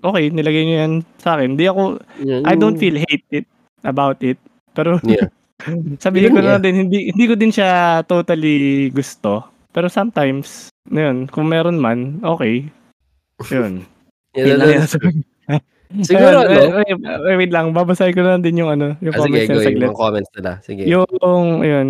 [0.05, 1.57] okay, nilagay niyo yan sa akin.
[1.57, 3.49] Di ako, Yeah, I don't feel hate it
[3.81, 4.37] about it.
[4.77, 5.33] Pero Yeah.
[6.05, 9.41] sabihin ko Yun, na din, hindi, hindi ko din siya totally gusto.
[9.69, 12.69] Pero sometimes, yun, kung meron man, okay.
[13.47, 13.85] Yun.
[14.37, 14.85] Yun lang.
[16.05, 16.77] Siguro, ano?
[16.79, 19.55] wait, wait, wait lang, babasahin ko na din yung ano, yung Ah, sige, comments niya
[19.55, 19.89] yung saglit.
[19.97, 20.51] comments nila.
[20.61, 20.81] Sige.
[20.85, 21.09] Yung,
[21.65, 21.87] yun,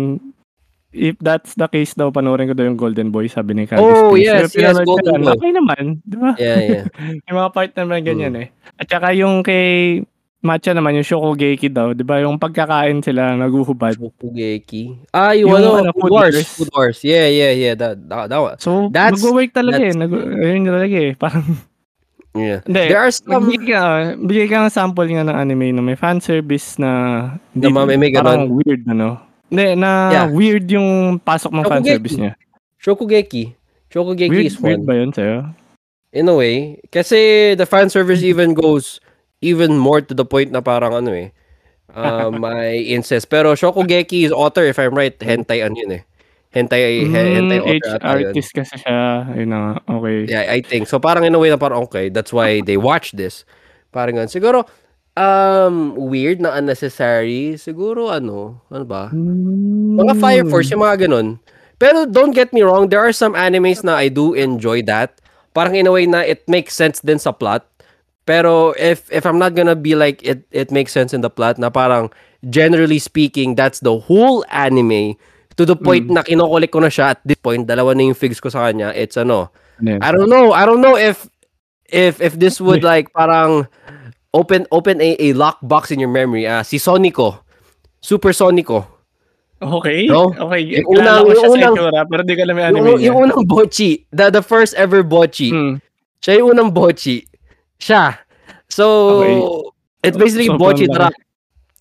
[0.90, 4.10] if that's the case daw, panoorin ko daw yung Golden Boy, sabi ni Candice Oh,
[4.10, 4.24] Prince.
[4.24, 5.32] yes, Pero yes, Golden Boy.
[5.36, 6.32] Okay naman, di ba?
[6.34, 6.84] Yeah, yeah.
[7.28, 8.42] Yung mga part naman ganyan Hmm.
[8.42, 8.48] eh.
[8.74, 10.00] At saka yung kay
[10.40, 12.16] Matcha naman, yung Shokugeki daw, di ba?
[12.24, 13.92] Yung pagkakain sila, naguhubad.
[13.92, 15.12] Shokugeki.
[15.12, 16.32] Ah, yung, Yung ano, ano, Food Wars.
[16.32, 16.48] Wars.
[16.56, 16.98] Food Wars.
[17.04, 17.74] Yeah, yeah, yeah.
[17.76, 18.56] That, that, that.
[18.56, 19.92] So, That's- nag-work talaga eh.
[19.92, 20.10] that's- Nag
[20.40, 21.12] ayun talaga eh.
[21.14, 21.44] Parang,
[22.30, 22.62] Yeah.
[22.62, 22.94] hindi.
[22.94, 23.42] There are some...
[23.42, 23.82] Magbigay ka,
[24.16, 26.90] bigay ka ng sample nga ng anime na may fan service na
[27.52, 29.18] Na may- may parang weird ano.
[29.50, 30.26] Hindi, na Yeah.
[30.30, 32.32] weird yung pasok ng fan service niya.
[32.78, 33.52] Shokugeki.
[33.90, 34.86] Shokugeki Weird, is weird one.
[34.86, 35.52] ba yun sa'yo?
[36.14, 36.78] In a way.
[36.88, 39.02] Kasi the fan service even goes
[39.40, 41.30] even more to the point na parang ano eh.
[41.90, 43.26] Uh, may incest.
[43.26, 46.02] Pero Shokugeki is author, if I'm right, hentai ano yun eh.
[46.54, 48.30] Hentai, he- hentai Mm, author yun.
[48.30, 49.26] artist kasi siya.
[49.34, 49.72] Ayun na nga.
[49.98, 50.16] Okay.
[50.30, 50.86] Yeah, I think.
[50.86, 53.42] So parang in a way na parang okay, that's why they watch this.
[53.90, 54.30] Parang ganun.
[54.30, 54.70] Siguro,
[55.18, 57.58] um, weird na unnecessary.
[57.58, 59.10] Siguro ano, ano ba?
[59.10, 60.14] Mga.
[60.14, 61.42] Fire Force, yung mga ganun.
[61.78, 65.18] Pero don't get me wrong, there are some animes na I do enjoy that.
[65.58, 67.66] Parang in a way na it makes sense din sa plot.
[68.28, 71.58] Pero if if I'm not gonna be like it it makes sense in the plot
[71.58, 72.12] na parang
[72.48, 75.16] generally speaking that's the whole anime
[75.56, 78.38] to the point na kinokolik ko na siya at this point dalawa na yung figs
[78.40, 79.50] ko sa kanya it's ano
[79.80, 80.00] Ano yun?
[80.04, 80.52] I don't know.
[80.52, 81.24] I don't know if
[81.88, 83.64] if if this would like parang
[84.36, 86.44] open open a, a lockbox in your memory.
[86.44, 87.40] Ah, si Sonico.
[88.04, 88.84] Super Sonico.
[89.56, 90.04] Okay.
[90.04, 90.32] No?
[90.32, 90.84] Okay.
[90.84, 92.88] Yung unang- ko siya yung sa unang- itsura, pero di ko alam yung anime Yung,
[93.00, 93.06] niya.
[93.08, 95.48] yung unang bochi, the the first ever bochi.
[95.48, 95.80] Hmm.
[96.20, 97.24] Siya yung unang bochi.
[97.80, 98.20] Siya.
[98.68, 98.84] So
[99.24, 99.36] Okay.
[100.06, 100.94] it's basically bochi laki.
[100.94, 101.16] drama.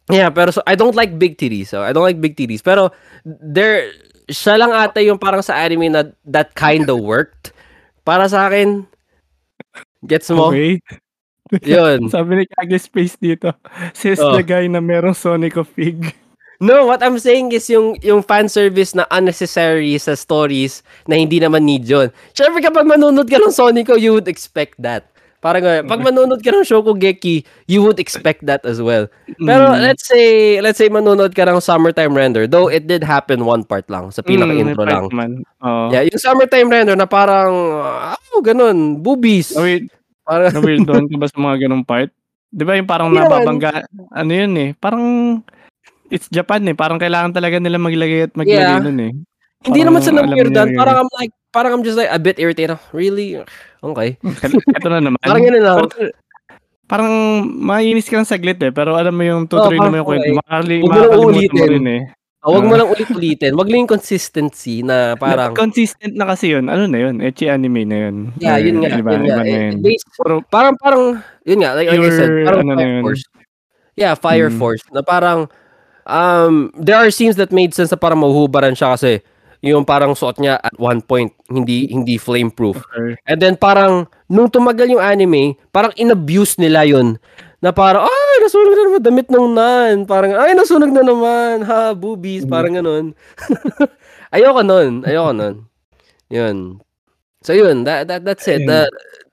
[0.09, 1.69] Yeah, pero so I don't like big titties.
[1.69, 2.65] So I don't like big titties.
[2.65, 2.89] Pero
[3.21, 3.93] there
[4.25, 7.53] siya lang ata yung parang sa anime na that kind of worked.
[8.01, 8.89] Para sa akin,
[10.07, 10.49] gets mo?
[10.49, 10.81] Okay.
[11.61, 12.09] Yun.
[12.13, 13.53] Sabi ni Kage Space dito,
[13.93, 14.33] says Oh.
[14.33, 16.13] the guy na merong Sonic of Fig.
[16.59, 21.39] No, what I'm saying is yung yung fan service na unnecessary sa stories na hindi
[21.39, 22.09] naman need yun.
[22.33, 25.07] Syempre kapag manunod ka ng Sonico, you would expect that.
[25.39, 25.87] Parang ganun.
[25.87, 29.07] pag manunod ka ng Shokugeki, you would expect that as well.
[29.37, 29.79] Pero Mm.
[29.81, 30.25] let's say
[30.59, 34.19] let's say manunod ka ng Summertime Render, though it did happen one part lang sa
[34.19, 35.03] pinaka intro Mm, lang.
[35.09, 35.31] Man.
[35.59, 35.89] Oo.
[35.89, 37.55] Yeah, yung Summertime Render na parang
[38.29, 39.55] oh, ganun, boobies.
[39.55, 39.87] Oh, wait,
[40.21, 42.11] Parang na-weird doon ka ba sa mga ganong part?
[42.45, 43.31] Di ba yung parang Hindi naman.
[43.31, 43.71] nababangga,
[44.11, 45.03] ano yun eh, parang
[46.07, 48.83] it's Japan eh, parang kailangan talaga nila maglagay at maglagay Yeah.
[48.83, 49.13] nun eh.
[49.59, 50.67] hindi Parang naman sa weirdan.
[50.73, 52.77] Parang I'm like parang I'm just like a bit irritated.
[52.91, 53.41] Really?
[53.81, 54.17] Okay.
[54.75, 55.19] Ito na naman.
[55.21, 55.77] Parang ganun lang.
[55.89, 56.11] Pero,
[56.89, 57.13] parang
[57.45, 60.75] mainis ka lang saglit eh, pero alam mo yung tutuloy Oo, mo yung kwento, makakali,
[60.81, 62.03] makakalimutan mo rin eh.
[62.39, 62.79] Oh, wag mo Ah.
[62.81, 63.51] lang ulit-ulitin.
[63.51, 67.83] Wag lang yung consistency na parang Consistent na kasi yun, ano na yun, ecchi anime
[67.83, 68.31] na yun.
[68.39, 68.89] Yeah, Or, yun nga.
[68.95, 69.37] Diba, yun nga.
[69.37, 69.75] iba Eh, yun.
[69.83, 71.03] based- Pero, parang parang
[71.43, 73.03] yun nga like, like I said, parang ano Fire yun.
[73.03, 73.23] Force.
[73.99, 74.55] Yeah, Fire Mm.
[74.57, 75.39] Force na parang
[76.07, 79.19] um there are scenes that made sense na parang mahuhubaran siya kasi
[79.61, 82.79] yung parang suot niya at one point hindi hindi flame proof.
[82.95, 87.19] or, And then parang nung tumagal yung anime, parang inabuse nila yun.
[87.59, 89.95] Na parang, ay, nasunog na naman damit ng nan.
[90.07, 91.59] Parang, ay, nasunog na naman.
[91.59, 92.47] Ha, boobies.
[92.47, 92.51] Mm.
[92.55, 93.05] Parang ganun.
[94.35, 95.03] ayoko nun.
[95.03, 95.55] Ayoko nun.
[96.31, 96.79] Yun.
[97.43, 98.63] So yun, that, that that's it.
[98.63, 98.87] The-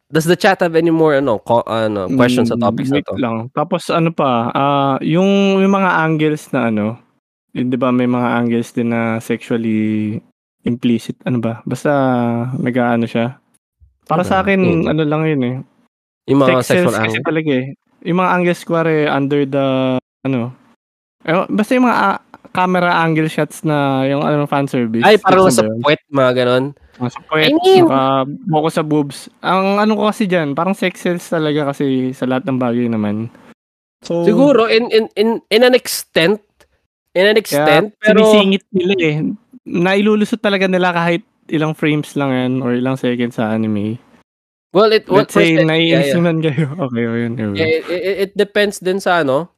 [0.06, 3.14] does the chat have any more ano, co- ano questions sa Mm, topics na to?
[3.18, 3.46] lang.
[3.50, 6.98] Tapos ano pa, ah yung, yung mga angles na ano,
[7.56, 10.18] di ba may mga angles din na sexually
[10.62, 11.62] implicit, ano ba?
[11.62, 11.90] Basta
[12.52, 13.38] nag-ano siya.
[14.04, 14.28] Para Ano?
[14.28, 14.84] sa akin, Yun.
[14.86, 15.56] ano lang yun eh.
[16.26, 17.24] Yung mga Sex sexual sells kasi angle.
[17.24, 17.66] talaga eh.
[18.04, 19.66] Yung mga angles kuwari under the,
[20.22, 20.52] ano,
[21.26, 22.18] Eh, basta yung mga ah,
[22.54, 25.02] camera angle shots na yung ano fan service.
[25.02, 25.82] Ay, parang ba yun?
[25.82, 26.64] puwet, mga ganon.
[26.96, 29.18] Nasa puwet, I mean- naka-focus sa boobs.
[29.42, 33.26] Ang ano ko kasi dyan, parang sex sells talaga kasi sa lahat ng bagay naman.
[34.06, 36.38] So, Siguro, in, in, in, in an extent,
[37.16, 39.16] in an extent, pero, sinisingit nila eh.
[39.66, 43.96] Nailulusot talaga nila kahit ilang frames lang yan or ilang seconds sa anime.
[44.76, 46.16] well, it, Let's say, yeah, naiinis yeah.
[46.20, 46.68] naman kayo.
[46.86, 47.32] Okay, yun.
[47.40, 47.56] yun.
[47.56, 49.48] Yeah, it, it, it depends din sa ano,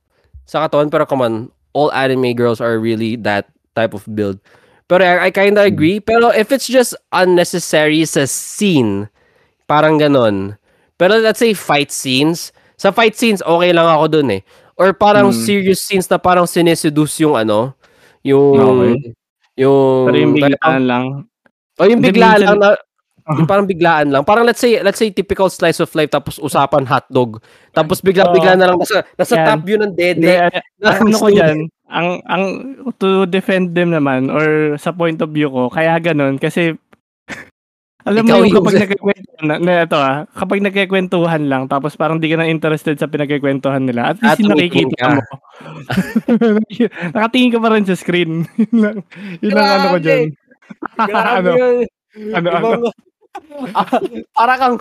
[0.46, 1.34] sa katawan, pero come on,
[1.74, 4.38] all anime girls are really that type of build.
[4.86, 5.74] Pero I, I kinda Hmm.
[5.74, 9.10] agree, pero if it's just unnecessary sa scene,
[9.66, 10.54] parang ganon.
[10.96, 14.42] Pero let's say fight scenes, sa fight scenes, okay lang ako dun eh.
[14.78, 15.42] Or parang Hmm.
[15.42, 17.74] serious scenes na parang sineseduce yung ano,
[18.22, 18.94] yung, Okay.
[19.58, 21.04] yung, Pero yung biglaan lang.
[21.74, 22.78] o yung biglaan lang na,
[23.28, 24.22] yung parang biglaan lang.
[24.22, 27.42] Parang let's say, let's say typical slice of life tapos usapan hotdog.
[27.72, 29.46] Tapos bigla-bigla na lang nasa, nasa Yan.
[29.48, 30.46] top view ng dede.
[30.46, 31.56] ano, ang ano ko dyan,
[31.88, 32.44] ang, ang,
[32.96, 36.78] to defend them naman, or sa point of view ko, kaya ganun, kasi,
[38.06, 41.94] alam mo Ikaw yung yung- kapag nagkikwentuhan, na, na ito ah, kapag nagkikwentuhan lang, tapos
[41.94, 45.08] parang di ka na interested sa pinagkikwentuhan nila, at least yung Tumitingin nakikita ka.
[45.14, 45.22] mo.
[47.14, 48.32] Nakatingin ka pa rin sa screen.
[48.62, 48.96] yun lang,
[49.38, 50.26] yun lang ano ko dyan.
[51.38, 51.50] ano,
[52.34, 52.90] ano, ano.
[53.70, 54.02] Ah,
[54.34, 54.76] para kang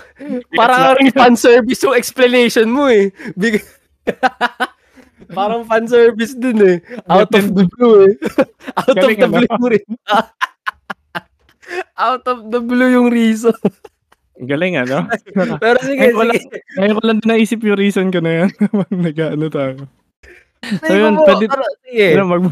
[0.58, 3.14] para kang fan service yung explanation mo eh.
[3.38, 3.62] Big
[5.38, 6.78] Parang fan service din eh.
[7.06, 8.14] Out of the blue eh.
[8.80, 9.44] Out of the ano?
[9.44, 9.88] blue rin.
[12.00, 13.54] Out of the blue yung reason.
[14.38, 15.10] Galing ano?
[15.64, 16.58] Pero sige, Ngayon ko lang, sige.
[16.78, 18.50] ngayon ko lang naisip yung reason ko na yan.
[19.08, 19.76] Nag-ano tayo.
[20.62, 22.06] So Sige yun, mo, pwede- pero sige.
[22.14, 22.44] Ano, mag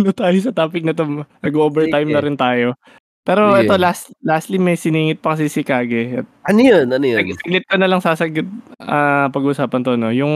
[0.00, 1.04] na tayo sa topic na to.
[1.40, 2.16] Nag-overtime Sige.
[2.16, 2.72] na rin tayo.
[3.20, 3.64] Pero Sige.
[3.64, 6.20] ito, last, lastly, may siningit pa kasi si Kage.
[6.20, 6.84] At Ano yun?
[6.86, 7.24] Ano yun?
[7.34, 8.44] Saglit ko na lang sasagit
[8.80, 10.08] ah, pag-usapan to, no?
[10.08, 10.34] Yung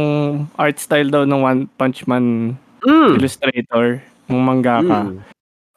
[0.54, 3.18] art style daw ng One Punch Man Mm.
[3.18, 5.10] illustrator, ng mangaka.
[5.10, 5.20] Mm.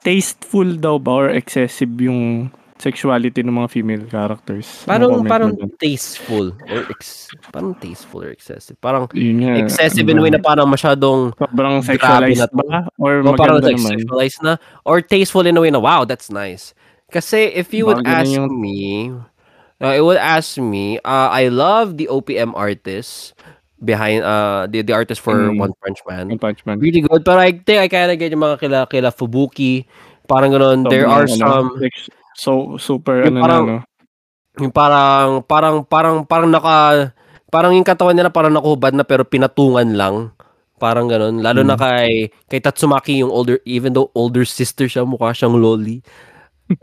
[0.02, 2.50] Tasteful daw ba or excessive yung
[2.82, 4.82] sexuality ng mga female characters?
[4.90, 8.76] Ano Parang parang tasteful or ex, parang tasteful or excessive.
[8.82, 10.24] Parang nga, excessive in a ba?
[10.26, 12.78] way na parang masyadong Sobrang sexualized na ba?
[12.98, 13.92] Or o parang maganda like naman?
[14.02, 16.74] sexualized na or tasteful in a way na wow, that's nice.
[17.14, 19.14] Kasi if you would ask yung- me,
[19.78, 23.38] uh, it would ask me, uh, I love the OPM artists
[23.82, 25.58] behind uh the, the artist for Mm.
[25.58, 26.30] One Punch Man.
[26.30, 26.78] One Punch Man.
[26.78, 27.26] Really good.
[27.26, 29.86] Pero I think I kinda get yung mga kila, kila Fubuki.
[30.30, 30.86] Parang ganun.
[30.88, 33.86] There Sobrang, are ano, some sex- so super Yung ano parang- na, no?
[34.60, 36.76] yung parang parang parang parang naka
[37.48, 40.32] parang yung katawan nila parang nakahubad na pero pinatungan lang.
[40.76, 41.40] Parang ganun.
[41.46, 41.82] Lalo na Mm.
[41.82, 42.12] kay
[42.50, 46.02] kay Tatsumaki yung older even though older sister siya mukha siyang loli.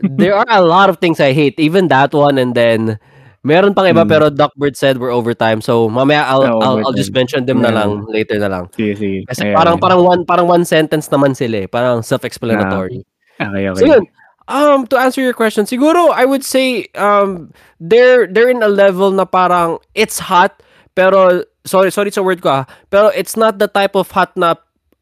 [0.01, 1.57] There are a lot of things I hate.
[1.57, 2.95] Even that one and then
[3.41, 4.09] meron pang iba Mm.
[4.09, 5.59] pero Duckbird said we're overtime.
[5.59, 7.77] So mamaya I'll Yeah, I'll, I'll just mention them na Yeah.
[7.85, 8.63] lang later na lang.
[8.73, 9.19] Sige, sige.
[9.27, 11.67] Kasi Ayan, parang parang one parang one sentence naman sila eh.
[11.67, 13.01] Parang self-explanatory.
[13.37, 13.77] Okay, okay.
[13.77, 14.03] So yun,
[14.49, 19.11] um, to answer your question, siguro I would say um, they're they're in a level
[19.13, 20.59] na parang it's hot,
[20.97, 24.55] pero sorry sorry sa word ko ah, pero it's not the type of hot na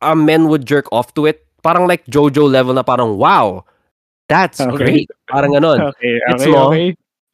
[0.03, 1.47] uh, men would jerk off to it.
[1.63, 3.63] Parang like JoJo level na parang wow,
[4.29, 4.77] that's Okay.
[4.77, 5.07] great.
[5.31, 5.79] Parang ganon.
[5.95, 6.69] Okay, It's okay, mo.
[6.69, 6.87] okay.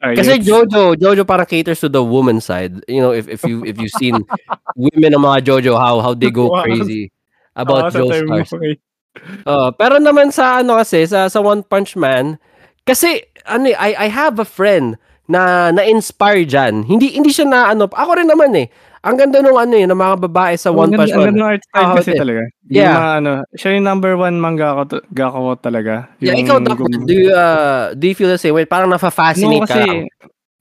[0.04, 0.40] Alright, Kasi.
[0.44, 2.84] JoJo, JoJo parang caters to the woman side.
[2.92, 4.26] You know, if if you if you've seen
[4.76, 7.12] women ng mga JoJo how how they go crazy
[7.56, 8.76] about sa term mo, okay.
[9.46, 12.42] Oh, pero naman sa ano kasi sa sa One Punch Man
[12.84, 14.98] kasi ano eh, I I have a friend
[15.30, 16.84] na na-inspire diyan.
[16.84, 18.68] Hindi hindi siya na ano, ako rin naman eh.
[19.04, 21.20] Ang ganda nung ano eh, ng mga babae sa One Punch Man.
[21.20, 22.20] Ang ganda ng art style Ah, kasi okay.
[22.20, 22.42] talaga.
[22.68, 22.96] Yung Yeah.
[22.96, 25.94] mga ano, siya yung number one manga ko, gako ko talaga.
[26.20, 28.64] Yeah, Yung ikaw Doc, do you uh, do you feel the same way?
[28.66, 30.08] Parang nafa-fascinate No, ka kasi, lang.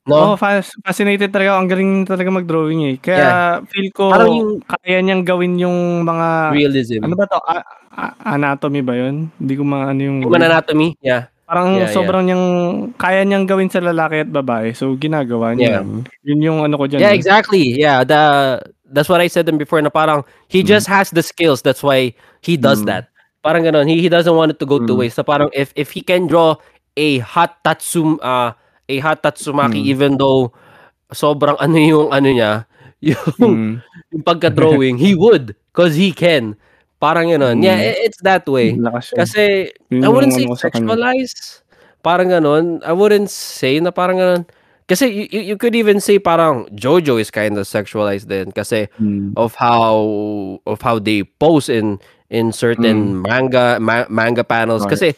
[0.03, 0.35] No?
[0.35, 1.55] fas- fascinated talaga.
[1.55, 1.59] ako.
[1.63, 2.97] Ang galing talaga mag-drawing eh.
[2.99, 7.01] Kaya feel ko, Parang yung- kaya niyang gawin yung mga, Realism.
[7.07, 7.39] ano ba to?
[7.39, 9.31] A- a- anatomy ba yun?
[9.39, 10.19] Hindi ko maano yung...
[10.27, 10.99] Human anatomy?
[10.99, 11.31] Yeah.
[11.47, 11.95] Parang Yeah, yeah.
[11.95, 12.47] sobrang niyang,
[12.97, 14.75] kaya niyang gawin sa lalaki at babae.
[14.75, 15.79] So, ginagawa niya.
[15.79, 15.83] Yeah.
[15.87, 15.91] yun.
[16.27, 16.99] Yun yung ano ko dyan.
[16.99, 17.19] Yeah, eh.
[17.19, 17.77] exactly.
[17.79, 18.23] Yeah, the
[18.93, 20.69] that's what I said them before na parang he Mm.
[20.69, 21.63] just has the skills.
[21.63, 22.89] That's why he does Mm.
[22.91, 23.05] that.
[23.41, 23.87] Parang ganon.
[23.87, 25.01] He, he doesn't want it to go to Mm.
[25.01, 25.17] waste.
[25.17, 26.57] So parang if if he can draw
[26.97, 28.53] a hot tatsum uh,
[28.89, 29.91] a hot tatsumaki Mm.
[29.91, 30.51] even though
[31.13, 32.53] sobrang ano yung ano niya,
[33.03, 33.73] yung, Mm.
[34.15, 36.55] yung pagka-drawing, he would because he can.
[37.03, 37.27] Parang.
[37.35, 37.67] Yeah, Mm.
[37.67, 38.79] i- it's that way.
[39.19, 40.87] Kasi Yun I wouldn't say ano ko sa kanya.
[40.87, 41.35] sexualize.
[41.99, 42.79] Parang ganon.
[42.87, 44.43] I wouldn't say na parang ganon.
[44.87, 49.35] Kasi you, you, could even say parang Jojo is kind of sexualized din kasi Mm.
[49.35, 49.99] of how
[50.63, 51.99] of how they pose in
[52.31, 54.91] in certain manga ma- manga panels Mm.
[54.91, 54.95] Right.
[54.95, 55.09] kasi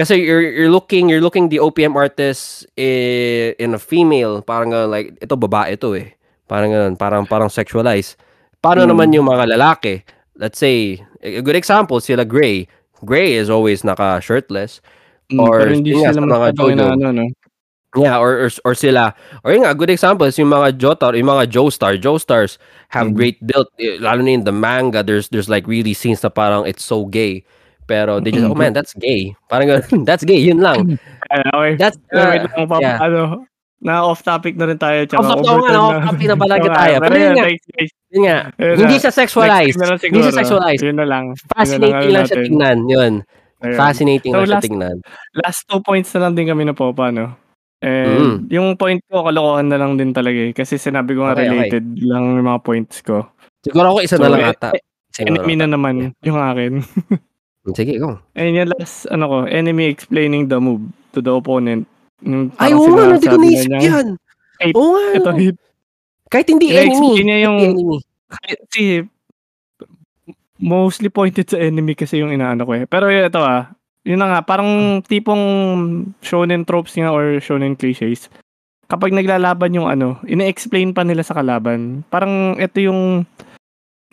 [0.00, 4.88] kasi you're you're looking you're looking the OPM artist in, in a female parang ganon,
[4.88, 6.16] like ito babae to eh
[6.48, 8.16] parang ganon parang parang sexualized
[8.64, 8.90] paano Mm.
[8.96, 10.00] naman yung mga lalaki
[10.40, 12.64] let's say, a good example, sila Gray.
[13.04, 14.80] Gray is always naka-shirtless.
[15.28, 16.72] Mm, Or pero hindi sila mga Jojo.
[16.72, 17.24] inaano, no?
[17.92, 19.12] Yeah, or, or or sila.
[19.44, 22.00] Or yun nga, good example is yung mga Jotar, yung mga Joestar.
[22.00, 22.56] Joestars
[22.96, 23.16] have Mhm.
[23.20, 23.68] great build.
[23.76, 27.04] eh, Lalo na in the manga, there's there's like really scenes na parang it's so
[27.04, 27.44] gay.
[27.90, 29.34] Pero they just, oh man, that's gay.
[29.50, 30.94] Parang ganun, that's gay, yun lang.
[31.26, 31.72] Ay, okay.
[31.74, 33.02] That's, uh, wait lang, pa, yeah.
[33.02, 33.50] ano,
[33.82, 35.02] na off topic na rin tayo.
[35.10, 36.94] Tsaka Off topic nga, off na- topic na pala Oo nga, tayo.
[37.00, 37.46] Pero yun nga.
[38.10, 39.02] Yun nga, hindi na.
[39.02, 39.76] siya sexualized.
[39.80, 40.84] Na Hindi siya sexualized.
[40.86, 41.24] Yun na lang.
[41.50, 42.78] Fascinating lang siya tingnan.
[42.86, 43.12] Yun.
[43.60, 43.76] Ayun.
[43.76, 44.96] Fascinating So, lang siya last- tingnan.
[45.34, 47.34] Last two points na lang din kami na Popa, no?
[47.80, 48.36] And Mm.
[48.52, 50.52] yung point ko, kalokohan na lang din talaga eh.
[50.52, 51.52] Kasi sinabi ko nga Okay, okay.
[51.72, 53.32] related lang yung mga points ko.
[53.64, 54.68] Siguro ako isa So, na lang eh, ata.
[54.70, 54.80] Na
[55.24, 56.72] Enemy na naman yung akin.
[57.76, 58.16] Sige, go.
[58.32, 60.80] And yung last, ano ko, enemy explaining the move
[61.12, 61.84] to the opponent.
[62.24, 64.16] Yung Ay, oo nga, hindi ko naisip yan.
[64.60, 65.04] Ay, Oo nga.
[65.20, 65.56] Ito, hit.
[66.32, 66.88] Kahit hindi enemy.
[66.88, 67.98] I-explain niya yung, enemy.
[68.32, 68.82] kasi,
[70.60, 72.84] mostly pointed sa enemy kasi yung inaano ko eh.
[72.84, 73.72] Pero ito ah,
[74.04, 75.44] yun na nga, parang tipong
[76.24, 78.32] shonen tropes nga or shonen cliches.
[78.88, 82.02] Kapag naglalaban yung ano, ine-explain pa nila sa kalaban.
[82.12, 83.24] Parang ito yung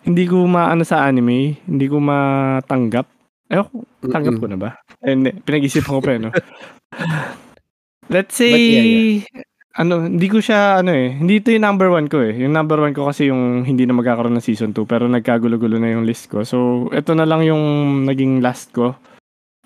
[0.08, 3.17] hindi ko maano sa anime, hindi ko matanggap.
[3.48, 3.64] Eh,
[4.04, 4.44] tanggap Mm-mm.
[4.44, 4.70] ko na ba?
[5.00, 6.30] Eh, Hindi, pinag-isipan ko pa eh, no?
[8.14, 9.46] Let's say, But yeah,
[9.78, 12.34] ano, hindi ko siya, ano eh, hindi ito yung number one ko eh.
[12.34, 15.94] Yung number one ko kasi yung hindi na magkakaroon ng season 2, pero nagkagulo-gulo na
[15.94, 16.42] yung list ko.
[16.42, 17.62] So, ito na lang yung
[18.10, 18.98] naging last ko.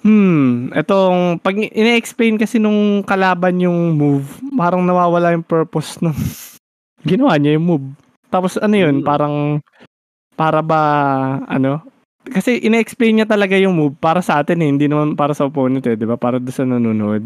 [0.01, 4.25] Hmm, etong, pag ine-explain kasi nung kalaban yung move,
[4.57, 6.13] parang nawawala yung purpose ng
[7.09, 7.87] ginawa niya yung move.
[8.27, 9.07] Tapos ano yun, Hmm.
[9.07, 9.35] parang,
[10.35, 10.81] para ba,
[11.45, 11.85] ano,
[12.29, 15.81] kasi ine-explain niya talaga yung move para sa atin eh, hindi naman para sa opponent
[15.89, 16.19] eh, di ba?
[16.19, 17.23] Para doon sa nanonood.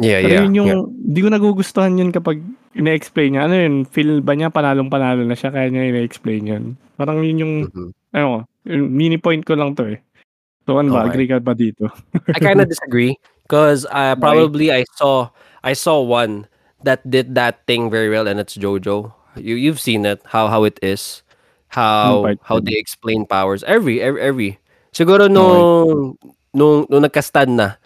[0.00, 0.42] Yeah, Pero yeah.
[0.44, 0.84] yun yung, yeah.
[1.14, 2.40] di ko nagugustuhan yun kapag
[2.76, 3.42] ine-explain niya.
[3.48, 6.64] Ano yun, feel ba niya panalong-panalo na siya kaya niya ine-explain yun.
[6.96, 7.90] Parang yun yung, Mhm.
[8.12, 9.98] ano mini point ko lang to eh.
[10.66, 11.10] So ano ba, Okay.
[11.10, 11.90] agree ka ba dito?
[12.30, 15.26] I kind of disagree because uh, probably I saw
[15.66, 16.46] I saw one
[16.86, 19.10] that did that thing very well, and it's JoJo.
[19.34, 21.21] You you've seen it how how it is,
[21.72, 23.64] how part how they explain powers.
[23.64, 24.50] Every every every.
[24.92, 26.14] Siguro nung
[26.52, 27.80] nung nung nagka-stand na.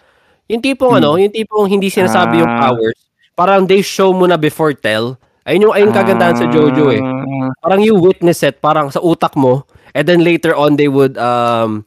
[0.50, 1.00] Yung tipong Hmm.
[1.02, 2.70] ano, yung tipong hindi sinasabi yung Ah.
[2.70, 2.98] powers.
[3.34, 5.18] Parang they show mo na before tell.
[5.46, 7.02] Ayun yung ayun kagandahan sa JoJo eh.
[7.02, 9.62] Ah, Parang you witness it parang sa utak mo
[9.94, 11.86] and then later on they would um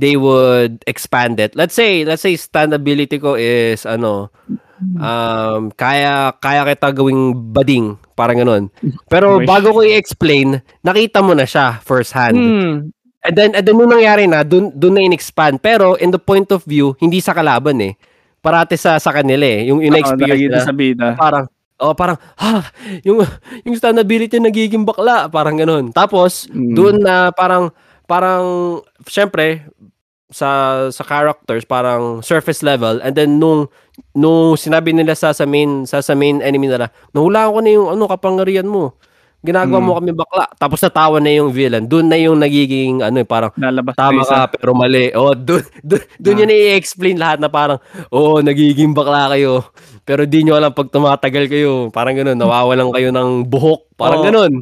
[0.00, 1.52] they would expand it.
[1.52, 4.32] Let's say let's say standability ko is ano
[4.94, 8.64] um kaya kaya kita gawing bading parang ganun.
[9.06, 12.36] Pero bago ko i-explain, nakita mo na siya first hand.
[12.36, 12.72] Hmm.
[13.20, 16.50] And then and then nung nangyari na dun dun na in-expand pero in the point
[16.50, 17.96] of view hindi sa kalaban eh.
[18.38, 19.66] Parate sa sa kanila eh.
[19.66, 21.08] Yung Oo, in-experience nakikita nila sa bida.
[21.16, 22.68] parang oh parang ha
[23.02, 23.24] yung
[23.64, 26.72] yung standability nagiging bakla parang ganun tapos Mm.
[26.72, 27.72] doon na parang
[28.04, 28.44] parang
[29.08, 29.64] syempre
[30.34, 30.48] sa
[30.90, 33.70] sa characters parang surface level and then nung
[34.12, 37.88] nung sinabi nila sa sa main sa sa main enemy nila nahulaan ko na yung
[37.88, 38.98] ano kapangyarihan mo
[39.40, 39.84] ginagawa Mm.
[39.84, 43.52] mo kami bakla tapos natawa na yung villain doon na yung nagiging ano eh, parang
[43.54, 44.48] Lalabas Tama isa.
[44.48, 45.12] ka, pero mali.
[45.12, 46.00] Oh, doon doon
[46.34, 46.40] Ah.
[46.40, 47.76] yun i-explain lahat na parang,
[48.08, 49.68] oh, nagiging bakla kayo.
[50.08, 51.92] Pero di nyo alam pag tumatagal kayo.
[51.92, 53.84] Parang ganun, nawawalan kayo ng buhok.
[54.00, 54.26] Parang Oo.
[54.32, 54.52] ganun.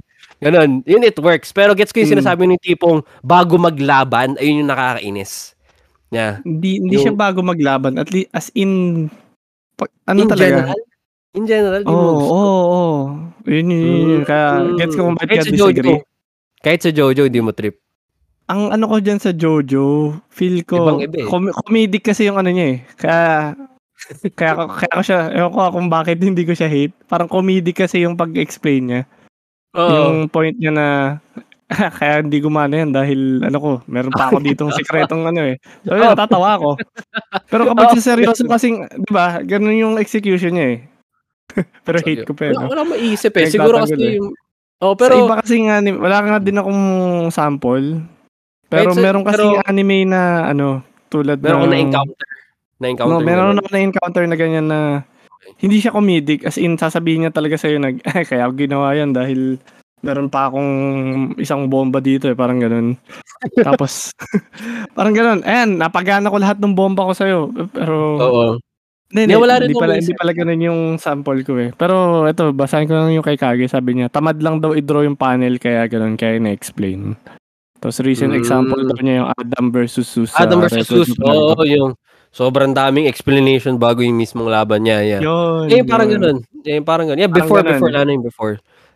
[0.43, 0.83] Ganun.
[0.83, 1.55] Yun, it works.
[1.55, 2.15] Pero gets ko yung Mm.
[2.19, 5.52] sinasabi ng tipong bago maglaban, ayun yung nakakainis.
[6.13, 6.45] Yeah.
[6.45, 7.97] Hindi, hindi Yung- siya bago maglaban.
[7.97, 9.09] At least, as in,
[9.75, 10.45] pag- ano in talaga?
[10.69, 10.81] general,
[11.33, 12.37] in general, Oo, mo oo, gusto.
[12.37, 12.91] oo.
[13.49, 14.23] Yun, yun, yun, yun.
[14.23, 14.77] Kaya, Mm.
[14.77, 15.73] gets ko kung bakit ka sa Jojo.
[15.73, 16.01] disagree.
[16.63, 17.81] Kahit sa Jojo, di mo trip.
[18.47, 19.85] Ang ano ko dyan sa Jojo,
[20.29, 21.25] feel ko, eh.
[21.25, 22.79] com- comedic kasi yung ano niya eh.
[22.95, 23.57] Kaya,
[24.31, 26.93] kaya, ko- kaya ko siya, ewan ko kung bakit hindi ko siya hate.
[27.09, 29.03] Parang comedic kasi yung pag-explain niya.
[29.73, 30.87] Yung point niya na,
[31.99, 35.57] kaya hindi gumana yan dahil, ano ko, meron pa ako ditong sikretong ano eh.
[35.83, 36.71] So yun, tatawa ako.
[37.49, 37.95] Pero kapag Oo.
[37.97, 40.79] sa seryoso kasing, di ba, ganun yung execution niya eh.
[41.87, 42.55] Pero So, hate ko pa eh.
[42.55, 43.49] Wala, wala maisip eh.
[43.49, 44.21] Siguro kasi eh.
[44.83, 46.83] Oh, Pero, sa iba kasi nga, wala nga din akong
[47.31, 48.03] sample.
[48.67, 51.73] Pero sa- meron kasi pero- anime na ano, tulad Meron ng...
[51.77, 52.27] na-encounter.
[52.83, 53.63] Na-encounter No, meron na.
[53.69, 54.81] na-encounter na ganyan na
[55.61, 56.43] hindi siya comedic.
[56.43, 59.61] As in, sasabihin niya talaga sa'yo nag, ay, kaya ako ginawa yan dahil
[60.03, 60.71] meron pa akong
[61.39, 62.99] isang bomba dito eh, parang ganun.
[63.67, 64.11] Tapos,
[64.97, 65.41] parang ganun.
[65.43, 67.39] Ayan, napagana ko lahat ng bomba ko sa'yo.
[67.71, 68.45] Pero, Oo.
[69.09, 71.71] hindi, Hindi, hindi, wala rin hindi pala, hindi pala ganun yung sample ko eh.
[71.73, 73.71] Pero, ito, basahin ko lang yung kay Kage.
[73.71, 77.15] Sabi niya, tamad lang daw i-draw yung panel kaya ganun, kaya na-explain.
[77.79, 78.39] Tapos, recent Mm.
[78.39, 80.31] example daw niya yung Adam versus Sus.
[80.31, 80.87] sa Adam versus.
[80.87, 81.93] Super Oo, yung
[82.33, 84.99] sobrang daming explanation bago yung mismong laban niya.
[85.05, 85.21] Yeah.
[85.21, 85.69] Yun.
[85.69, 86.17] Eh, parang yun.
[86.17, 86.39] ganun.
[86.65, 87.21] Eh, parang ganun.
[87.21, 87.73] Yeah, Parang before, ganun.
[87.77, 88.55] before, lalo yung before.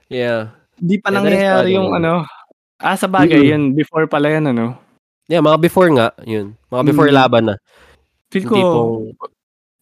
[0.08, 0.55] Yeah.
[0.76, 1.98] Di pa Yeah, nangyayari yung yun.
[2.04, 2.14] ano,
[2.76, 3.48] Ah, sa bagay, Mm.
[3.48, 4.76] yun, before pala yan, ano?
[5.32, 6.60] Yeah, mga before nga, yun.
[6.68, 7.16] Mga before Mm.
[7.16, 7.54] laban na.
[8.28, 8.92] Feel ko, tipong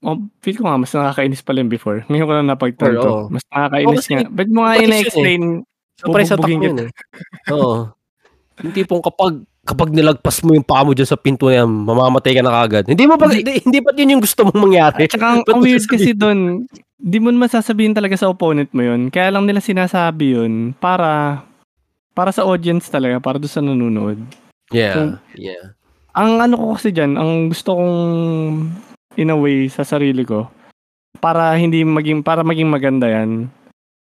[0.07, 2.07] oh, feel ko nga, mas nakakainis pala yung before.
[2.07, 3.09] Ngayon ko lang napagtanto.
[3.11, 3.23] Oo.
[3.35, 4.23] Mas nakakainis kasi nga.
[4.31, 4.87] Ba't mo nga competition eh.
[4.87, 5.43] ina-explain?
[5.99, 6.91] Siyempre sa takbo yun eh.
[7.51, 7.75] Oo.
[8.63, 9.33] Yung tipong kapag
[9.65, 12.85] kapag nilagpas mo yung paa mo dyan sa pinto na yan, mamamatay ka na kagad.
[12.85, 13.65] Hindi mo ba, Hindi.
[13.65, 15.09] hindi, ba't yun yung gusto mong mangyari?
[15.09, 16.69] At saka, ang, ang weird kasi doon,
[17.01, 19.09] di mo naman sasabihin talaga sa opponent mo yun.
[19.09, 21.43] Kaya lang nila sinasabi yun para
[22.15, 24.21] para sa audience talaga, para doon sa nanonood.
[24.71, 25.75] Yeah, yeah.
[26.15, 27.99] Ang ano ko kasi dyan, ang gusto kong
[29.19, 30.47] in a way sa sarili ko,
[31.19, 33.51] para hindi maging, para maging maganda yan,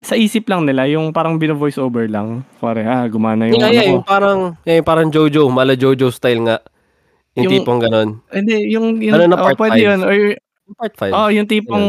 [0.02, 2.44] sa isip lang nila, yung parang bino-voice over lang.
[2.60, 6.10] Pare, ah, gumana yung Yung, ano yeah, yung parang, yeah, yung parang Jojo, mala Jojo
[6.10, 6.58] style nga.
[7.36, 8.10] Yung, Yung- tipong ganon.
[8.32, 9.86] Hindi, yung, yung, Ano na, oh, part pwede five?
[9.86, 10.00] yun.
[10.04, 10.16] Or,
[10.66, 11.14] Part 5.
[11.14, 11.86] oh, yung tipong,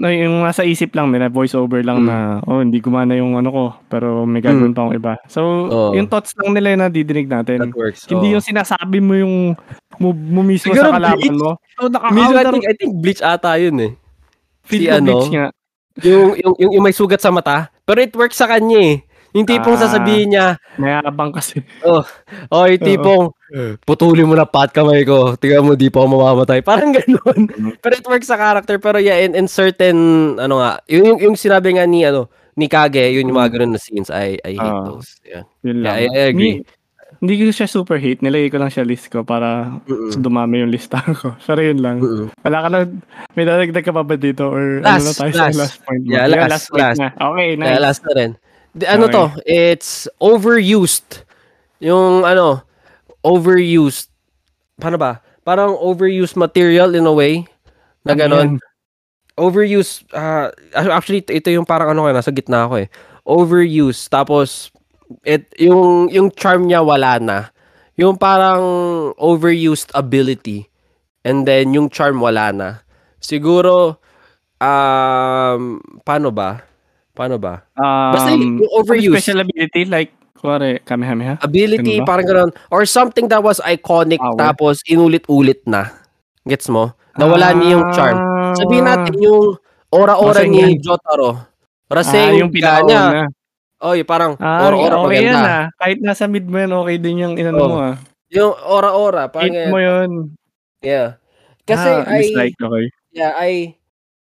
[0.00, 2.08] yung nasa isip lang nila, voice over lang Mm.
[2.08, 5.12] na, oh, hindi gumana yung ano ko, pero may gagawin pa akong iba.
[5.28, 5.90] So, Oo.
[5.92, 7.60] yung thoughts lang nila na didinig natin.
[7.60, 8.08] That works.
[8.08, 8.40] Hindi oo.
[8.40, 9.52] yung sinasabi mo yung
[10.00, 11.36] mo, mo mismo Siguro sa kalaban Bleach.
[11.36, 11.50] mo.
[11.76, 13.92] So, Minsan, I think, I think Bleach ata yun eh.
[14.64, 15.46] feel si ano, Bleach nga.
[16.02, 17.72] Yung, yung, yung, yung may sugat sa mata.
[17.82, 18.96] Pero it works sa kanya eh.
[19.32, 19.82] Yung tipong Ah.
[19.84, 21.60] sasabihin niya, Mayabang kasi.
[21.84, 23.24] oh, yung tipong,
[23.84, 25.36] putulin mo na pat kamay ko.
[25.36, 26.60] Tingnan mo, di pa ako mamamatay.
[26.64, 27.44] Parang ganun.
[27.78, 28.80] pero it works sa character.
[28.80, 29.96] Pero yeah, in, in certain,
[30.36, 33.76] ano nga, yung, yung, yung sinabi nga ni, ano, ni Kage, yun yung mga ganun
[33.76, 34.08] na scenes.
[34.08, 34.88] I, I hate Ah.
[34.88, 35.20] those.
[35.20, 35.44] Yeah.
[35.60, 35.92] Yun Yeah, lang.
[35.92, 36.54] I, I agree.
[36.60, 36.72] Hindi,
[37.16, 38.20] hindi ko siya super hate.
[38.20, 40.18] Nilagay ko lang siya list ko para Mm-mm.
[40.18, 41.32] dumami yung listahan ko.
[41.38, 41.96] Pero yun lang.
[41.98, 42.28] Mm-mm.
[42.42, 42.78] Wala ka na,
[43.32, 44.46] may dadagdag ka pa ba dito?
[44.46, 45.54] Or ano Last, na tayo last.
[45.54, 46.10] sa last point mo?
[46.12, 46.98] Yeah, last, point last.
[46.98, 47.08] na.
[47.12, 47.68] Okay, nice.
[47.68, 48.30] Yeah, last na rin.
[48.72, 49.14] Di, ano Okay.
[49.14, 49.24] to?
[49.46, 51.24] It's overused.
[51.78, 52.60] Yung ano,
[53.22, 54.08] overused.
[54.76, 55.18] Paano ba?
[55.42, 57.46] Parang overused material in a way.
[58.02, 58.38] Na Ano ganon.
[58.38, 58.52] yan?
[59.36, 62.88] Overuse, ah, actually, ito, yung parang ano ko, nasa gitna ako eh.
[63.20, 64.72] Overuse, tapos,
[65.22, 67.38] it, yung, yung charm niya wala na.
[67.96, 68.60] Yung parang
[69.16, 70.68] overused ability.
[71.24, 72.68] And then, yung charm wala na.
[73.18, 73.98] Siguro,
[74.60, 76.62] um, paano ba?
[77.16, 77.64] Paano ba?
[78.12, 79.16] Basta Um, yung overuse.
[79.24, 81.40] Special ability, like, kuwari, Kamehameha?
[81.40, 82.08] Ability, Ganun ba?
[82.12, 82.50] parang gano'n.
[82.68, 84.36] Or something that was iconic, Power?
[84.36, 85.90] tapos inulit-ulit na.
[86.44, 86.92] Gets mo?
[87.16, 88.18] Nawala niya yung charm.
[88.54, 89.56] Sabihin natin yung
[89.88, 90.76] aura-aura ni.
[90.78, 91.32] Jotaro.
[91.32, 91.42] ah,
[91.88, 93.26] Rasengan yung niya.
[93.86, 95.64] Oy, parang Ah, aura-aura okay yan ah.
[95.78, 97.94] Kahit nasa mid mo yan, okay din yung inano Oh, mo ah.
[98.34, 100.34] Yung aura-aura, parang Hate mo yun.
[100.82, 101.22] Yeah.
[101.62, 102.86] Kasi ah, I, dislike, okay.
[103.14, 103.78] yeah, I,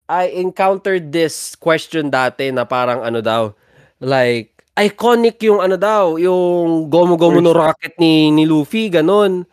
[0.08, 3.52] I encountered this question dati na parang ano daw,
[4.00, 9.44] like, iconic yung ano daw, yung Gomu Gomu no Rocket ni, ni Luffy, ganun.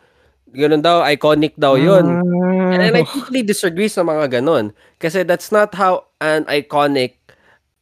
[0.48, 2.24] Ganun daw, iconic daw yun.
[2.72, 4.72] And, and I totally disagree sa mga ganon.
[4.96, 7.20] Kasi that's not how an iconic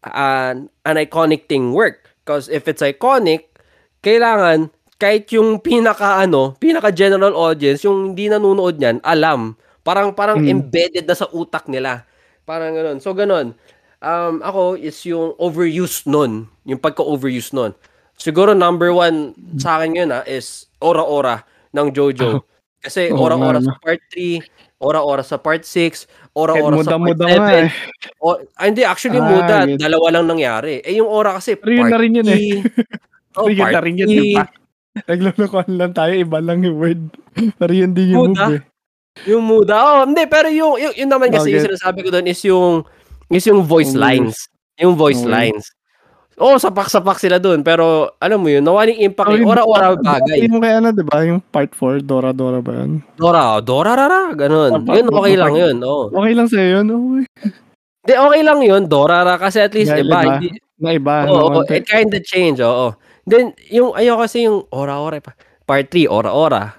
[0.03, 2.06] an, an iconic thing work.
[2.27, 3.55] Because if it's iconic,
[4.03, 9.55] kailangan kahit yung pinaka ano, pinaka general audience, yung hindi nanonood niyan, alam.
[9.87, 10.51] Parang parang Mm.
[10.51, 12.03] embedded na sa utak nila.
[12.43, 12.99] Parang ganon.
[12.99, 13.55] So ganon.
[14.03, 16.51] Um, ako is yung overuse nun.
[16.67, 17.79] Yung pagka-overuse nun.
[18.19, 19.31] Siguro number one
[19.63, 22.43] sa akin yun ah, is Ora-Ora ng Jojo.
[22.85, 24.43] Kasi Oo Ora-Ora sa part 3,
[24.83, 27.65] Ora-Ora sa part 6, Ora-Ora sa part nga 7.
[27.65, 27.69] eh.
[28.21, 29.57] O, ah, hindi, actually, Ah, muda.
[29.65, 29.81] yun.
[29.81, 30.85] Dalawa lang nangyari.
[30.85, 32.61] Eh, yung Ora kasi, Pero yun part na rin yun eh.
[32.61, 33.41] 3.
[33.41, 34.13] Oh, yun na part rin yun, 3.
[34.13, 34.45] di ba?
[35.03, 37.03] Naglulukuhan lang tayo, iba lang yung word.
[37.59, 38.45] Pero yun din yung Muda.
[38.47, 38.65] move eh.
[39.25, 39.77] Yung muda.
[39.81, 41.57] Oh, hindi, pero yung, yung, yun naman kasi Bakit?
[41.57, 42.85] yung sinasabi ko doon is yung,
[43.33, 44.37] is yung voice lines.
[44.77, 45.33] Yung voice Okay.
[45.33, 45.73] lines.
[46.37, 47.65] Oo, oh, sapak-sapak sila doon.
[47.65, 49.33] Pero, alam mo yun, nawala yung impact.
[49.33, 50.45] Oh, yung yun, Ora-ora bagay.
[50.45, 51.25] Yung kaya ano, di ba?
[51.25, 53.01] Yung part 4, Dora Dora ba yun?
[53.17, 54.85] Dora, Dora, rara, ganun.
[54.85, 55.77] Papa- Yun, okay lang yun.
[55.81, 56.13] Oo.
[56.13, 56.87] Okay lang sa'yo yun?
[56.93, 57.25] Okay.
[58.05, 61.15] Hindi, okay lang yun, Dora, rara, kasi at least, Dahil iba, iba, hindi, Na iba.
[61.25, 61.65] Oo, no?
[61.65, 62.93] oh, it kind of change, oo.
[63.25, 65.33] Then, yung, ayaw kasi yung ora-ora pa.
[65.65, 66.77] Part 3, ora-ora.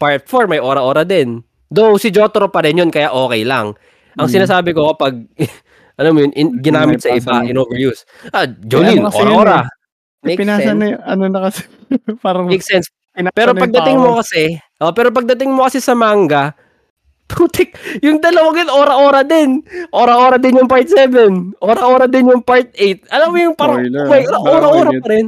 [0.00, 1.44] Part 4, may ora-ora din.
[1.68, 3.76] Though, si Jotaro pa rin yun, kaya okay lang.
[4.16, 4.34] Ang Mm.
[4.40, 5.28] sinasabi ko kapag,
[5.94, 8.02] alam mo yun, in, ginamit sa iba, in overuse.
[8.34, 9.66] Ah, Jolene, ano.
[10.24, 10.80] Makes Pinasa sense.
[10.80, 11.62] na yung, ano na kasi,
[12.24, 12.86] parang, Makes sense.
[13.36, 16.56] Pero pagdating mo kasi, oh, pero pagdating mo kasi sa manga,
[17.30, 19.62] putik, yung dalawang yun, ora-ora din.
[19.94, 21.56] Ora-ora din yung part 7.
[21.62, 23.08] Ora-ora din yung part 8.
[23.14, 25.26] Alam mo yung parang, Spoiler, ora-ora pa rin.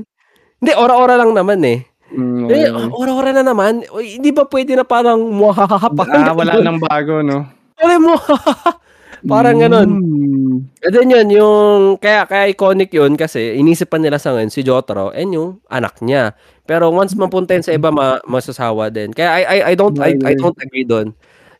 [0.60, 1.84] Hindi, ora-ora lang naman eh.
[2.12, 2.88] Mm, Eh, okay.
[2.94, 3.82] ora-ora na naman.
[3.86, 6.04] Hindi ba pwede na parang muhahaha pa?
[6.06, 7.48] ah, wala nang bago, no?
[7.80, 8.14] Alam mo,
[9.26, 9.90] parang ganun.
[9.90, 10.56] Mm.
[10.86, 14.62] And then yun, yung, kaya, kaya iconic yun kasi inisip pa nila sa ngayon si
[14.62, 16.32] Jotaro and yung anak niya.
[16.64, 19.10] Pero once mapunta yun sa iba, ma, masasawa din.
[19.10, 21.12] Kaya I, I, I don't, I, I don't agree doon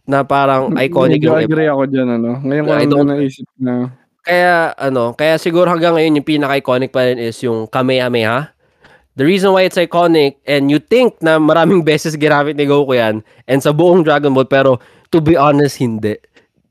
[0.07, 1.51] na parang iconic Medyo yung iba.
[1.51, 2.31] agree ako dyan, ano?
[2.47, 3.91] Ngayon ko lang naisip na,
[4.27, 8.51] Kaya, ano, kaya siguro hanggang ngayon yung pinaka-iconic pa rin is yung Kamehameha.
[9.17, 13.23] The reason why it's iconic and you think na maraming beses ginamit ni Goku yan
[13.47, 14.83] and sa buong Dragon Ball pero
[15.15, 16.19] to be honest hindi.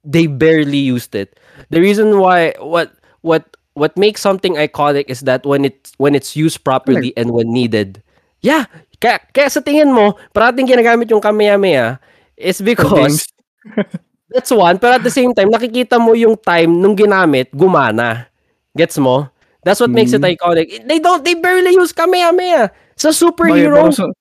[0.05, 1.39] They barely used it.
[1.69, 2.93] The reason why what
[3.25, 7.51] what what makes something iconic is that when it when it's used properly and when
[7.51, 8.01] needed.
[8.45, 8.69] Yeah,
[9.01, 11.97] kaya, kaya sa tingin mo, parating ginagamit yung Kamehameha
[12.37, 13.25] is because
[14.33, 18.29] that's one, pero at the same time nakikita mo yung time nung ginamit gumana.
[18.77, 19.29] Gets mo?
[19.65, 20.37] That's what makes it Mm.
[20.37, 20.67] iconic.
[20.85, 22.69] They don't they barely use Kamehameha.
[22.95, 24.13] Sa superhero, Bagay,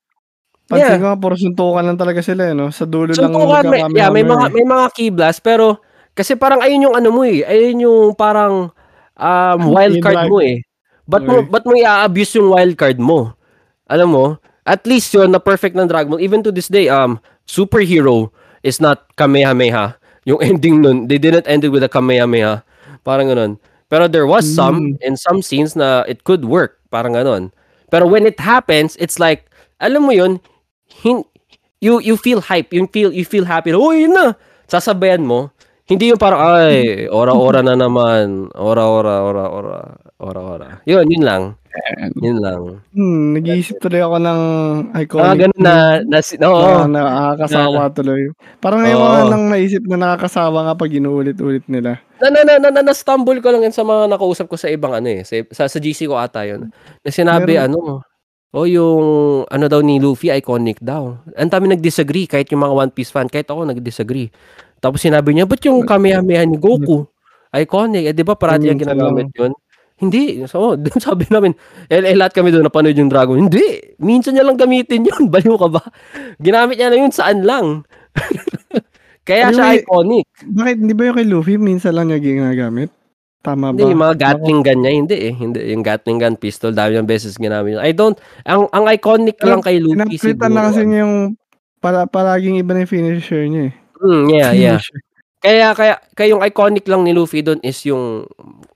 [0.64, 2.72] Pansin ko nga, puro suntukan lang talaga sila, eh, no?
[2.72, 5.80] Sa dulo lang Suntukan, may, yeah, may mga nagkakamay-kamay, may mga key blast pero
[6.16, 7.42] kasi parang ayun yung ano mo eh.
[7.44, 8.70] Ayun yung parang
[9.18, 10.62] um, wild card mo eh.
[11.04, 11.50] Ba't mo Okay.
[11.52, 13.34] ba't mo i-abuse yung wild card mo?
[13.90, 14.24] Alam mo?
[14.64, 16.24] At least yun na perfect ng Dragon Ball.
[16.24, 18.32] Even to this day, um superhero
[18.64, 20.00] is not Kamehameha.
[20.24, 22.64] Yung ending nun, they didn't end it with a Kamehameha.
[23.04, 23.60] Parang ganun.
[23.92, 26.80] Pero there was some in some scenes na it could work.
[26.88, 27.52] Parang ganun.
[27.92, 29.44] Pero when it happens, it's like,
[29.76, 30.40] alam mo yun,
[31.02, 31.26] hin-
[31.80, 33.74] you you feel hype, you feel you feel happy.
[33.74, 34.34] Oh, yun na.
[34.66, 35.50] Sasabayan mo.
[35.84, 38.48] Hindi yung parang ay, ora-ora na naman.
[38.56, 40.80] Ora-ora, ora-ora, ora-ora.
[40.88, 41.42] Yun, yun lang.
[42.24, 42.80] Yun lang.
[42.96, 44.40] Hmm, nag-iisip tuloy ako ng
[44.96, 45.28] iconic.
[45.28, 45.74] Ah, ganun na,
[46.08, 46.88] na, si- oo.
[46.88, 48.32] na nakakasawa tuloy.
[48.64, 49.10] Parang ko Oo.
[49.12, 52.00] nga lang naisip na nakakasawa nga pag inuulit-ulit nila.
[52.16, 54.96] Na, na, na, na, na, na-stumble ko lang yun sa mga nakausap ko sa ibang
[54.96, 55.20] ano eh.
[55.20, 56.72] Sa, sa, sa GC ko ata yun.
[57.04, 57.78] Na sinabi Meron- ano,
[58.54, 59.04] oh yung
[59.50, 61.18] ano daw ni Luffy, iconic daw.
[61.34, 64.30] Ang dami nag-disagree, kahit yung mga One Piece fan, kahit ako nag-disagree.
[64.78, 67.04] Tapos sinabi niya, ba't yung Kamehameha ni Goku?
[67.50, 68.10] Iconic.
[68.10, 69.52] Eh, di ba parati yung Minsan ginagamit yun?
[69.94, 70.42] Hindi.
[70.50, 71.54] So, dun sabi namin,
[71.86, 73.38] eh, eh, lahat kami doon napanood yung Dragon.
[73.38, 73.94] Hindi.
[74.02, 75.30] Minsan niya lang gamitin yun.
[75.30, 75.82] Baliw ka ba?
[76.38, 77.82] Ginamit niya na yun saan lang.
[79.28, 80.26] Kaya Ano siya may- iconic.
[80.44, 82.92] Bakit, hindi ba yung kay Luffy, minsan lang niya ginagamit?
[83.44, 83.76] Tama ba?
[83.76, 85.34] Hindi, yung mga Gatling gun niya, hindi eh.
[85.36, 87.76] Hindi, yung Gatling gun pistol, dami ng beses ginamit.
[87.76, 87.84] yun.
[87.84, 88.16] I don't,
[88.48, 90.48] ang ang iconic Pero lang kay Luffy siguro.
[90.48, 91.36] na kasi niya yung
[91.84, 93.72] para, palaging iba na yung finisher niya eh.
[94.00, 94.80] Mm, yeah, yeah.
[95.44, 98.24] Kaya, kaya, kaya yung iconic lang ni Luffy doon is yung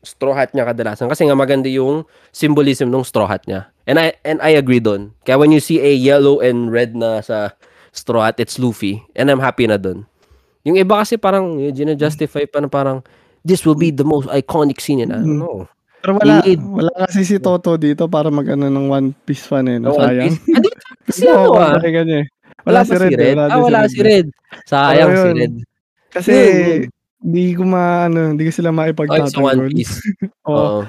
[0.05, 1.09] straw hat niya kadalasan.
[1.09, 3.73] Kasi nga maganda yung symbolism ng straw hat niya.
[3.89, 5.17] And I, and I agree doon.
[5.25, 7.57] Kaya when you see a yellow and red na sa
[7.97, 9.01] straw hat, it's Luffy.
[9.17, 10.05] And I'm happy na doon.
[10.69, 13.01] Yung iba kasi parang, yung gina-justify pa na parang,
[13.49, 15.01] this will be the most iconic scene.
[15.01, 15.65] And I don't know.
[15.99, 16.61] Pero wala, Need.
[16.63, 19.81] wala kasi si Toto dito para mag-ano ng One Piece fan eh.
[19.81, 19.97] No?
[19.97, 20.37] Sayang.
[20.37, 20.47] Piece.
[20.47, 20.75] Ah, di-
[21.09, 21.75] kasi ano ah.
[21.81, 22.27] niya eh.
[22.63, 23.17] Wala, si Red.
[23.17, 23.33] eh.
[23.35, 24.27] ah, din wala si Red.
[24.63, 25.29] Sayang si.
[25.35, 25.55] Red.
[26.09, 29.57] Kasi, Yun, di ko maano, di ko sila Oh, sa One maipagtatanggol.
[29.75, 29.95] Piece.
[30.53, 30.87] Oo.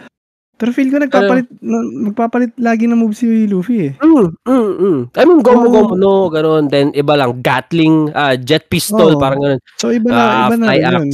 [0.60, 1.78] Pero feel ko nagpapalit, na,
[2.12, 3.94] magpapalit lagi ng move si Luffy eh.
[4.04, 5.00] Mm, mm, mm.
[5.16, 5.72] I mean, Gomu Oo.
[5.72, 6.68] Gomu no, ganun.
[6.68, 9.22] Then, iba lang, Gatling, ah, jet pistol, Oo.
[9.24, 9.60] parang ganun.
[9.80, 11.10] So iba na, Ah, iba na yun.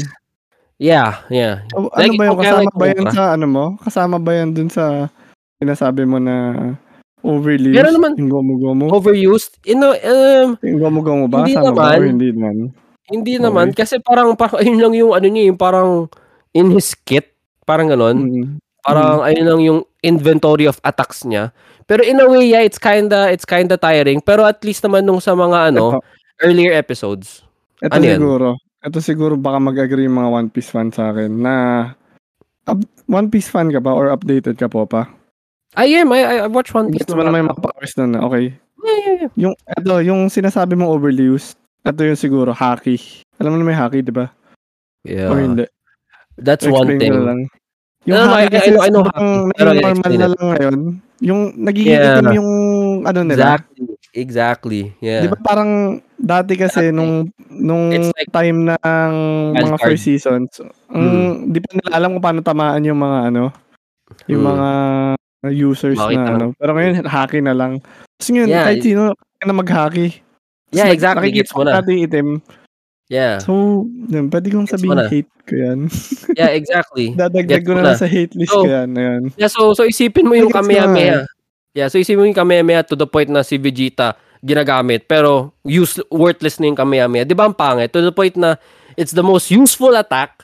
[0.79, 1.63] Yeah, yeah.
[1.71, 3.15] So, ano Like, ba yung okay, kasama like ba yan Cobra.
[3.15, 3.65] sa ano mo?
[3.79, 5.07] Kasama ba yan dun sa
[5.63, 6.35] sinasabi mo na
[7.23, 8.11] overly Meron naman.
[8.19, 8.85] yung gomu-gomu?
[8.91, 9.55] Overused?
[9.63, 11.47] You know, um, Yung gomu-gomu ba?
[11.47, 11.83] Hindi Kasama ba?
[11.95, 11.99] naman.
[11.99, 12.55] Or hindi naman?
[13.07, 13.43] hindi Okay.
[13.45, 13.67] naman.
[13.71, 16.11] Kasi parang, parang, ayun lang yung, ano niya, yung parang,
[16.51, 17.31] in his kit,
[17.63, 18.17] parang ganun.
[18.27, 18.47] Mm.
[18.83, 21.53] Parang, ayun lang yung inventory of attacks niya.
[21.87, 24.19] Pero in a way, yeah, it's kinda, it's kinda tiring.
[24.25, 27.45] Pero at least naman nung sa mga, ano, Ito, earlier episodes.
[27.81, 28.21] ito ano yan?
[28.85, 31.53] Ito siguro baka mag-agree yung mga One Piece fan sa akin na
[32.69, 35.09] up- One Piece fan ka ba or updated ka po pa?
[35.75, 37.03] I am, I, I, I watch One Piece.
[37.03, 37.49] Gusto mo naman.
[37.49, 38.19] mapakawis na na.
[38.23, 38.53] Okay.
[38.85, 39.31] Yeah, yeah, yeah.
[39.35, 43.01] Yung, ito, yung sinasabi mong overly used, ito yung siguro, haki.
[43.41, 44.29] Alam mo na may haki, di ba?
[45.01, 45.33] Yeah.
[45.33, 45.65] O hindi?
[46.37, 47.11] That's one thing.
[47.11, 47.49] lang.
[48.05, 49.25] Yung No, no, haki I- kasi I know- I know haki,
[49.57, 50.75] pero normal na lang ngayon.
[51.25, 52.21] Yung nagiging Yeah.
[52.37, 52.49] yung
[53.03, 53.57] ano nila.
[53.57, 53.94] Exactly.
[54.15, 54.95] Exactly.
[55.03, 55.21] Yeah.
[55.21, 55.71] Di ba parang
[56.15, 56.95] dati kasi Exactly.
[56.95, 57.13] nung
[57.51, 58.79] nung It's like- time ng
[59.53, 59.91] mga card.
[59.91, 63.51] first seasons, ang di pa nila alam kung paano tamaan yung mga ano,
[64.31, 64.49] yung Mm.
[64.49, 64.69] mga
[65.51, 66.45] users Makita na ano.
[66.55, 67.83] Pero ngayon haki na lang.
[68.15, 69.01] Tapos ngayon Yeah, kahit sino
[69.37, 70.23] na mag-haki.
[70.71, 71.29] Yeah, exactly.
[71.29, 71.71] Nakikita mo ko na.
[71.77, 72.27] dati itim.
[73.05, 73.37] Yeah.
[73.37, 75.79] So, yun, pwede kong sabihin hate ko yan.
[76.33, 77.13] Yeah, exactly.
[77.19, 77.93] Dadagdag ko na, na.
[77.93, 78.97] sa hate list So, ko yan.
[78.97, 79.29] Ayan.
[79.37, 81.27] Yeah, so so isipin mo yung Kamehameha.
[81.75, 85.99] Yeah, so isipin mo yung Kamehameha to the point na si Vegeta ginagamit pero use
[86.07, 87.27] worthless na yung Kamehameha.
[87.27, 87.91] 'Di ba ang pangit?
[87.91, 88.55] To the point na
[88.95, 90.41] it's the most useful attack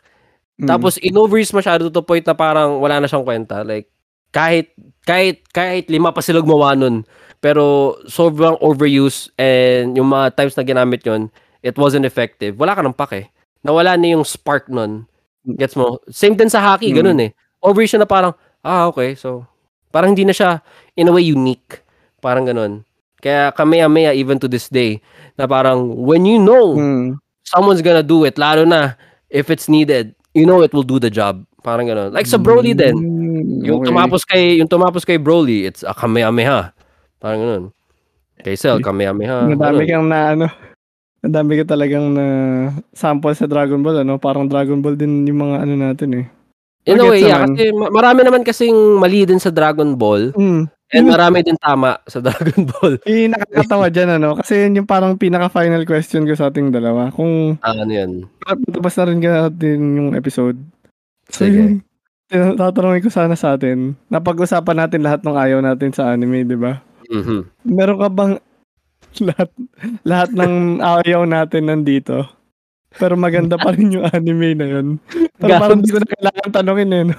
[0.61, 0.69] Mm.
[0.69, 3.65] tapos in-overuse masyado to the point na parang wala na siyang kwenta.
[3.65, 3.89] Like
[4.29, 4.69] kahit
[5.01, 7.01] kahit kahit lima pa sila gumawa nun
[7.41, 11.33] pero sobrang overuse and yung mga times na ginamit yon
[11.65, 12.53] it wasn't effective.
[12.61, 13.33] Wala ka ng pake.
[13.65, 15.09] Nawala na yung spark nun.
[15.57, 15.97] Gets mo?
[16.13, 16.97] Same din sa hockey, Mm.
[17.01, 17.31] ganun eh.
[17.65, 19.41] Overuse na parang, ah, okay, so,
[19.89, 20.61] parang hindi na siya,
[21.01, 21.81] in a way, unique.
[22.21, 22.85] Parang ganun.
[23.17, 25.01] Kaya Kamehameha, even to this day,
[25.35, 27.17] na parang, when you know Mm.
[27.41, 28.93] someone's gonna do it, lalo na
[29.27, 31.41] if it's needed, you know it will do the job.
[31.61, 32.09] Parang ganun.
[32.09, 32.97] Like sa Broly din.
[32.97, 33.87] Mm, Yung okay.
[33.89, 36.73] tumapos kay yung tumapos kay Broly, it's a Kamehameha.
[37.17, 37.63] Parang ganun.
[38.41, 39.45] Kay Cell, Kamehameha.
[39.45, 40.45] Madami kang na ano,
[41.21, 42.25] madami ka talagang na
[42.91, 46.25] sample sa Dragon Ball ano, parang Dragon Ball din yung mga ano natin eh.
[46.89, 50.65] In a way, yeah, kasi ma- marami naman kasing mali din sa Dragon Ball Mm.
[50.91, 52.99] And marami din tama sa Dragon Ball.
[53.03, 57.09] Yung nakakatawa dyan ano, kasi yun yung parang pinaka-final question ko sa ating dalawa.
[57.09, 58.27] Kung Ah, ano yun?
[58.67, 60.59] tapos na rin natin yung episode.
[61.27, 61.81] So Sige.
[62.29, 66.55] yun, tatanungin ko sana sa atin, napag-usapan natin lahat ng ayaw natin sa anime, di
[66.55, 66.79] ba?
[67.07, 67.67] Mhm.
[67.67, 68.33] Meron ka bang
[69.27, 69.49] lahat,
[70.03, 72.23] lahat ng ayaw natin nandito?
[72.91, 74.99] Pero maganda pa rin yung anime na yun.
[75.35, 77.03] Pero parang hindi ko na kailangan tanongin eh.
[77.07, 77.15] No?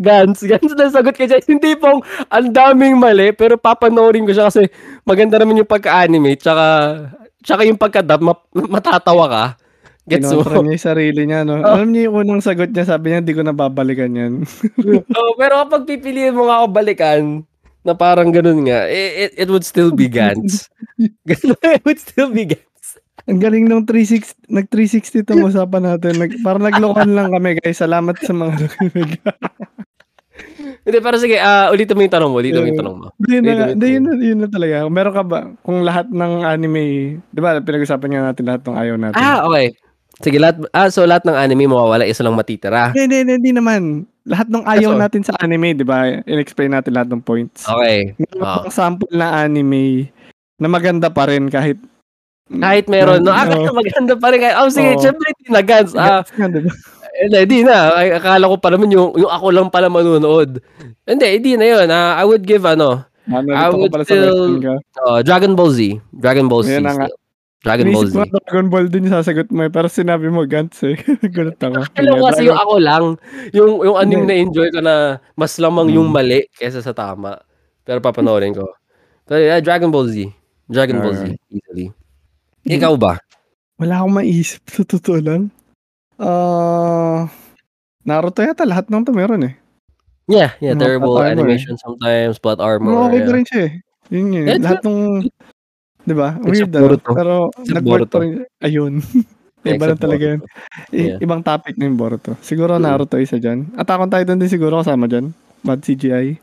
[0.00, 1.44] Gans, Gans na sagot ka dyan.
[1.44, 2.00] Hindi pong
[2.32, 4.64] ang daming mali, pero papanoorin ko siya kasi
[5.04, 6.66] maganda naman yung pagka-anime, tsaka,
[7.44, 8.48] tsaka yung pagka-dub, ma-
[8.80, 9.44] matatawa ka.
[10.08, 10.42] Gets mo?
[10.42, 11.44] Niya yung sarili niya.
[11.44, 11.60] No?
[11.60, 11.76] Oh.
[11.76, 14.42] Alam niyo yung unang sagot niya, sabi niya, hindi ko na babalikan yan.
[15.20, 17.44] oh, pero kapag pipiliin mo nga ako balikan,
[17.80, 20.68] na parang ganun nga, it, it, it would still be Gans.
[21.28, 22.68] it would still be Gans.
[23.28, 26.18] Ang galing nung 360, nag 360 itong usapan natin.
[26.18, 27.78] Nag, parang naglokan lang kami guys.
[27.78, 29.20] Salamat sa mga nakinig.
[30.90, 33.06] Hindi, pero sige, ah ulitin mo yung tanong mo, ulitin mo yung tanong mo.
[33.22, 34.90] Hindi na, hindi, yun, yun na talaga.
[34.90, 36.82] Meron ka ba, kung lahat ng anime,
[37.30, 39.22] di ba, pinag-usapan nga natin lahat ng ayaw natin.
[39.22, 39.70] Ah, okay.
[40.20, 42.90] Sige, lahat, ah, so lahat ng anime mawawala, isa lang matitira.
[42.90, 44.04] Hindi, hindi, hindi, naman.
[44.26, 47.64] Lahat ng ayaw so- natin sa anime, di ba, in-explain natin lahat ng points.
[47.64, 48.12] Okay.
[48.18, 48.66] Meron Ah.
[48.66, 50.10] pang sample na anime
[50.58, 51.78] na maganda pa rin kahit
[52.50, 53.30] Kahit meron, no?
[53.30, 53.70] Ah, Oo.
[53.78, 54.42] maganda pa rin.
[54.58, 55.00] Oh, sige, Oo.
[55.00, 55.94] syempre, hindi na, Gans.
[55.94, 56.26] Ah?
[57.20, 57.92] Hindi, hindi na.
[57.92, 60.56] Ay, akala ko pa naman yung, yung ako lang pala manunood.
[61.04, 61.86] Hindi, hindi na yun.
[61.86, 64.58] Ah, I would give, ano, Ah, I would pala still-
[64.98, 66.00] uh, Dragon Ball Z.
[66.10, 66.80] Dragon Ball Z.
[67.60, 68.16] Dragon Ball Z.
[68.16, 70.96] ko Dragon Ball din yung sasagot mo eh, pero sinabi mo Gantz eh.
[71.36, 71.84] Gulat ako.
[71.94, 73.04] Alam ko kasi yung ako lang,
[73.52, 74.94] yung, yung anime na enjoy ko na
[75.36, 76.16] mas lamang yung Hmm.
[76.16, 77.36] mali kesa sa tama.
[77.84, 78.64] Pero papanoorin ko.
[79.28, 80.24] Pero yeah, Dragon Ball Z.
[80.66, 81.36] Dragon Ball Z.
[81.52, 81.92] Easily.
[82.64, 83.20] Ikaw ba?
[83.76, 85.52] Wala akong maisip sa totoo lang.
[86.20, 87.24] Ah,
[88.04, 89.54] Naruto yata lahat ng to meron eh.
[90.30, 90.76] Yeah, yeah.
[90.76, 92.92] Mga Terrible armor animation sometimes, plot armor.
[92.92, 93.26] Pero okay yeah.
[93.26, 93.72] pa rin siya eh.
[94.10, 94.44] Yun yun.
[94.46, 94.98] Yeah, lahat ng,
[96.06, 96.28] di ba?
[96.44, 96.96] Weird ano.
[97.02, 97.34] Pero
[97.66, 98.44] nag-work pa rin.
[98.62, 98.92] Ayun.
[99.66, 100.28] Yeah, Iba lang talaga.
[100.38, 100.46] Boruto.
[100.94, 101.18] I- Yeah.
[101.20, 102.32] Ibang topic na yung Boruto.
[102.40, 102.84] Siguro Hmm.
[102.86, 103.72] Naruto isa dyan.
[103.74, 105.34] Attack on Titan din siguro kasama dyan.
[105.60, 106.38] Bad CGI.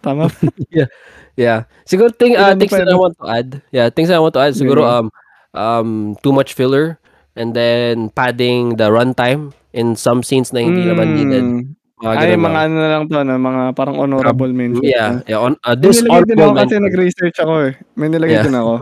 [0.00, 0.26] Tama?
[1.36, 1.68] Yeah.
[1.84, 3.00] Siguro thing, uh, things that I yun?
[3.04, 3.48] want to add.
[3.68, 4.56] Yeah, things that I want to add.
[4.56, 4.96] Siguro Yeah.
[4.96, 5.06] um
[5.52, 5.88] um
[6.24, 6.96] too much filler
[7.36, 11.44] and then padding the runtime in some scenes na hindi naman needed.
[11.44, 11.62] Mm.
[11.96, 12.60] Mga Ay, ganun mga lang.
[12.60, 13.34] ano na lang to, no?
[13.38, 14.84] mga parang honorable mention.
[14.84, 15.40] Yeah, yeah.
[15.40, 17.72] On, uh, May this nilagay din ako kasi nag-research ako eh.
[17.96, 18.44] May nilagay Yeah.
[18.44, 18.74] din ako.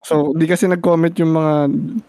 [0.00, 1.54] So, di kasi nag-comment yung mga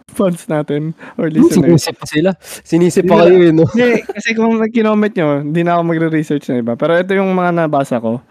[0.08, 1.82] fans natin or listeners.
[1.82, 2.30] Sinisip pa sila.
[2.40, 3.66] Sinisip pa kayo eh, no?
[3.68, 6.74] Hindi, kasi kung nag-comment nyo, hindi na ako magre-research na iba.
[6.78, 8.22] Pero ito yung mga nabasa ko.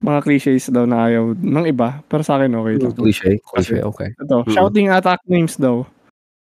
[0.00, 2.00] Mga cliches daw na ayaw ng iba.
[2.08, 2.94] Pero sa akin okay lang.
[2.96, 4.08] Cliche, cliche, okay.
[4.16, 4.54] Ito, Mm.
[4.54, 5.84] shouting attack names daw.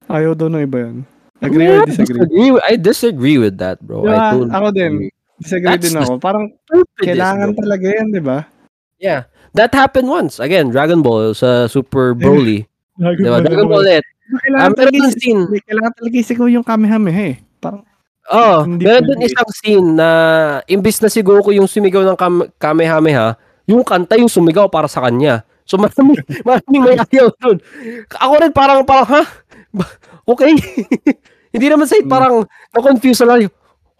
[0.09, 0.97] Ayaw daw ng iba yan.
[1.39, 2.19] Agree or Yeah, disagree?
[2.19, 2.51] disagree.
[2.65, 4.03] I disagree with that, bro.
[4.03, 4.11] Diba?
[4.11, 4.93] I don't Ako din.
[4.99, 5.13] agree.
[5.39, 6.13] Disagree That's din ako.
[6.19, 6.45] Parang
[6.99, 7.61] kailangan bro.
[7.63, 8.39] talaga yan, di ba?
[8.99, 9.31] Yeah.
[9.53, 10.43] That happened once.
[10.43, 12.67] Again, Dragon Ball sa Super Broly.
[12.97, 13.39] Dragon diba?
[13.41, 14.05] Dragon Ball ulit.
[14.29, 15.43] Kailangan meron talaga scene.
[15.63, 17.37] Kailangan talaga isiko yung Kamehameha eh.
[17.57, 17.83] Parang,
[18.29, 20.09] Oh, meron dun isang scene na
[20.67, 25.01] imbis na si Goku yung sumigaw ng kam- Kamehameha, yung kanta yung sumigaw para sa
[25.01, 25.49] kanya.
[25.65, 26.13] So marami,
[26.45, 27.57] maraming may ayaw dun.
[28.11, 29.23] Ako rin parang, parang, ha?
[30.29, 30.53] Okay.
[31.55, 32.09] Hindi naman sa Hmm.
[32.09, 32.35] parang
[32.77, 33.49] na-confuse na lang.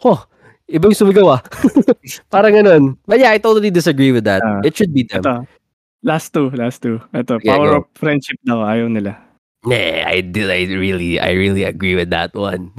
[0.05, 0.21] Oh,
[0.69, 1.43] iba yung sumigaw ah.
[2.35, 2.83] parang ganun.
[3.05, 4.45] But yeah, I totally disagree with that.
[4.45, 4.61] Ah.
[4.61, 5.25] It should be them.
[5.25, 5.35] ito.
[6.05, 7.01] Last two, last two.
[7.11, 7.77] Ito, Okay, power go.
[7.83, 8.63] of friendship daw.
[8.63, 9.19] Ayaw nila.
[9.67, 10.47] Nah, I did.
[10.47, 12.71] I really, I really agree with that one.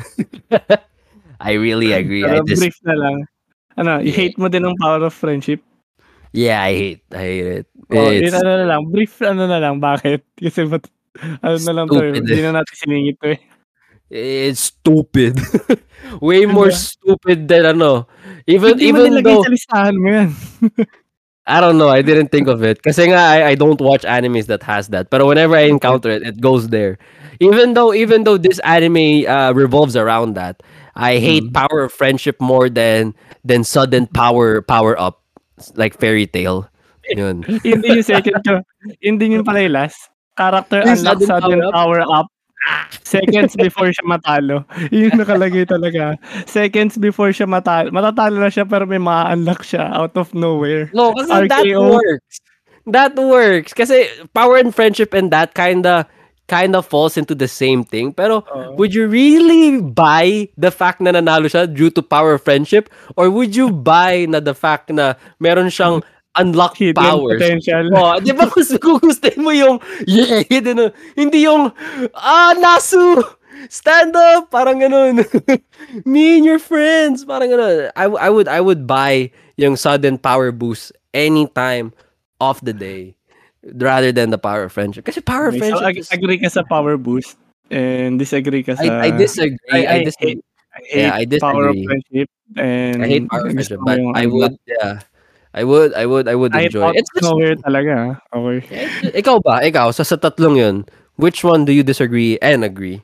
[1.41, 2.23] I really agree.
[2.23, 3.15] I Pero just, brief na lang.
[3.75, 5.59] Ano, i-hate mo din ang power of friendship?
[6.31, 7.67] yeah, I hate, I hate it.
[7.89, 8.81] Oh, yun ano na lang.
[8.93, 9.81] Brief ano na lang.
[9.81, 10.21] Bakit?
[10.37, 10.85] Kasi ba't,
[11.41, 11.99] ano na lang to.
[11.99, 12.11] eh.
[12.17, 13.39] Hindi na natin siningit to eh.
[14.09, 15.37] it's stupid.
[16.21, 18.07] Way more stupid than ano.
[18.49, 20.29] Even, Hindi even nilagay though, sa listahan mo yan.
[21.49, 22.81] I don't know, I didn't think of it.
[22.81, 25.09] Kasi nga, I, I don't watch animes that has that.
[25.09, 26.97] But whenever I encounter it, it goes there.
[27.39, 30.61] Even though, even though this anime uh, revolves around that,
[30.93, 31.53] I hate Mm.
[31.53, 33.15] power of friendship more than
[33.45, 35.23] than sudden power power up
[35.73, 36.67] like fairy tale.
[37.09, 37.41] Yun.
[37.65, 38.61] Hindi yung second ko.
[39.01, 39.97] Hindi yung pala yung last.
[40.39, 42.31] Character Yung unlock sudden power up.
[43.03, 44.63] Seconds before siya matalo.
[44.93, 46.15] Yun yung nakalagay talaga.
[46.47, 47.91] Seconds before siya matalo.
[47.91, 50.87] Matatalo na siya pero may ma-unlock siya out of nowhere.
[50.95, 51.99] No, kasi that RKO.
[51.99, 52.35] works.
[52.87, 53.71] That works.
[53.75, 56.07] Kasi power and friendship and that kinda
[56.49, 58.11] kinda falls into the same thing.
[58.11, 58.73] Pero Oo.
[58.75, 62.89] would you really buy the fact na nanalo siya due to power of friendship?
[63.15, 66.01] Or would you buy na the fact na meron siyang
[66.39, 67.37] unlock hidden powers.
[67.41, 67.91] potential.
[67.93, 69.77] Oh, di ba gusto gugustuhin mo yung
[70.07, 71.69] yeah, hidden, hindi yung
[72.15, 73.19] ah, Nasu,
[73.67, 75.19] stand up, parang ganun.
[76.09, 77.91] Me and your friends, parang ganun.
[77.95, 79.29] I, I would I would buy
[79.59, 81.91] yung sudden power boost anytime
[82.39, 83.19] of the day
[83.75, 85.03] rather than the power of friendship.
[85.03, 87.35] Kasi power of Okay, so, friendship ag- is, agree ka sa power boost
[87.69, 89.59] and disagree ka sa I, I disagree.
[89.69, 90.39] I, I- I disagree.
[90.39, 91.85] hate- I hate Yeah, I power of disagree.
[91.89, 95.01] friendship and I hate power of friendship, but I would, yeah.
[95.53, 96.85] I would, I would, I would enjoy.
[96.85, 98.13] out It's just, nowhere talaga.
[98.13, 98.37] ah.
[98.37, 98.85] Okay.
[99.17, 99.65] ikaw ba?
[99.65, 100.75] Ikaw, sa, sa tatlong yun,
[101.17, 103.01] which one do you disagree and agree?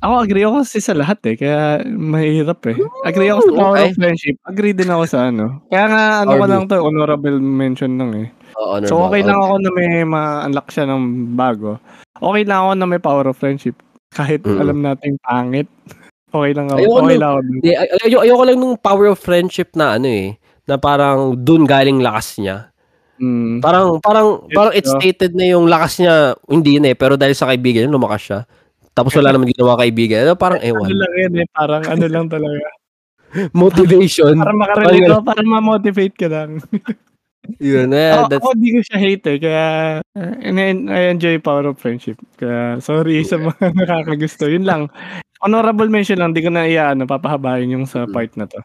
[0.00, 2.76] Ako agree ako kasi sa lahat eh, kaya mahirap eh.
[3.04, 3.88] Agree ako sa power okay.
[3.88, 4.36] of friendship.
[4.44, 5.64] Agree din ako sa ano.
[5.68, 8.28] Kaya nga ano Power ko lang to, honorable mention lang eh.
[8.56, 9.28] Oh, So okay honorable.
[9.28, 11.02] lang ako na may ma-unlock siya ng
[11.32, 11.80] bago.
[12.20, 13.76] Okay lang ako na may power of friendship.
[14.12, 14.60] Kahit Mm.
[14.60, 15.68] alam natin pangit.
[16.28, 16.76] Okay lang ako.
[16.80, 17.40] Ayoko okay lang ako.
[17.40, 17.54] dun.
[17.56, 20.36] Hindi, ay- ay- ayoko lang nung power of friendship na ano eh,
[20.66, 22.70] na parang dun galing lakas niya.
[23.16, 23.64] Mm.
[23.64, 27.48] Parang parang parang it's stated na yung lakas niya hindi na eh, pero dahil sa
[27.48, 28.40] kaibigan niya lumakas siya.
[28.92, 30.26] Tapos wala naman ginawa kaibigan.
[30.28, 30.88] Ano, Parang Ano ewan.
[30.92, 32.66] lang yan eh, parang ano lang talaga.
[33.56, 34.34] Motivation.
[34.38, 36.50] Para makarelate ko, para ma-motivate ka lang.
[37.62, 39.66] Yun, eh, ako, that's ako di ko siya hate eh, kaya
[40.18, 40.58] uh, and
[40.90, 42.18] I enjoy power of friendship.
[42.34, 44.50] Kaya sorry sa mga nakakagusto.
[44.50, 44.90] Yun lang.
[45.38, 48.10] Honorable mention lang, di ko na iyaano, papahabain yung sa Mm.
[48.10, 48.58] part na to.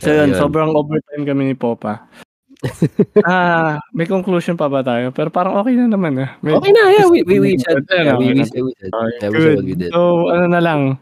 [0.00, 2.08] So yun, sobrang overtime kami ni Popa.
[3.28, 5.12] ah, may conclusion pa ba tayo?
[5.16, 6.36] Pero parang okay na naman ah.
[6.44, 9.28] May- Okay na, yeah, we we, we said, yeah, we, we, we said, Okay, yeah,
[9.32, 9.90] we said we did.
[9.92, 11.00] So, ano na lang,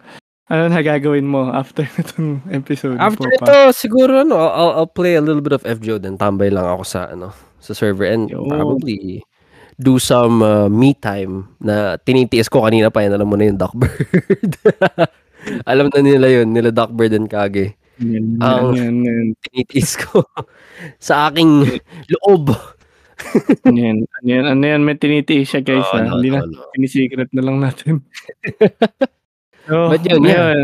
[0.48, 2.98] ano na gagawin mo after itong episode?
[3.02, 6.66] After ito, siguro ano, I'll, I'll play a little bit of FGO then tambay lang
[6.66, 8.46] ako sa ano, sa server and Yo.
[8.46, 9.22] probably
[9.78, 13.58] do some uh, me time na tinitiis ko kanina pa yan, alam mo na yung
[13.58, 14.50] Duckbird.
[15.70, 17.77] alam na nila yun, nila Duckbird and Kage.
[17.98, 20.22] Ang- yan, Tinitiis ko
[21.02, 21.66] sa aking
[22.08, 22.54] loob.
[23.66, 26.06] yan, yan, ano yan, ano yan, may tinitiis siya guys Oh, ah.
[26.06, 26.70] no, Hindi no, na, no.
[26.72, 27.98] sinisecret na lang natin.
[29.68, 30.58] so, But yun, ngayon,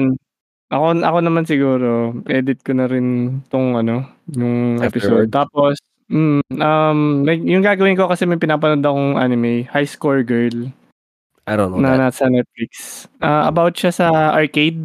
[0.71, 1.89] ako, ako naman siguro,
[2.27, 3.07] edit ko na rin
[3.51, 5.27] tong ano, yung episode.
[5.29, 10.71] Tapos, mm, um, like, yung gagawin ko kasi may pinapanood akong anime, High Score Girl,
[11.45, 12.15] I don't know na that.
[12.15, 13.05] nasa Netflix.
[13.19, 14.81] Ah, about siya sa arcade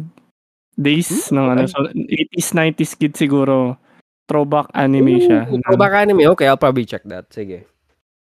[0.80, 3.76] days Hmm, ng ano, so 80s, 90s kid siguro.
[4.24, 5.44] Throwback anime siya.
[5.50, 7.28] Ooh, Throwback anime, okay, I'll probably check that.
[7.28, 7.68] Sige.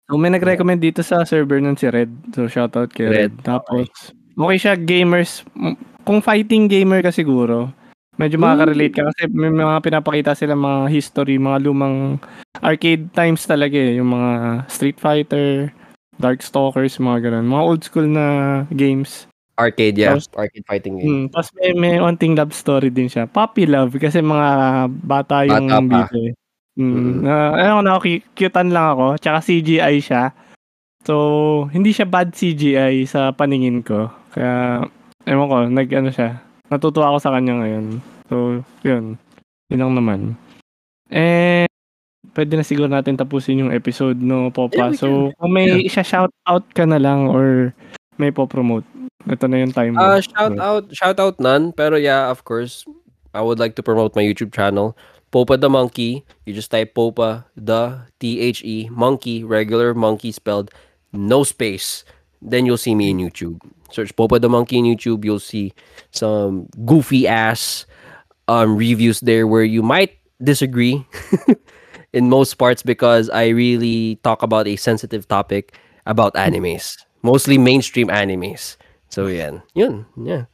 [0.06, 2.08] So may nag-recommend dito sa server nun si Red.
[2.32, 3.12] So shoutout kay Red.
[3.12, 5.42] Red, Tapos okay siya gamers.
[6.06, 7.74] Kung fighting gamer ka siguro,
[8.14, 12.22] medyo makaka-relate ka kasi may mga pinapakita sila mga history, mga lumang
[12.62, 13.98] arcade times talaga eh.
[13.98, 14.30] Yung mga
[14.70, 15.74] Street Fighter,
[16.22, 17.50] Darkstalkers, mga ganun.
[17.50, 18.26] Mga old school na
[18.70, 19.26] games.
[19.56, 20.12] Arcade, yeah.
[20.12, 21.08] Tapos- Arcade fighting game.
[21.08, 23.24] Hmm, tapos may, may onting love story din siya.
[23.24, 24.48] Puppy love kasi mga
[25.00, 26.32] bata yung Bata bida eh.
[26.76, 26.92] Mm.
[26.92, 27.12] Mm.
[27.24, 27.96] Na, ano na,
[28.36, 29.16] cutean lang ako.
[29.16, 30.36] Tsaka CGI siya.
[31.08, 31.14] So,
[31.72, 34.12] hindi siya bad CGI sa paningin ko.
[34.36, 34.84] Kaya,
[35.24, 36.36] ewan ko, nag ano siya.
[36.68, 38.04] Natutuwa ako sa kanya ngayon.
[38.28, 39.16] So, yun.
[39.72, 40.20] Yun lang naman.
[41.08, 41.70] And,
[42.36, 44.92] pwede na siguro natin tapusin yung episode no, Popa.
[44.92, 47.72] Yeah, so, kung may isa-shout out ka na lang or
[48.20, 48.84] may po-promote.
[49.24, 49.96] Ito na yung time.
[49.96, 51.72] Uh, shout out, shout out none.
[51.72, 52.84] Pero yeah, of course,
[53.32, 54.96] I would like to promote my YouTube channel,
[55.32, 56.24] Popa the Monkey.
[56.44, 60.70] You just type Popa the T H E Monkey, regular monkey spelled
[61.12, 62.04] no space.
[62.40, 63.58] Then you'll see me in YouTube.
[63.90, 65.24] Search Popa the Monkey in YouTube.
[65.24, 65.72] You'll see
[66.12, 67.86] some goofy ass
[68.48, 71.02] um reviews there where you might disagree
[72.12, 75.74] in most parts because I really talk about a sensitive topic
[76.06, 78.76] about animes, mostly mainstream animes.
[79.16, 80.44] So yan, yun, yeah.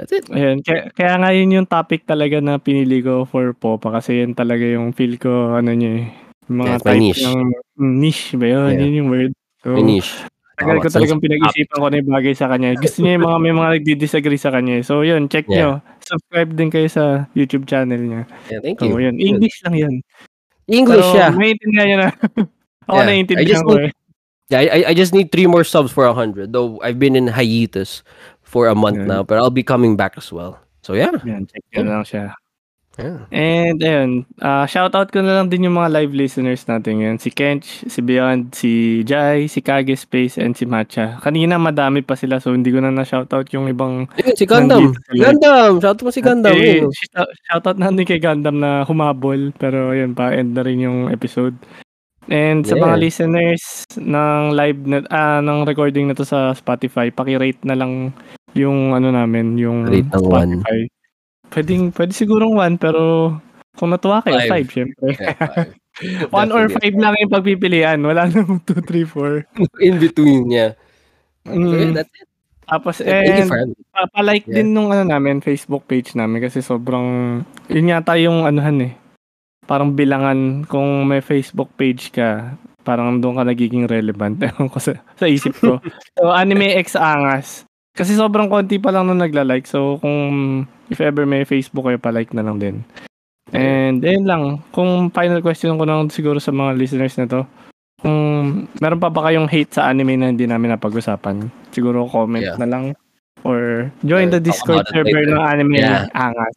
[0.00, 0.24] That's it.
[0.32, 4.32] Ayan, kaya, kaya nga yun yung topic talaga na pinili ko for Popa kasi yun
[4.32, 6.04] talaga yung feel ko, ano niya eh.
[6.48, 7.22] Yeah, Mga my type niche.
[7.28, 7.40] ng
[7.76, 8.70] mm, niche ba yun?
[8.72, 8.80] Yeah.
[8.80, 9.32] Yun yung word.
[9.60, 10.08] So, Finish.
[10.56, 12.74] tagal ko talagang pinag-isipan ko na yung bagay sa kanya.
[12.74, 14.74] Gusto niya yung mga, may mga nagdi-disagree sa kanya.
[14.80, 14.82] eh.
[14.82, 15.54] So yun, check Yeah.
[15.54, 15.70] nyo.
[16.00, 17.04] Subscribe din kayo sa
[17.36, 18.22] YouTube channel niya.
[18.48, 19.04] Yeah, thank So you.
[19.04, 19.94] yun, English lang yun.
[20.64, 21.30] English, Pero yeah.
[21.30, 22.08] maintindihan niya na.
[22.88, 23.92] Ako Yeah, naiintindihan ko eh.
[24.48, 26.52] Yeah, I, I just need three more subs for a hundred.
[26.56, 28.00] Though I've been in hiatus
[28.40, 29.20] for a month Yeah.
[29.20, 30.56] now, but I'll be coming back as well.
[30.80, 32.32] So yeah, Yan, check nyo lang siya.
[32.96, 33.28] yeah.
[33.28, 34.10] And ayun,
[34.40, 37.16] uh, shoutout ko na lang din yung mga live listeners natin yan.
[37.20, 41.20] Si Kench, si Beyond, si Jai, si Kage Space, and si Matcha.
[41.20, 44.96] Kanina madami pa sila so hindi ko na na-shoutout yung ibang Ayun, si Gundam.
[45.12, 45.76] Gundam.
[45.78, 46.56] Shout mo si Gundam.
[46.56, 46.80] Eh,
[47.12, 51.52] shout- shoutout natin kay Gundam na humabol pero ayun pa end na rin yung episode.
[52.28, 52.84] And sa Yeah.
[52.84, 53.62] mga listeners
[53.96, 58.12] ng live na ah, ng recording na to sa Spotify, paki-rate na lang
[58.52, 60.60] yung ano namin, yung Rate ng one.
[60.60, 60.80] Spotify.
[61.48, 63.32] Pwedeng pwede sigurong 1 pero
[63.74, 64.68] kung natuwa kayo, Five.
[64.68, 65.08] 5 syempre.
[65.16, 65.72] Yeah, five.
[66.30, 66.94] 1 or Definitely.
[66.94, 67.98] 5 lang yung pagpipilian.
[68.04, 69.48] Wala namang 2, 3, 4.
[69.80, 70.76] In between, yeah.
[71.48, 72.28] Mm, yeah, that's it.
[72.68, 73.72] tapos, and, friend.
[73.88, 74.60] pa- pa-like Yeah.
[74.60, 78.92] din nung ano namin, Facebook page namin kasi sobrang, yun yata yung anuhan eh.
[79.68, 84.40] Parang bilangan kung may Facebook page ka, parang doon ka nagiging relevant.
[84.48, 85.76] Ewan ko sa, sa isip ko.
[86.16, 87.68] so, Anime X Angas.
[87.92, 89.68] Kasi sobrang konti pa lang nung nagla-like.
[89.68, 90.16] So, kung
[90.88, 92.76] if ever may Facebook kayo, pa-like na lang din.
[93.52, 94.42] And, ayun lang.
[94.72, 97.44] Kung final question ko lang siguro sa mga listeners na to,
[98.00, 98.16] kung
[98.78, 102.56] meron pa ba kayong hate sa anime na hindi namin napag-usapan, siguro comment Yeah.
[102.56, 102.84] na lang.
[103.44, 106.08] Or join the Uh, talk Discord server ng anime Yeah.
[106.14, 106.54] Angas.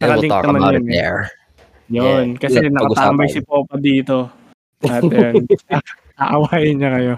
[0.00, 1.28] And we'll talk about it there.
[1.92, 2.40] Yun, Yeah.
[2.40, 4.28] kasi Yeah, nakatambay si Popa dito.
[4.84, 5.44] At yun,
[6.16, 7.14] aawayin niya kayo.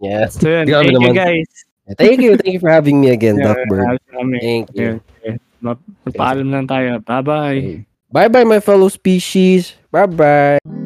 [0.00, 0.36] Yes.
[0.40, 1.50] So yun, Grabe thank you guys.
[1.98, 2.38] Thank you.
[2.38, 4.38] Thank you for having me again, Yeah, ayos kami.
[4.38, 5.02] Thank you.
[5.20, 5.42] Okay.
[5.60, 7.02] Magpaalam lang tayo.
[7.02, 7.84] Bye-bye.
[8.10, 9.74] Bye bye, my fellow species.
[9.90, 10.79] Bye bye.